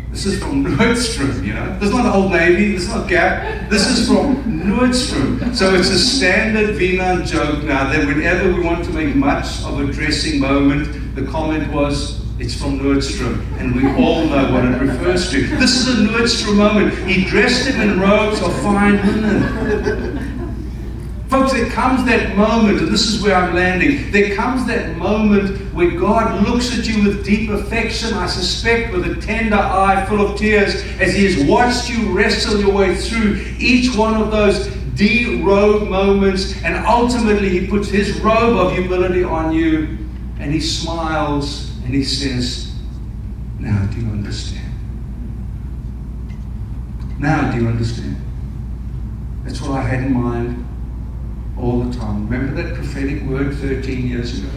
this 0.09 0.25
is 0.25 0.39
from 0.39 0.63
Nordstrom, 0.77 1.45
you 1.45 1.53
know. 1.53 1.77
This 1.79 1.89
is 1.89 1.95
not 1.95 2.15
Old 2.15 2.31
Navy, 2.31 2.71
this 2.71 2.83
is 2.83 2.89
not 2.89 3.09
Gap. 3.09 3.69
This 3.69 3.87
is 3.89 4.07
from 4.07 4.41
Nordstrom. 4.45 5.53
So 5.53 5.75
it's 5.75 5.89
a 5.89 5.99
standard 5.99 6.77
Wiener 6.77 7.25
joke 7.25 7.65
now 7.65 7.91
that 7.91 8.07
whenever 8.07 8.53
we 8.53 8.61
want 8.61 8.85
to 8.85 8.91
make 8.91 9.13
much 9.15 9.61
of 9.65 9.81
a 9.81 9.91
dressing 9.91 10.39
moment, 10.39 11.15
the 11.15 11.25
comment 11.25 11.73
was, 11.73 12.16
it's 12.39 12.53
from 12.53 12.79
Nordstrom, 12.79 13.43
and 13.57 13.75
we 13.75 13.87
all 13.95 14.25
know 14.25 14.51
what 14.51 14.63
it 14.63 14.79
refers 14.79 15.31
to. 15.31 15.47
This 15.57 15.75
is 15.75 15.99
a 15.99 16.03
Nordstrom 16.03 16.57
moment. 16.57 16.95
He 17.07 17.25
dressed 17.25 17.67
him 17.67 17.81
in 17.81 17.99
robes 17.99 18.41
of 18.43 18.53
fine 18.61 18.97
linen. 18.97 20.23
Folks, 21.29 21.51
there 21.51 21.69
comes 21.71 22.05
that 22.05 22.37
moment, 22.37 22.79
and 22.79 22.89
this 22.89 23.07
is 23.07 23.21
where 23.23 23.35
I'm 23.35 23.55
landing. 23.55 24.11
There 24.11 24.35
comes 24.35 24.65
that 24.67 24.95
moment 24.97 25.57
where 25.73 25.91
God 25.91 26.47
looks 26.47 26.77
at 26.77 26.87
you 26.87 27.03
with 27.03 27.25
deep 27.25 27.49
affection, 27.49 28.13
I 28.13 28.27
suspect 28.27 28.93
with 28.93 29.05
a 29.07 29.19
tender 29.19 29.57
eye 29.57 30.05
full 30.05 30.21
of 30.21 30.37
tears, 30.37 30.75
as 30.99 31.15
He 31.15 31.25
has 31.25 31.43
watched 31.49 31.89
you 31.89 32.15
wrestle 32.15 32.59
your 32.59 32.71
way 32.71 32.95
through 32.95 33.43
each 33.57 33.95
one 33.95 34.13
of 34.21 34.29
those 34.31 34.67
de-robe 34.93 35.89
moments, 35.89 36.61
and 36.63 36.77
ultimately 36.85 37.49
He 37.49 37.67
puts 37.67 37.89
His 37.89 38.19
robe 38.21 38.55
of 38.57 38.73
humility 38.73 39.23
on 39.23 39.51
you, 39.51 39.97
and 40.39 40.53
He 40.53 40.61
smiles 40.61 41.67
and 41.87 41.95
He 41.95 42.03
says, 42.03 42.69
Now 43.59 43.85
do 43.85 44.01
you 44.01 44.11
understand? 44.11 44.73
Now 47.17 47.49
do 47.49 47.61
you 47.61 47.69
understand? 47.69 48.17
That's 49.45 49.61
what 49.61 49.71
I 49.71 49.83
had 49.83 50.03
in 50.03 50.13
mind 50.13 50.67
all 51.57 51.85
the 51.85 51.97
time. 51.97 52.27
Remember 52.27 52.61
that 52.61 52.75
prophetic 52.75 53.23
word 53.23 53.55
13 53.55 54.05
years 54.05 54.37
ago? 54.37 54.49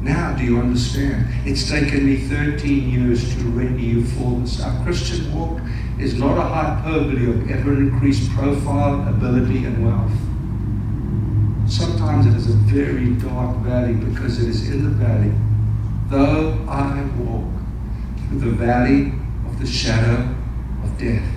Now 0.00 0.34
do 0.34 0.42
you 0.42 0.58
understand? 0.58 1.26
It's 1.46 1.68
taken 1.68 2.06
me 2.06 2.16
13 2.16 2.88
years 2.88 3.34
to 3.34 3.42
render 3.50 3.78
you 3.78 4.00
this. 4.00 4.62
Our 4.62 4.84
Christian 4.84 5.38
walk 5.38 5.60
is 6.00 6.14
not 6.14 6.38
a 6.38 6.40
hyperbole 6.40 7.28
of 7.28 7.50
ever 7.50 7.74
increased 7.74 8.30
profile, 8.30 9.06
ability, 9.06 9.66
and 9.66 9.84
wealth. 9.84 11.70
Sometimes 11.70 12.24
it 12.24 12.34
is 12.34 12.48
a 12.48 12.56
very 12.72 13.10
dark 13.16 13.58
valley 13.58 13.92
because 13.92 14.42
it 14.42 14.48
is 14.48 14.70
in 14.70 14.82
the 14.82 14.90
valley. 15.04 15.34
Though 16.08 16.64
I 16.68 17.02
walk 17.18 17.52
through 18.28 18.38
the 18.38 18.50
valley 18.50 19.12
of 19.46 19.58
the 19.58 19.66
shadow 19.66 20.34
of 20.84 20.98
death, 20.98 21.28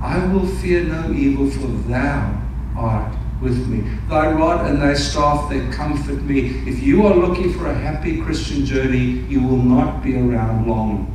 I 0.00 0.24
will 0.26 0.46
fear 0.46 0.84
no 0.84 1.12
evil, 1.12 1.50
for 1.50 1.66
thou 1.88 2.40
art 2.76 3.14
with 3.40 3.66
me. 3.66 3.82
Thy 4.08 4.30
rod 4.32 4.70
and 4.70 4.80
thy 4.80 4.94
staff, 4.94 5.50
they 5.50 5.68
comfort 5.70 6.22
me. 6.22 6.62
If 6.68 6.82
you 6.82 7.04
are 7.06 7.14
looking 7.14 7.52
for 7.52 7.66
a 7.66 7.74
happy 7.74 8.20
Christian 8.20 8.64
journey, 8.64 9.24
you 9.28 9.42
will 9.42 9.56
not 9.56 10.02
be 10.02 10.16
around 10.16 10.68
long. 10.68 11.08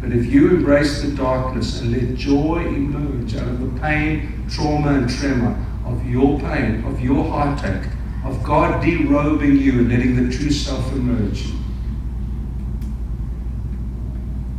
But 0.00 0.12
if 0.12 0.26
you 0.26 0.50
embrace 0.50 1.02
the 1.02 1.12
darkness 1.12 1.80
and 1.80 1.92
let 1.92 2.14
joy 2.14 2.66
emerge 2.66 3.34
out 3.36 3.48
of 3.48 3.60
the 3.60 3.80
pain, 3.80 4.46
trauma, 4.50 4.94
and 4.94 5.10
tremor 5.10 5.64
of 5.86 6.06
your 6.06 6.38
pain, 6.40 6.84
of 6.84 7.00
your 7.00 7.24
heartache, 7.24 7.90
of 8.28 8.42
God 8.42 8.82
derobing 8.82 9.58
you 9.58 9.78
and 9.78 9.88
letting 9.88 10.16
the 10.16 10.36
true 10.36 10.50
self 10.50 10.92
emerge, 10.92 11.46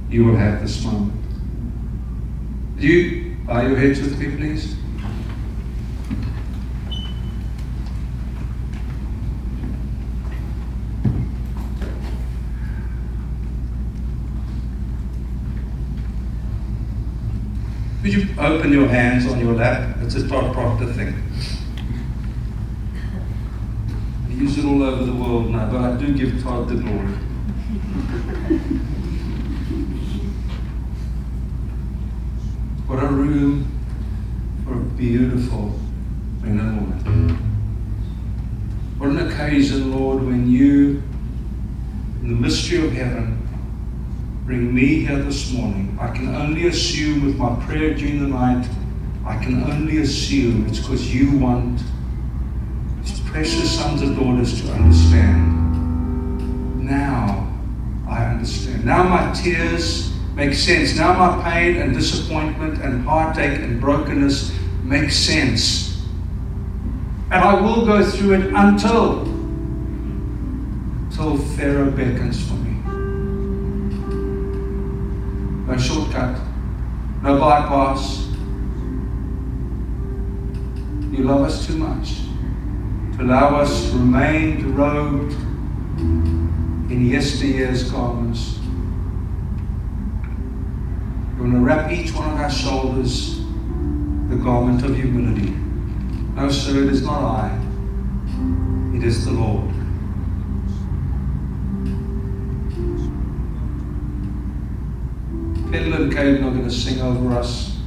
you 0.10 0.26
will 0.26 0.36
have 0.36 0.62
this 0.62 0.84
moment. 0.84 1.14
Do 2.80 2.88
you 2.88 3.36
bow 3.46 3.62
your 3.62 3.78
heads 3.78 4.02
with 4.02 4.18
me, 4.20 4.36
please? 4.36 4.76
Would 18.02 18.14
you 18.14 18.28
open 18.40 18.72
your 18.72 18.88
hands 18.88 19.28
on 19.28 19.40
your 19.40 19.54
lap? 19.54 19.98
It's 20.00 20.16
a 20.16 20.28
Todd 20.28 20.54
Proctor 20.54 20.92
thing. 20.94 21.14
Use 24.40 24.58
it 24.58 24.64
all 24.64 24.82
over 24.82 25.04
the 25.04 25.12
world 25.12 25.50
now, 25.50 25.70
but 25.70 25.82
I 25.82 25.98
do 25.98 26.14
give 26.14 26.42
Todd 26.42 26.70
the 26.70 26.76
glory. 26.76 27.12
what 32.88 33.04
a 33.04 33.08
room 33.08 33.70
for 34.64 34.76
a 34.76 34.80
beautiful 34.96 35.78
man 36.42 36.58
and 36.58 36.80
woman. 36.80 37.36
What 38.98 39.10
an 39.10 39.30
occasion, 39.30 39.92
Lord, 39.92 40.24
when 40.24 40.50
you, 40.50 41.04
in 42.22 42.30
the 42.30 42.36
mystery 42.36 42.88
of 42.88 42.94
heaven, 42.94 43.46
bring 44.46 44.74
me 44.74 45.02
here 45.02 45.22
this 45.22 45.52
morning. 45.52 45.98
I 46.00 46.16
can 46.16 46.34
only 46.34 46.68
assume 46.68 47.26
with 47.26 47.36
my 47.36 47.54
prayer 47.66 47.94
during 47.94 48.22
the 48.22 48.28
night, 48.28 48.66
I 49.26 49.36
can 49.44 49.70
only 49.70 49.98
assume 49.98 50.66
it's 50.66 50.80
because 50.80 51.14
you 51.14 51.38
want 51.38 51.82
precious 53.32 53.78
sons 53.78 54.02
and 54.02 54.18
daughters 54.18 54.62
to 54.62 54.72
understand. 54.72 56.84
Now 56.84 57.48
I 58.08 58.26
understand. 58.26 58.86
Now 58.86 59.04
my 59.04 59.32
tears 59.34 60.12
make 60.34 60.54
sense. 60.54 60.98
Now 60.98 61.14
my 61.14 61.44
pain 61.44 61.78
and 61.78 61.94
disappointment 61.94 62.82
and 62.82 63.06
heartache 63.06 63.60
and 63.60 63.80
brokenness 63.80 64.52
make 64.84 65.12
sense. 65.12 66.04
And 67.32 67.44
I 67.44 67.62
will 67.62 67.86
go 67.86 68.04
through 68.04 68.34
it 68.34 68.54
until, 68.54 69.22
until 71.06 71.38
Pharaoh 71.38 71.92
beckons 71.92 72.48
for 72.48 72.56
me 72.56 72.70
no 75.68 75.78
shortcut, 75.78 76.40
no 77.22 77.40
bypass. 77.40 78.26
You 81.12 81.26
love 81.26 81.42
us 81.42 81.68
too 81.68 81.78
much 81.78 82.29
allow 83.20 83.60
us 83.60 83.92
to 83.92 83.98
remain 83.98 84.74
robed 84.76 85.34
in 86.90 87.06
yesteryear's 87.06 87.92
garments. 87.92 88.58
You 91.36 91.44
want 91.44 91.54
to 91.54 91.60
wrap 91.60 91.92
each 91.92 92.14
one 92.14 92.32
of 92.32 92.40
our 92.40 92.50
shoulders 92.50 93.40
the 94.30 94.36
garment 94.36 94.84
of 94.86 94.96
humility. 94.96 95.50
No, 96.36 96.50
sir, 96.50 96.84
it 96.84 96.90
is 96.90 97.02
not 97.02 97.22
I, 97.22 97.60
it 98.96 99.04
is 99.04 99.26
the 99.26 99.32
Lord. 99.32 99.68
Pedal 105.72 105.94
and 106.04 106.12
Caden 106.12 106.46
are 106.46 106.52
going 106.52 106.64
to 106.64 106.72
sing 106.72 107.02
over 107.02 107.34
us. 107.38 107.78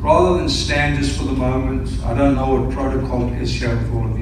Rather 0.00 0.38
than 0.38 0.48
stand 0.48 0.98
just 0.98 1.18
for 1.18 1.24
the 1.24 1.32
moment, 1.32 1.88
I 2.04 2.14
don't 2.14 2.34
know 2.34 2.54
what 2.54 2.72
protocol 2.72 3.32
is 3.34 3.52
here 3.52 3.76
with 3.76 3.94
all 3.94 4.10
of 4.10 4.18
you, 4.18 4.19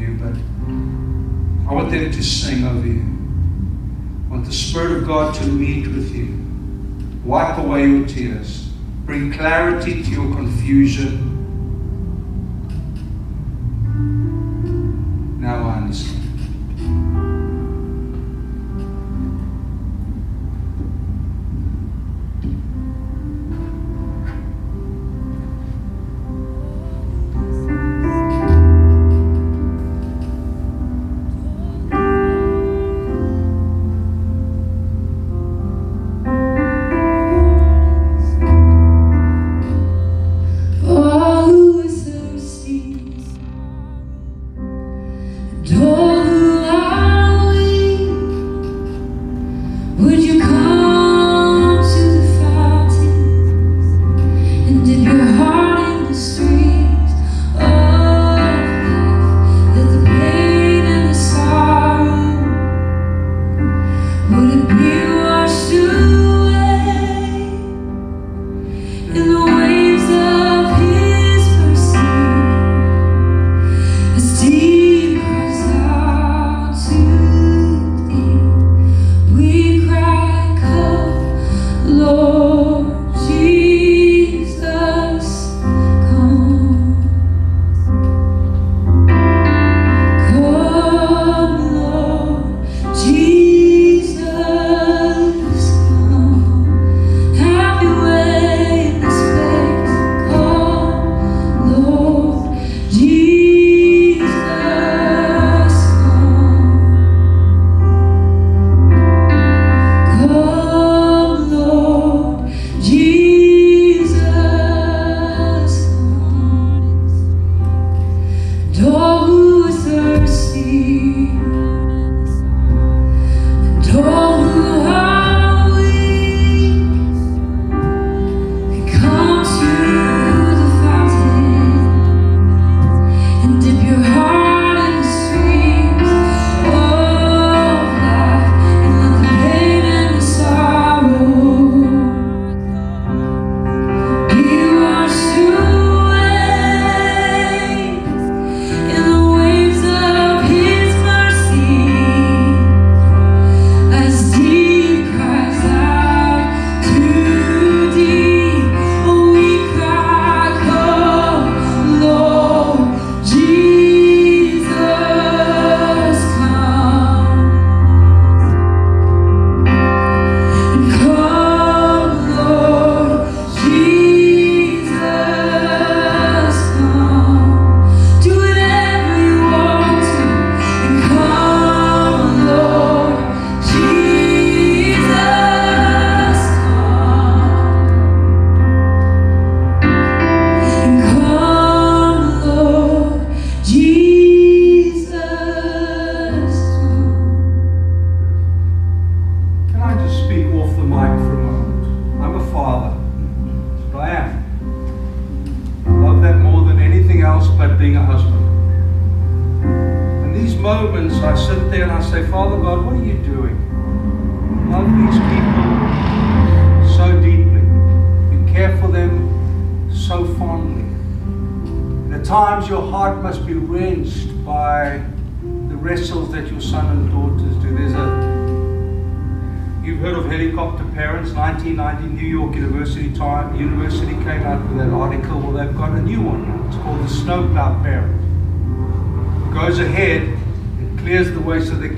I 1.69 1.75
want 1.75 1.91
them 1.91 2.11
to 2.11 2.23
sing 2.23 2.65
over 2.67 2.87
you. 2.87 3.03
I 4.27 4.31
want 4.31 4.47
the 4.47 4.53
Spirit 4.53 5.03
of 5.03 5.07
God 5.07 5.35
to 5.35 5.47
meet 5.47 5.87
with 5.87 6.15
you, 6.15 6.43
wipe 7.25 7.59
away 7.59 7.87
your 7.87 8.07
tears, 8.07 8.71
bring 9.05 9.31
clarity 9.35 10.03
to 10.03 10.11
your 10.11 10.35
confusion. 10.35 11.38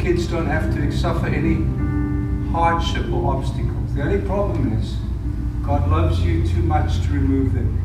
Kids 0.00 0.26
don't 0.26 0.46
have 0.46 0.74
to 0.74 0.90
suffer 0.90 1.26
any 1.26 1.62
hardship 2.52 3.12
or 3.12 3.36
obstacles. 3.36 3.94
The 3.94 4.02
only 4.02 4.26
problem 4.26 4.72
is 4.72 4.96
God 5.62 5.90
loves 5.90 6.20
you 6.20 6.46
too 6.48 6.62
much 6.62 7.02
to 7.02 7.12
remove 7.12 7.52
them. 7.52 7.76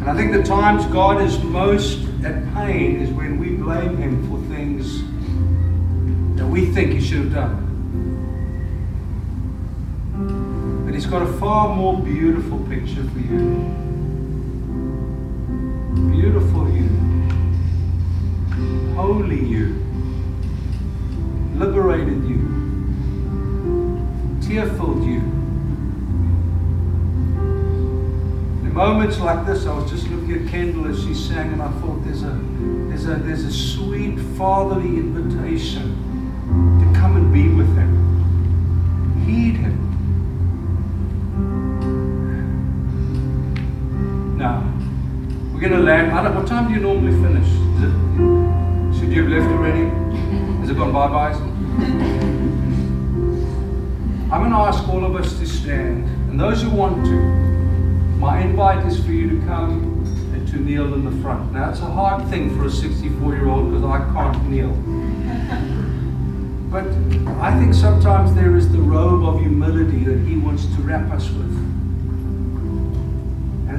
And 0.00 0.10
I 0.10 0.14
think 0.16 0.32
the 0.32 0.42
times 0.42 0.86
God 0.86 1.22
is 1.22 1.38
most 1.44 2.00
at 2.24 2.52
pain 2.54 3.00
is 3.00 3.10
when 3.10 3.38
we 3.38 3.50
blame 3.50 3.96
Him 3.96 4.28
for 4.28 4.38
things 4.52 5.02
that 6.36 6.46
we 6.46 6.66
think 6.72 6.92
He 6.92 7.00
should 7.00 7.30
have 7.30 7.34
done. 7.34 7.64
But 10.84 10.94
He's 10.94 11.06
got 11.06 11.22
a 11.22 11.32
far 11.34 11.76
more 11.76 11.96
beautiful 11.96 12.58
picture 12.68 13.04
for 13.04 13.20
you. 13.20 13.74
Beautiful 16.10 16.68
you. 16.70 16.97
Holy 18.98 19.40
you. 19.40 19.76
Liberated 21.54 22.24
you. 22.24 22.40
Tear 24.42 24.66
filled 24.70 25.04
you. 25.04 25.20
In 28.64 28.74
moments 28.74 29.20
like 29.20 29.46
this, 29.46 29.66
I 29.66 29.74
was 29.76 29.88
just 29.88 30.08
looking 30.08 30.44
at 30.44 30.50
Kendall 30.50 30.88
as 30.88 31.00
she 31.00 31.14
sang, 31.14 31.52
and 31.52 31.62
I 31.62 31.70
thought 31.80 32.04
there's 32.04 32.24
a 32.24 32.40
there's 32.88 33.06
a 33.06 33.14
there's 33.22 33.44
a 33.44 33.52
sweet 33.52 34.18
fatherly 34.36 34.96
invitation 34.96 35.94
to 36.80 36.98
come 36.98 37.14
and 37.14 37.32
be 37.32 37.48
with 37.50 37.72
him. 37.76 39.24
Heed 39.24 39.58
him. 39.58 39.78
Now, 44.36 44.64
we're 45.54 45.60
going 45.60 45.72
to 45.72 45.78
land. 45.78 46.10
What 46.34 46.48
time 46.48 46.66
do 46.66 46.74
you 46.74 46.80
normally 46.80 47.12
finish? 47.22 47.67
Should 49.08 49.16
you 49.16 49.22
have 49.22 49.32
left 49.42 49.50
already? 49.56 49.88
Has 50.60 50.68
it 50.68 50.76
gone 50.76 50.92
bye 50.92 51.08
byes? 51.08 51.40
I'm 54.30 54.40
going 54.40 54.50
to 54.50 54.58
ask 54.58 54.86
all 54.86 55.02
of 55.02 55.16
us 55.16 55.38
to 55.38 55.46
stand. 55.46 56.04
And 56.28 56.38
those 56.38 56.60
who 56.60 56.68
want 56.68 57.06
to, 57.06 57.12
my 58.20 58.42
invite 58.42 58.84
is 58.86 59.02
for 59.02 59.12
you 59.12 59.30
to 59.30 59.46
come 59.46 60.04
and 60.34 60.46
to 60.48 60.58
kneel 60.58 60.92
in 60.92 61.06
the 61.06 61.22
front. 61.22 61.54
Now, 61.54 61.70
it's 61.70 61.80
a 61.80 61.86
hard 61.86 62.28
thing 62.28 62.54
for 62.54 62.66
a 62.66 62.70
64 62.70 63.34
year 63.34 63.48
old 63.48 63.70
because 63.70 63.84
I 63.86 63.96
can't 64.12 64.46
kneel. 64.46 64.74
But 66.70 66.84
I 67.40 67.58
think 67.58 67.72
sometimes 67.72 68.34
there 68.34 68.58
is 68.58 68.70
the 68.70 68.78
robe 68.78 69.24
of 69.24 69.40
humility 69.40 70.04
that 70.04 70.18
He 70.18 70.36
wants 70.36 70.66
to 70.66 70.82
wrap 70.82 71.10
us 71.10 71.30
with. 71.30 71.67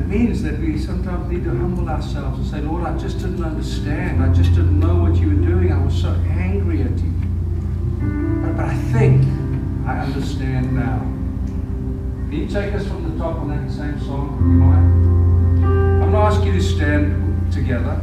Means 0.09 0.41
that 0.41 0.57
we 0.57 0.75
sometimes 0.79 1.31
need 1.31 1.43
to 1.43 1.51
humble 1.51 1.87
ourselves 1.87 2.39
and 2.39 2.47
say, 2.47 2.61
Lord, 2.61 2.83
I 2.83 2.97
just 2.97 3.19
didn't 3.19 3.43
understand. 3.43 4.23
I 4.23 4.33
just 4.33 4.49
didn't 4.55 4.79
know 4.79 4.95
what 4.95 5.15
you 5.17 5.27
were 5.27 5.45
doing. 5.45 5.71
I 5.71 5.85
was 5.85 6.01
so 6.01 6.09
angry 6.27 6.81
at 6.81 6.97
you. 6.97 7.13
But, 8.41 8.57
but 8.57 8.65
I 8.65 8.75
think 8.91 9.23
I 9.85 9.99
understand 9.99 10.75
now. 10.75 10.97
Can 10.97 12.33
you 12.33 12.47
take 12.47 12.73
us 12.73 12.87
from 12.87 13.03
the 13.11 13.23
top 13.23 13.37
on 13.37 13.49
that 13.49 13.71
same 13.71 13.99
song? 13.99 14.35
You 14.41 14.47
mind? 14.47 15.63
I'm 16.03 16.11
going 16.11 16.11
to 16.13 16.17
ask 16.17 16.43
you 16.43 16.53
to 16.53 16.61
stand 16.63 17.53
together. 17.53 18.01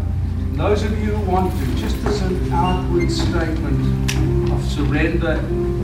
Those 0.52 0.84
of 0.84 0.96
you 1.00 1.06
who 1.06 1.28
want 1.28 1.52
to, 1.58 1.74
just 1.74 1.96
as 2.06 2.22
an 2.22 2.52
outward 2.52 3.10
statement 3.10 4.52
of 4.52 4.64
surrender 4.64 5.40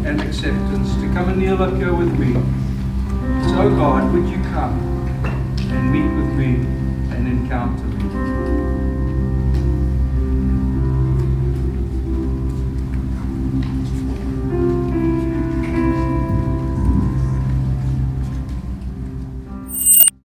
and 0.06 0.20
acceptance, 0.20 0.94
to 0.94 1.12
come 1.14 1.30
and 1.30 1.38
kneel 1.38 1.60
up 1.60 1.74
here 1.74 1.92
with 1.92 2.16
me. 2.16 2.34
So, 3.48 3.70
God, 3.74 4.12
would 4.12 4.28
you 4.28 4.40
come 4.52 4.91
and 5.82 5.92
meet 5.92 6.16
with 6.16 6.32
me 6.38 6.54
and 7.16 7.26
encounter? 7.26 7.91